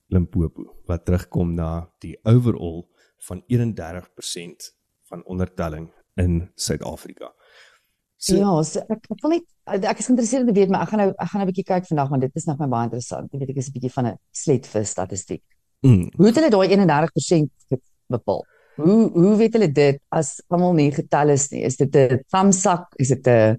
Limpopo 0.10 0.65
wat 0.89 1.06
terugkom 1.06 1.54
na 1.54 1.86
die 2.04 2.15
overall 2.24 2.88
van 3.27 3.43
31% 3.47 4.73
van 5.10 5.23
ondertelling 5.25 5.89
in 6.15 6.51
Suid-Afrika. 6.55 7.34
So 8.17 8.36
Ja, 8.36 8.63
so 8.63 8.79
ek 8.89 9.05
ek 9.10 9.21
wil 9.21 9.32
net 9.32 9.45
ek 9.89 9.99
is 9.99 10.05
geïnteresseerd 10.10 10.41
om 10.43 10.47
te 10.53 10.60
weet, 10.60 10.69
maar 10.69 10.82
ek 10.82 10.89
gaan 10.89 10.99
nou 10.99 11.10
ek 11.15 11.29
gaan 11.29 11.39
nou 11.41 11.47
'n 11.47 11.51
bietjie 11.53 11.63
kyk 11.71 11.86
vandag 11.88 12.10
want 12.10 12.21
dit 12.21 12.36
is 12.36 12.45
nog 12.45 12.58
my 12.60 12.67
baie 12.67 12.84
interessant. 12.84 13.32
Jy 13.32 13.39
weet 13.39 13.49
ek 13.49 13.58
is 13.58 13.67
'n 13.69 13.71
bietjie 13.73 13.91
van 13.93 14.05
'n 14.08 14.17
sletvis 14.32 14.89
statistiek. 14.89 15.43
mm, 15.82 16.12
Hoe 16.17 16.25
het 16.25 16.36
hulle 16.36 16.49
daai 16.49 16.67
31% 16.69 17.49
ge- 17.69 17.82
bepaal? 18.10 18.45
Hoe 18.75 19.10
hoe 19.12 19.36
weet 19.38 19.53
hulle 19.53 19.71
dit 19.71 20.01
as 20.12 20.41
almal 20.49 20.73
nie 20.73 20.91
getel 20.91 21.29
is 21.29 21.49
nie? 21.51 21.63
Is 21.63 21.77
dit 21.77 21.95
'n 21.95 22.19
thumbsak? 22.29 22.93
Is 22.97 23.08
dit 23.08 23.27
'n 23.27 23.58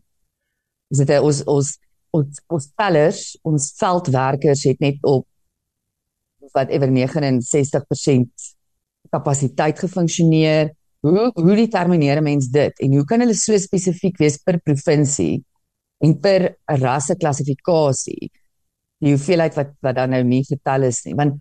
is 0.91 0.99
dit 0.99 1.09
'n 1.11 1.23
ons 1.23 1.45
ons 1.45 1.79
ons 2.13 2.41
ons 2.49 2.73
tellers, 2.77 3.39
ons 3.43 3.73
veldwerkers 3.77 4.65
het 4.65 4.81
net 4.81 4.97
op 5.03 5.27
whatever 6.53 6.89
69% 6.91 8.29
kapasiteit 9.11 9.79
gefunksioneer. 9.79 10.71
Hoe 11.01 11.31
hoe 11.35 11.57
determineer 11.57 12.19
'n 12.21 12.23
mens 12.25 12.49
dit 12.49 12.81
en 12.81 12.93
hoe 12.95 13.05
kan 13.05 13.21
hulle 13.21 13.35
so 13.35 13.57
spesifiek 13.59 14.19
wees 14.19 14.37
per 14.39 14.59
provinsie 14.61 15.43
en 16.05 16.19
per 16.21 16.57
rasseklassifikasie? 16.67 18.31
Die 19.01 19.15
hoeveelheid 19.15 19.55
wat 19.57 19.71
wat 19.81 19.95
dan 19.97 20.11
nou 20.11 20.23
nie 20.25 20.45
getel 20.45 20.83
is 20.89 21.05
nie. 21.05 21.15
Want 21.15 21.39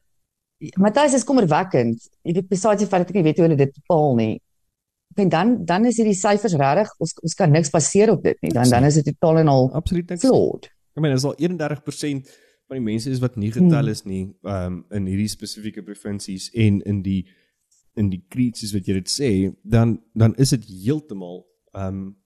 Matthys 0.77 1.13
is 1.15 1.23
kommerwekkend. 1.23 2.01
Jy 2.23 2.34
weet 2.36 2.49
besides 2.51 2.79
die 2.84 2.88
feit 2.88 3.05
dat 3.05 3.10
ek 3.10 3.15
nie 3.15 3.23
weet 3.23 3.38
hoe 3.39 3.45
hulle 3.47 3.58
dit 3.60 3.73
bepaal 3.73 4.15
nie. 4.15 4.41
En 5.15 5.29
dan 5.29 5.65
dan 5.65 5.86
is 5.86 5.97
hierdie 5.97 6.15
syfers 6.15 6.53
regtig 6.60 6.91
ons 6.99 7.13
ons 7.23 7.34
kan 7.36 7.51
niks 7.51 7.71
baseer 7.71 8.12
op 8.12 8.23
dit 8.23 8.38
nie. 8.41 8.51
Dan 8.51 8.69
dan 8.69 8.84
is 8.84 8.95
dit 8.99 9.05
totaal 9.05 9.38
en 9.39 9.47
al 9.47 9.69
absoluut 9.73 10.10
niks. 10.10 10.21
flawed. 10.21 10.69
Ek 10.95 11.01
meen 11.03 11.13
as 11.13 11.23
al 11.23 11.36
31% 11.38 12.29
van 12.69 12.77
die 12.77 12.86
mense 12.86 13.10
is 13.10 13.19
wat 13.19 13.36
nie 13.36 13.51
getel 13.51 13.79
Hmm. 13.84 13.89
is 13.89 14.03
nie, 14.05 14.34
um, 14.43 14.86
in 14.91 15.05
hierdie 15.05 15.27
spesifieke 15.27 15.82
provinsies 15.84 16.49
en 16.53 16.82
in 16.82 17.01
die 17.01 17.25
in 17.93 18.10
die 18.10 18.23
creeds 18.30 18.60
soos 18.60 18.73
wat 18.73 18.88
jy 18.88 18.93
dit 18.99 19.12
sê, 19.12 19.32
dan 19.63 19.99
dan 20.13 20.36
is 20.38 20.49
dit 20.49 20.65
heeltemal 20.65 21.45
ehm 21.73 21.88
um, 21.88 22.17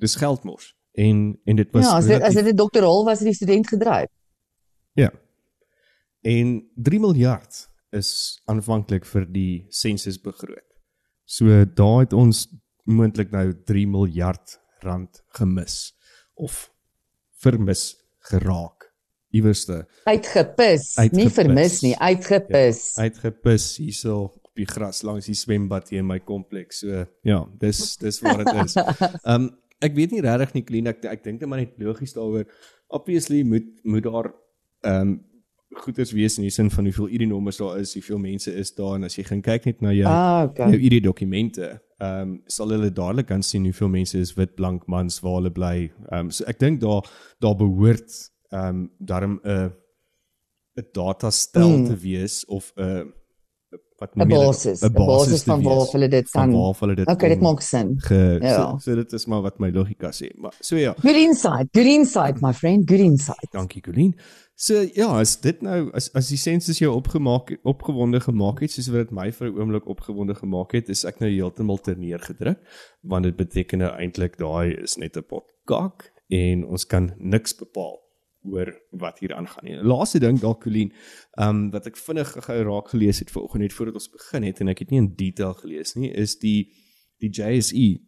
dis 0.00 0.16
geldmors. 0.16 0.72
En 0.92 1.38
en 1.44 1.56
dit 1.56 1.70
was 1.72 1.84
Ja, 1.84 1.96
as 1.96 2.06
dit, 2.06 2.22
as 2.22 2.34
dit 2.34 2.46
'n 2.46 2.56
doktoraal 2.56 3.04
was, 3.04 3.18
het 3.18 3.28
die 3.28 3.34
student 3.34 3.68
gedryf. 3.68 4.10
Ja. 4.94 5.12
En 6.20 6.70
3 6.74 7.00
miljard 7.00 7.68
is 7.90 8.40
aanvanklik 8.44 9.04
vir 9.04 9.26
die 9.32 9.66
sensus 9.68 10.20
begroot. 10.20 10.68
So 11.24 11.64
daar 11.64 12.00
het 12.00 12.12
ons 12.12 12.48
moontlik 12.84 13.30
nou 13.30 13.52
3 13.64 13.86
miljard 13.88 14.60
rand 14.82 15.22
gemis 15.28 15.94
of 16.34 16.70
vermis 17.42 17.96
geraak 18.18 18.92
iewerste 19.32 19.86
Uitgepis, 20.04 20.96
nie 20.96 21.02
Uitgepis. 21.04 21.34
vermis 21.34 21.80
nie, 21.82 21.94
uitgepis. 21.96 22.80
uitgepis 22.98 23.76
hierso 23.80 24.32
op 24.52 24.60
die 24.60 24.68
gras 24.68 25.02
langs 25.02 25.26
die 25.30 25.34
swembad 25.38 25.88
hier 25.88 26.02
in 26.04 26.06
my 26.10 26.20
kompleks. 26.20 26.82
So 26.84 27.04
ja, 27.24 27.40
dis 27.60 27.96
dis 27.96 28.20
waar 28.24 28.44
dit 28.44 28.64
is. 28.64 28.76
Um 29.24 29.50
ek 29.86 29.96
weet 29.96 30.12
nie 30.14 30.20
regtig 30.22 30.52
nie 30.54 30.62
Klein 30.68 30.86
ek 30.92 31.04
ek 31.10 31.24
dink 31.24 31.40
net 31.42 31.48
maar 31.50 31.58
net 31.64 31.72
logies 31.80 32.12
daaroor. 32.14 32.44
Obviously 32.92 33.42
moet 33.48 33.68
moet 33.82 34.04
daar 34.04 34.32
um 34.86 35.20
goeders 35.72 36.12
wees 36.12 36.36
in 36.36 36.44
die 36.44 36.52
sin 36.52 36.68
van 36.70 36.84
hoeveel 36.84 37.08
ID-nommers 37.16 37.56
daar 37.56 37.78
is, 37.80 37.94
hoeveel 37.96 38.18
mense 38.20 38.52
is 38.60 38.74
daar 38.76 38.98
en 38.98 39.04
as 39.08 39.14
jy 39.16 39.22
gaan 39.24 39.40
kyk 39.40 39.64
net 39.70 39.80
na 39.80 39.92
jou 39.96 40.04
Ah, 40.10 40.42
jou 40.44 40.50
okay. 40.50 40.76
ID-dokumente, 40.76 41.70
ehm 41.98 42.20
um, 42.26 42.34
sal 42.46 42.68
hulle 42.74 42.90
dadelik 42.92 43.26
kan 43.30 43.42
sien 43.42 43.64
hoeveel 43.64 43.88
mense 43.88 44.18
is 44.20 44.34
wit, 44.36 44.52
blank, 44.58 44.84
mans 44.86 45.16
waar 45.24 45.38
hulle 45.40 45.50
bly. 45.50 45.88
Ehm 46.10 46.26
um, 46.26 46.30
so 46.30 46.44
ek 46.44 46.60
dink 46.60 46.80
daar 46.84 47.08
daar 47.40 47.56
behoort 47.56 48.12
ehm 48.52 48.68
um, 48.68 48.90
daarom 49.00 49.40
'n 49.44 49.72
'n 50.76 50.86
datastel 50.92 51.78
Mm. 51.78 51.86
te 51.88 51.96
wees 51.96 52.44
of 52.46 52.72
'n 52.76 53.12
wat 54.02 54.14
'n 54.16 54.18
noem 54.18 54.30
jy 54.30 54.36
dit? 54.38 54.46
basis, 54.46 54.82
'n 54.82 54.86
'n 54.90 54.92
basis 55.06 55.42
van 55.48 55.62
waar 55.62 55.86
hulle 55.94 56.08
dit 56.08 56.30
kan. 56.30 56.52
waar 56.52 56.76
hulle 56.80 56.94
dit 56.94 57.08
Okay, 57.08 57.28
dit 57.28 57.40
maak 57.40 57.60
sin. 57.62 57.94
ge, 57.98 58.38
Ja. 58.42 58.56
so, 58.56 58.78
so 58.78 58.94
dit 58.96 59.12
is 59.12 59.26
maar 59.26 59.42
wat 59.42 59.58
my 59.58 59.70
logika 59.70 60.10
sê. 60.10 60.28
Maar 60.36 60.52
so 60.60 60.76
ja, 60.76 60.94
Good 61.00 61.16
insight, 61.16 61.68
good 61.72 61.86
insight 61.86 62.40
my 62.42 62.52
friend, 62.52 62.88
good 62.90 63.00
insight. 63.00 63.48
dankie 63.52 63.80
Colleen. 63.82 64.14
So 64.54 64.74
ja, 64.94 65.18
as 65.18 65.40
dit 65.40 65.62
nou 65.62 65.90
as 65.94 66.10
as 66.14 66.28
die 66.28 66.36
sensus 66.38 66.78
jou 66.78 66.94
opgemaak 66.94 67.56
opgewonde 67.64 68.20
gemaak 68.20 68.60
het 68.60 68.70
soos 68.70 68.88
wat 68.88 69.08
dit 69.08 69.10
my 69.10 69.30
vir 69.32 69.48
'n 69.48 69.58
oomblik 69.58 69.86
opgewonde 69.88 70.34
gemaak 70.34 70.72
het, 70.72 70.88
is 70.88 71.04
ek 71.04 71.18
nou 71.20 71.30
heeltemal 71.30 71.78
terneergedruk 71.80 72.58
want 73.02 73.24
dit 73.24 73.36
beteken 73.36 73.78
nou 73.78 73.90
eintlik 73.98 74.36
daai 74.38 74.74
is 74.82 74.96
net 74.96 75.16
'n 75.16 75.22
pot 75.22 75.44
kak 75.66 76.12
en 76.30 76.64
ons 76.64 76.84
kan 76.86 77.12
niks 77.18 77.54
bepaal 77.54 77.98
oor 78.44 78.72
wat 78.90 79.18
hier 79.18 79.34
aangaan 79.34 79.64
nie. 79.64 79.76
Laaste 79.82 80.18
ding 80.18 80.40
dalk 80.40 80.62
Colleen, 80.62 80.92
ehm 81.38 81.48
um, 81.48 81.70
wat 81.74 81.86
ek 81.86 81.96
vinnig 81.96 82.32
gou 82.46 82.58
raak 82.68 82.88
gelees 82.94 83.22
het 83.22 83.30
vanoggend 83.30 83.62
net 83.62 83.76
voordat 83.76 84.00
ons 84.00 84.10
begin 84.10 84.46
het 84.48 84.60
en 84.60 84.72
ek 84.72 84.84
het 84.84 84.90
nie 84.90 85.02
in 85.02 85.12
detail 85.16 85.54
gelees 85.60 85.94
nie, 85.94 86.10
is 86.10 86.38
die 86.38 86.72
die 87.22 87.30
JSE 87.30 88.00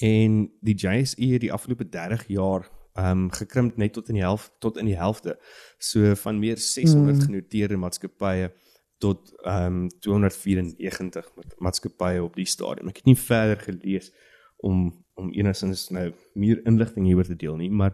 en 0.00 0.42
die 0.60 0.74
JSE 0.76 1.32
het 1.32 1.44
die 1.44 1.52
afgelope 1.52 1.88
30 1.88 2.28
jaar 2.28 2.68
ehm 2.94 3.26
um, 3.26 3.30
gekrimp 3.30 3.76
net 3.76 3.92
tot 3.92 4.08
in 4.08 4.18
die 4.18 4.24
helfte 4.24 4.56
tot 4.58 4.76
in 4.76 4.86
die 4.90 4.98
helfte. 4.98 5.38
So 5.78 6.14
van 6.14 6.38
meer 6.38 6.58
600 6.58 7.16
mm. 7.16 7.22
genoteerde 7.28 7.76
maatskappye 7.76 8.50
tot 8.98 9.32
ehm 9.44 9.84
um, 9.84 9.88
294 10.00 11.30
met 11.36 11.54
maatskappye 11.58 12.22
op 12.22 12.34
die 12.36 12.46
stadium. 12.46 12.88
Ek 12.88 13.00
het 13.00 13.08
nie 13.08 13.16
verder 13.16 13.60
gelees 13.60 14.12
om 14.56 14.90
om 15.20 15.32
enigstens 15.36 15.88
nou 15.92 16.10
meer 16.32 16.62
inligting 16.64 17.06
hieroor 17.06 17.28
te 17.28 17.36
deel 17.36 17.56
nie, 17.60 17.70
maar 17.70 17.92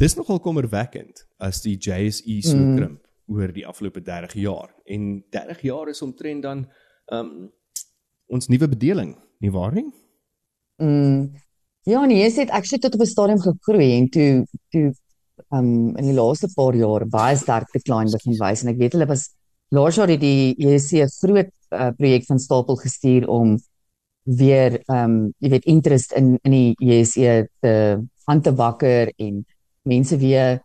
dis 0.00 0.16
nogal 0.18 0.40
kommerwekkend 0.40 1.26
as 1.38 1.62
die 1.62 1.76
JSE 1.76 2.40
so 2.42 2.56
mm. 2.56 2.76
krimp 2.76 3.00
oor 3.26 3.52
die 3.52 3.66
afgelope 3.66 4.02
30 4.04 4.34
jaar. 4.42 4.74
En 4.84 5.24
30 5.32 5.62
jaar 5.62 5.88
is 5.88 6.02
omtrent 6.02 6.42
dan 6.42 6.66
um, 7.12 7.52
ons 8.26 8.48
nuwe 8.48 8.68
bedeling, 8.68 9.14
nie 9.40 9.52
waar 9.54 9.72
nie? 9.72 9.86
Mm. 10.82 11.32
Ja, 11.84 12.04
nee, 12.08 12.22
jy 12.22 12.30
het 12.40 12.50
actually 12.50 12.80
tot 12.80 12.94
op 12.96 13.00
'n 13.04 13.06
stadium 13.06 13.40
gegroei 13.40 13.96
en 13.98 14.08
toe 14.08 14.46
toe 14.72 14.92
um 15.50 15.96
in 15.96 16.06
die 16.08 16.16
laaste 16.16 16.48
paar 16.54 16.74
jaar 16.74 17.04
baie 17.10 17.36
sterk 17.36 17.72
decline 17.72 18.10
begin 18.10 18.36
wys 18.38 18.62
en 18.62 18.70
ek 18.72 18.78
weet 18.78 18.94
hulle 18.96 19.08
was 19.10 19.28
laas 19.74 19.98
jaar 19.98 20.08
het 20.08 20.20
die 20.20 20.54
JSE 20.58 21.02
'n 21.04 21.14
groot 21.20 21.50
uh, 21.72 21.90
projek 21.98 22.24
van 22.26 22.38
stapel 22.38 22.76
gestuur 22.76 23.28
om 23.28 23.58
weer 24.24 24.80
um 24.88 25.34
jy 25.38 25.50
weet 25.50 25.64
interest 25.64 26.12
in 26.12 26.38
in 26.42 26.52
die 26.52 26.74
JSE 26.78 27.48
te 27.60 28.00
aan 28.24 28.40
te 28.40 28.54
wakker 28.54 29.12
en 29.18 29.44
mense 29.84 30.16
weer 30.18 30.60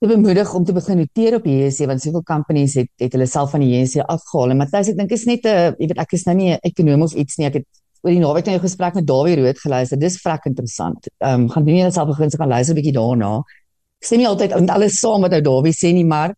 te 0.00 0.08
bemoedig 0.08 0.54
om 0.54 0.64
te 0.64 0.72
begin 0.72 1.02
noteer 1.02 1.34
op 1.36 1.44
JSE 1.44 1.86
want 1.86 2.00
soveel 2.00 2.22
companies 2.22 2.74
het 2.74 2.88
het 2.96 3.12
hulle 3.12 3.26
self 3.26 3.50
van 3.50 3.60
die 3.60 3.72
JSE 3.74 4.06
afgehaal 4.06 4.54
en 4.54 4.60
Matthys 4.62 4.92
ek 4.92 4.96
dink 4.96 5.12
is 5.12 5.26
net 5.28 5.44
'n 5.44 5.76
jy 5.78 5.86
weet 5.88 5.98
ek 5.98 6.12
is 6.12 6.24
nou 6.26 6.36
nie 6.36 6.50
'n 6.54 6.58
ekonom 6.62 7.02
of 7.02 7.14
iets 7.14 7.36
nie 7.38 7.46
ek 7.46 7.54
het 7.60 7.68
oor 8.02 8.14
die 8.14 8.20
naweek 8.20 8.46
nou 8.46 8.56
'n 8.56 8.64
gesprek 8.64 8.94
met 8.94 9.06
Dawie 9.06 9.36
Rood 9.36 9.58
geluister. 9.58 9.98
Dis 9.98 10.20
vrek 10.20 10.44
interessant. 10.44 11.08
Ehm 11.18 11.42
um, 11.42 11.48
gaan 11.48 11.64
doen 11.64 11.76
jy 11.76 11.82
net 11.84 11.94
self 11.94 12.08
begin 12.08 12.30
se 12.30 12.36
gaan 12.36 12.48
luister 12.48 12.74
'n 12.74 12.78
bietjie 12.78 12.92
daarna. 12.92 13.42
Ek 14.00 14.06
sê 14.08 14.16
nie 14.16 14.26
altyd 14.26 14.52
en 14.52 14.68
alles 14.68 14.98
saam 15.00 15.20
wat 15.20 15.32
ou 15.32 15.40
Dawie 15.40 15.72
sê 15.72 15.92
nie, 15.92 16.04
maar 16.04 16.34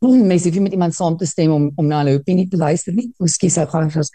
mense 0.00 0.48
hoef 0.48 0.54
nie 0.54 0.62
met 0.62 0.72
iemand 0.72 0.94
saam 0.94 1.16
te 1.16 1.26
stem 1.26 1.50
om 1.52 1.70
om 1.76 1.86
na 1.86 2.02
hulle 2.02 2.18
opinie 2.18 2.48
te 2.48 2.56
luister 2.56 2.92
nie. 2.92 3.12
Miskien 3.18 3.50
sou 3.50 3.66
gaan 3.66 3.90
soos 3.90 4.10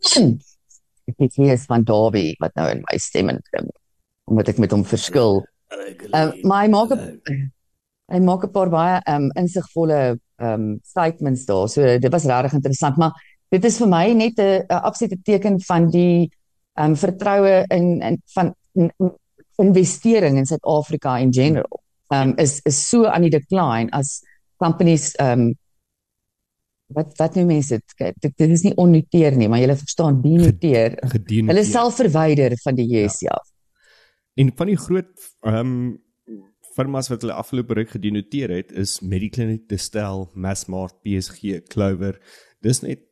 ek 1.10 1.16
het 1.18 1.34
hier 1.34 1.52
is 1.52 1.64
van 1.64 1.84
Dawie 1.84 2.36
wat 2.38 2.54
nou 2.54 2.68
in 2.70 2.84
my 2.90 2.98
stem 2.98 3.28
en 3.28 3.40
omdat 4.26 4.48
ek 4.48 4.58
met 4.58 4.70
hom 4.70 4.84
verskil. 4.84 5.44
Uh, 5.70 6.32
my 6.42 6.66
maak 6.68 6.90
hy 8.10 8.18
maak 8.18 8.44
'n 8.44 8.52
paar 8.52 8.70
baie 8.70 8.96
um, 9.06 9.30
insigvolle 9.38 10.18
um, 10.42 10.80
statements 10.82 11.44
daar. 11.46 11.68
So 11.68 11.98
dit 11.98 12.12
was 12.12 12.26
regtig 12.26 12.56
interessant, 12.58 12.96
maar 12.96 13.12
dit 13.50 13.64
is 13.64 13.78
vir 13.78 13.88
my 13.88 14.06
net 14.12 14.38
'n 14.38 14.66
absolute 14.68 15.18
teken 15.22 15.60
van 15.60 15.90
die 15.90 16.30
um, 16.74 16.96
vertroue 16.96 17.64
in 17.68 18.00
in 18.02 18.22
van 18.34 18.54
in, 18.74 18.90
in 18.98 19.12
investering 19.60 20.36
in 20.38 20.46
Suid-Afrika 20.46 21.18
in 21.18 21.32
general. 21.32 21.80
Um, 22.08 22.34
is 22.36 22.60
is 22.64 22.88
so 22.88 23.06
aan 23.06 23.22
die 23.22 23.30
decline 23.30 23.90
as 23.92 24.22
companies 24.56 25.14
um, 25.20 25.54
wat 26.94 27.14
wat 27.18 27.36
nou 27.38 27.46
mense 27.46 27.78
dit 27.78 28.32
dit 28.36 28.50
is 28.50 28.62
nie 28.66 28.74
onnoteer 28.74 29.36
nie, 29.36 29.48
maar 29.48 29.62
jy 29.62 29.76
verstaan 29.76 30.20
denoteer. 30.22 30.98
Hulle 31.52 31.64
self 31.64 32.00
verwyder 32.02 32.56
van 32.64 32.74
die 32.74 32.88
JSE 32.90 33.28
ja. 33.28 33.38
af. 33.38 33.46
En 34.40 34.52
van 34.56 34.70
die 34.72 34.78
groot 34.78 35.28
ehm 35.40 35.74
um, 35.74 35.98
firmas 36.70 37.08
wat 37.10 37.24
hulle 37.24 37.34
afgelope 37.34 37.74
ruk 37.74 37.90
gedenoteer 37.90 38.52
het 38.54 38.70
is 38.72 39.00
Mediclinic, 39.02 39.64
Distel, 39.68 40.28
Massmart, 40.34 40.94
PSG, 41.02 41.58
Clover. 41.68 42.20
Dis 42.62 42.80
net 42.80 43.02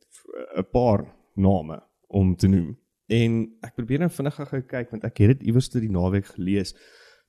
'n 0.55 0.65
paar 0.71 1.03
name 1.35 1.83
om 2.07 2.35
te 2.35 2.47
noem. 2.47 2.77
En 3.05 3.57
ek 3.61 3.75
probeer 3.75 3.99
nou 3.99 4.09
vinnig 4.09 4.35
gou 4.35 4.61
kyk 4.61 4.91
want 4.91 5.03
ek 5.03 5.17
het 5.17 5.27
dit 5.27 5.47
iewers 5.47 5.69
te 5.69 5.79
die 5.79 5.91
naweek 5.91 6.25
gelees, 6.25 6.73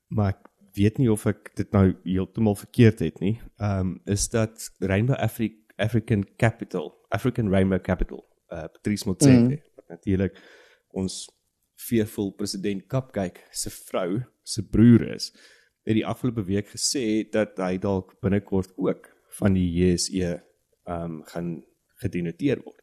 maar 0.07 0.29
ek 0.29 0.49
weet 0.73 0.97
nie 0.97 1.11
of 1.11 1.25
ek 1.25 1.51
dit 1.55 1.71
nou 1.71 1.95
heeltemal 2.03 2.55
verkeerd 2.55 2.99
het 2.99 3.19
nie. 3.19 3.39
Ehm 3.57 3.79
um, 3.79 4.01
is 4.05 4.29
dat 4.29 4.71
Rainbow 4.79 5.15
Afri 5.17 5.51
African 5.75 6.25
Capital, 6.37 7.05
African 7.09 7.49
Rainbow 7.49 7.81
Capital, 7.81 8.25
uh 8.49 8.65
Patrice 8.71 9.07
Motsepe, 9.07 9.55
mm. 9.55 9.61
wat 9.75 9.87
natuurlik 9.87 10.41
ons 10.89 11.27
fearful 11.81 12.31
president 12.37 12.85
Kapkyk 12.91 13.41
se 13.51 13.71
vrou 13.73 14.21
se 14.43 14.63
broer 14.63 15.07
is. 15.15 15.31
Het 15.87 15.97
die 15.97 16.05
afgelope 16.05 16.43
week 16.45 16.69
gesê 16.69 17.23
dat 17.33 17.57
hy 17.61 17.77
dalk 17.81 18.13
binnekort 18.21 18.73
ook 18.77 19.09
van 19.39 19.57
die 19.57 19.67
JSE 19.79 20.31
ehm 20.31 21.03
um, 21.03 21.19
gaan 21.29 21.49
gedenoteer 22.01 22.61
word. 22.65 22.81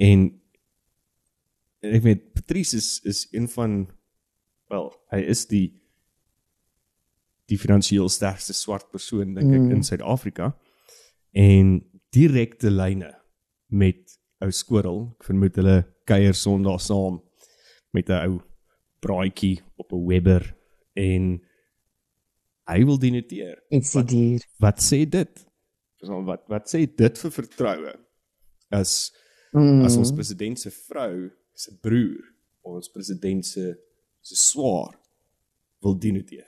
En, 0.00 0.28
en 1.84 1.96
ek 1.98 2.04
weet 2.06 2.24
Patrice 2.36 2.76
is 2.76 3.00
is 3.04 3.26
een 3.32 3.48
van 3.52 3.76
wel, 4.72 4.88
hy 5.12 5.20
is 5.32 5.44
die 5.50 5.66
die 7.48 7.58
finansiëel 7.60 8.10
sterkste 8.12 8.52
swart 8.52 8.90
persoon 8.92 9.32
dink 9.36 9.52
ek 9.52 9.62
mm. 9.62 9.70
in 9.76 9.84
Suid-Afrika 9.86 10.50
en 11.32 11.78
direkte 12.12 12.68
lyne 12.72 13.14
met 13.68 14.18
ou 14.44 14.50
skorrel. 14.52 15.06
Ek 15.16 15.28
vermoed 15.30 15.56
hulle 15.60 15.78
kuier 16.08 16.36
Sondag 16.36 16.82
saam 16.84 17.22
met 17.90 18.08
'n 18.08 18.20
ou 18.26 18.40
braaitjie 19.00 19.60
op 19.76 19.92
'n 19.92 20.06
Weber 20.06 20.56
en 20.94 21.40
hy 22.68 22.84
wil 22.84 22.98
dinoteer. 22.98 23.62
Wat, 24.58 24.74
wat 24.76 24.82
sê 24.82 25.08
dit? 25.08 25.46
Wat 26.00 26.42
wat 26.48 26.68
sê 26.70 26.86
dit 26.86 27.18
vir 27.18 27.30
vertroue 27.30 27.94
as 28.70 29.12
mm. 29.52 29.84
as 29.84 29.96
ons 29.96 30.12
president 30.12 30.58
se 30.58 30.70
vrou 30.70 31.30
se 31.54 31.72
broer 31.82 32.22
ons 32.62 32.90
president 32.92 33.46
se 33.46 33.74
se 34.20 34.36
swaar 34.36 34.94
wil 35.80 35.98
dinoteer. 35.98 36.46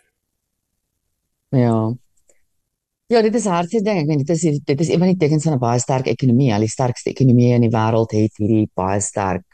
Ja. 1.51 1.97
Ja, 3.11 3.23
dit 3.23 3.35
is 3.35 3.47
hartseer 3.51 3.83
ding. 3.83 3.99
Ek 4.03 4.07
meen 4.07 4.23
dit 4.23 4.31
is 4.31 4.61
dit 4.67 4.81
is 4.85 4.91
een 4.91 5.01
van 5.03 5.11
die 5.11 5.19
tekens 5.19 5.47
van 5.47 5.57
'n 5.57 5.63
baie 5.63 5.81
sterk 5.81 6.07
ekonomie. 6.07 6.53
Al 6.55 6.67
die 6.67 6.71
sterkste 6.71 7.11
ekonomieë 7.11 7.57
in 7.59 7.67
die 7.67 7.75
wêreld 7.75 8.15
het 8.15 8.37
hierdie 8.39 8.69
baie 8.75 9.01
sterk 9.01 9.47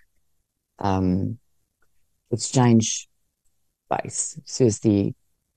um 0.76 1.38
exchange 2.34 3.06
base. 3.88 4.40
Soos 4.44 4.80
die 4.80 5.14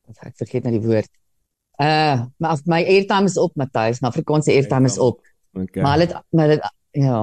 ek 0.09 0.36
vergeet 0.38 0.65
nou 0.65 0.74
die 0.74 0.86
woord. 0.86 1.09
Uh, 1.80 2.26
maar 2.41 2.59
my 2.65 2.82
airtime 2.84 3.30
is 3.30 3.38
op, 3.39 3.53
Matthys. 3.55 4.01
My 4.01 4.09
Afrikaanse 4.09 4.51
airtime 4.51 4.89
is 4.89 4.97
op. 4.99 5.22
Okay. 5.53 5.84
Maar 5.84 5.97
dit 5.97 6.15
maar 6.30 6.47
dit 6.47 6.65
ja. 6.91 7.22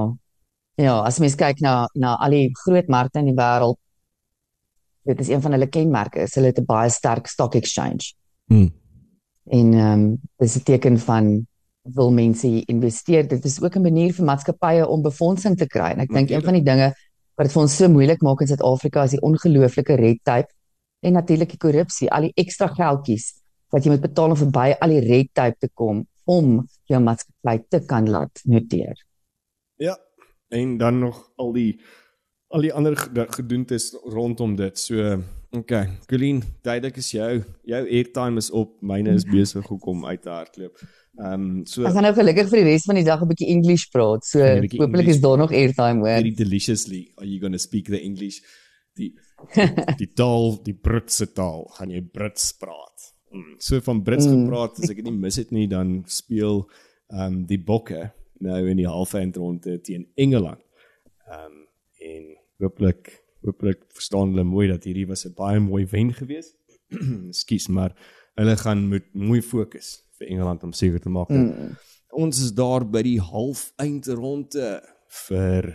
Ja, 0.77 0.99
as 1.01 1.17
mens 1.19 1.35
kyk 1.35 1.61
na 1.65 1.87
na 1.97 2.15
al 2.21 2.35
die 2.35 2.49
groot 2.53 2.87
markte 2.87 3.19
in 3.19 3.31
die 3.31 3.37
wêreld, 3.37 3.79
dit 5.09 5.19
is 5.23 5.29
een 5.31 5.41
van 5.41 5.55
hulle 5.55 5.69
kenmerke, 5.73 6.21
is 6.27 6.35
hulle 6.37 6.51
het 6.51 6.59
'n 6.59 6.65
baie 6.65 6.89
sterk 6.89 7.27
stock 7.27 7.55
exchange. 7.55 8.13
Mm. 8.45 8.69
En 9.49 9.73
ehm 9.73 9.93
um, 9.93 10.19
dis 10.37 10.55
'n 10.57 10.63
teken 10.63 10.99
van 10.99 11.47
wil 11.81 12.11
mense 12.11 12.65
investeer. 12.65 13.27
Dit 13.27 13.45
is 13.45 13.61
ook 13.61 13.75
'n 13.75 13.81
manier 13.81 14.13
vir 14.13 14.25
maatskappye 14.25 14.87
om 14.87 15.01
befondsing 15.01 15.57
te 15.57 15.67
kry. 15.67 15.91
En 15.91 15.99
ek 15.99 16.09
dink 16.09 16.29
een 16.29 16.43
van 16.43 16.53
die 16.53 16.63
dinge 16.63 16.93
wat 17.37 17.47
dit 17.47 17.53
vir 17.53 17.63
ons 17.63 17.75
so 17.79 17.89
moeilik 17.93 18.23
maak 18.25 18.41
in 18.41 18.49
Suid-Afrika 18.49 19.05
is 19.05 19.13
die 19.15 19.23
ongelooflike 19.25 19.97
red 19.99 20.23
tape 20.25 20.49
en 21.05 21.13
natuurlik 21.13 21.53
die 21.53 21.61
korrupsie, 21.61 22.09
al 22.09 22.27
die 22.27 22.33
ekstra 22.41 22.71
geldjies 22.73 23.35
wat 23.73 23.85
jy 23.85 23.93
moet 23.93 24.03
betaal 24.03 24.33
om 24.33 24.39
verby 24.39 24.71
al 24.81 24.95
die 24.95 25.03
red 25.05 25.29
tape 25.37 25.59
te 25.61 25.69
kom 25.69 26.05
om 26.27 26.57
jou 26.89 26.99
maatskappy 27.03 27.59
te 27.71 27.83
kan 27.87 28.07
laat 28.09 28.41
noteer. 28.49 28.97
Ja, 29.79 29.95
en 30.49 30.77
dan 30.81 30.99
nog 30.99 31.21
al 31.37 31.53
die 31.55 31.71
al 32.47 32.63
die 32.63 32.71
ander 32.71 32.95
gedoentes 33.35 33.91
rondom 34.07 34.55
dit. 34.55 34.79
So, 34.79 35.17
okay, 35.59 35.89
Colleen, 36.09 36.41
duidelik 36.65 36.97
is 37.01 37.11
jou 37.11 37.43
jou 37.67 37.81
airtime 37.85 38.41
is 38.41 38.49
op, 38.51 38.75
myne 38.81 39.13
is 39.17 39.25
besig 39.27 39.69
om 39.71 40.05
uit 40.05 40.21
te 40.21 40.29
hardloop. 40.29 40.81
Ehm 41.17 41.33
um, 41.33 41.65
so 41.65 41.85
Ek 41.87 41.95
gaan 41.95 42.05
nou 42.05 42.13
gelukkig 42.13 42.49
vir 42.51 42.61
die 42.61 42.67
res 42.67 42.85
van 42.85 42.99
die 42.99 43.05
dag 43.07 43.21
'n 43.21 43.29
bietjie 43.31 43.49
English 43.49 43.87
praat. 43.93 44.25
So, 44.25 44.41
hopelik 44.77 45.09
is 45.13 45.21
daar 45.21 45.37
nog 45.37 45.51
airtime 45.51 46.03
hoor. 46.05 46.21
Very 46.21 46.33
deliciously. 46.35 47.11
Are 47.17 47.25
you 47.25 47.39
going 47.39 47.53
to 47.53 47.61
speak 47.61 47.89
the 47.89 48.01
English? 48.01 48.41
Die 48.95 49.13
die 50.01 50.09
taal, 50.13 50.57
die 50.63 50.73
Britse 50.73 51.31
taal, 51.33 51.67
gaan 51.77 51.89
jy 51.93 52.01
Brits 52.01 52.51
praat. 52.57 53.13
Mm, 53.31 53.55
so 53.57 53.79
van 53.81 54.03
Brits 54.03 54.25
mm. 54.25 54.45
gepraat, 54.45 54.79
as 54.79 54.89
ek 54.89 55.01
dit 55.01 55.09
nie 55.09 55.17
mis 55.17 55.35
het 55.35 55.51
nie, 55.51 55.67
dan 55.67 56.03
speel 56.05 56.65
ehm 57.09 57.25
um, 57.25 57.45
die 57.45 57.59
Bokke 57.59 58.11
nou 58.39 58.59
in 58.69 58.77
die 58.77 58.87
halfeindronde 58.87 59.79
teen 59.81 60.07
Engeland. 60.15 60.61
Ehm 61.27 61.45
um, 61.45 61.63
en 61.97 62.25
hooplik 62.61 63.26
hooplik 63.47 63.83
verstaan 63.95 64.33
hulle 64.33 64.45
mooi 64.47 64.67
dat 64.69 64.85
hierdie 64.87 65.07
was 65.07 65.25
'n 65.25 65.33
baie 65.37 65.59
mooi 65.59 65.85
wen 65.91 66.13
geweest. 66.13 66.55
Skus, 67.41 67.67
maar 67.67 67.95
hulle 68.35 68.55
gaan 68.57 68.87
moet 68.87 69.07
mooi 69.13 69.41
fokus 69.41 70.03
vir 70.19 70.27
Engeland 70.27 70.63
om 70.63 70.73
seker 70.73 70.99
te 70.99 71.09
maak. 71.09 71.29
Mm. 71.29 71.75
Ons 72.17 72.41
is 72.41 72.53
daar 72.55 72.85
by 72.85 73.01
die 73.01 73.19
halfeindronde 73.21 74.81
vir 75.27 75.73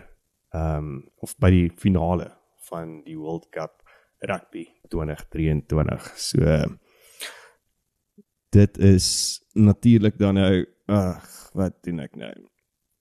ehm 0.52 0.78
um, 0.78 1.10
of 1.24 1.36
by 1.40 1.50
die 1.50 1.70
finale 1.80 2.28
van 2.68 3.02
die 3.06 3.16
World 3.16 3.48
Cup 3.50 3.82
rugby 4.20 4.66
2023. 4.88 6.12
So 6.16 6.38
dit 8.52 8.78
is 8.78 9.40
natuurlik 9.52 10.18
dan 10.18 10.34
nou 10.34 10.66
ag, 10.86 11.50
wat 11.56 11.78
doen 11.82 12.04
ek 12.04 12.16
nou? 12.16 12.32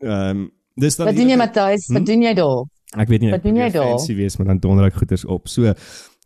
Ehm 0.01 0.30
um, 0.30 0.49
dis 0.80 0.95
dan 0.95 1.09
Wat 1.11 1.15
doen 1.15 1.30
jy 1.30 1.38
Matthys? 1.38 1.88
Wat 1.91 2.01
Hm? 2.01 2.07
doen 2.07 2.22
jy 2.22 2.34
daar? 2.34 2.63
Ek 3.00 3.08
weet 3.08 3.22
nie 3.24 3.32
Wat 3.32 3.44
doen 3.44 3.56
jy 3.56 3.62
weer 3.70 3.72
daar? 3.72 3.94
fancy 3.98 4.16
wees 4.16 4.38
maar 4.38 4.48
dan 4.48 4.58
donder 4.60 4.86
ek 4.89 4.98
goeders 5.00 5.26
op. 5.26 5.48
So 5.48 5.74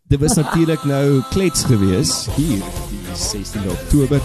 dit 0.07 0.19
was 0.21 0.35
natuurlik 0.37 0.83
nou 0.85 1.21
klets 1.31 1.63
gewees 1.65 2.27
hier 2.35 2.61
die 2.89 3.03
16de 3.13 3.69
Oktober 3.71 4.21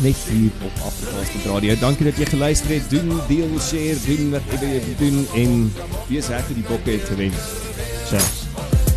net 0.00 0.16
hier 0.28 0.50
op 0.64 0.72
Afrikaans 0.88 1.44
Radio. 1.46 1.74
Dankie 1.80 2.04
dat 2.08 2.16
jy 2.18 2.26
geluister 2.26 2.70
het. 2.74 2.88
Doen 2.90 3.12
deel, 3.28 3.52
share, 3.60 3.96
doen 4.06 4.30
wat 4.32 4.42
jy 4.50 4.58
wil 4.64 4.96
doen 4.98 5.20
en 5.34 5.72
wees 6.08 6.28
reg 6.32 6.44
vir 6.48 6.54
die 6.58 6.64
bokke 6.68 6.96
te 7.04 7.14
wen. 7.20 7.32
Cheers. 8.08 8.42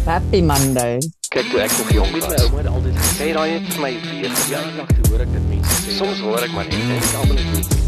Happy 0.08 0.42
Monday. 0.42 0.98
Kyk 1.30 1.52
toe 1.52 1.60
ek 1.60 1.74
nog 1.78 1.90
jong 1.92 2.12
was, 2.16 2.28
my 2.32 2.40
ouma 2.48 2.58
het 2.64 2.68
altyd 2.72 2.98
gesê 3.04 3.28
daai 3.36 3.50
het 3.58 3.68
vir 3.74 3.82
my 3.84 3.92
weer. 4.08 4.32
Ja, 4.50 4.64
ek 4.88 5.10
hoor 5.12 5.26
ek 5.28 5.34
dit 5.36 5.50
mense 5.52 5.82
sê. 5.84 5.98
Soms 6.00 6.24
hoor 6.24 6.40
ek 6.48 6.56
maar 6.56 6.72
net, 6.72 6.96
ek 6.98 7.14
almal 7.20 7.44
net. 7.52 7.87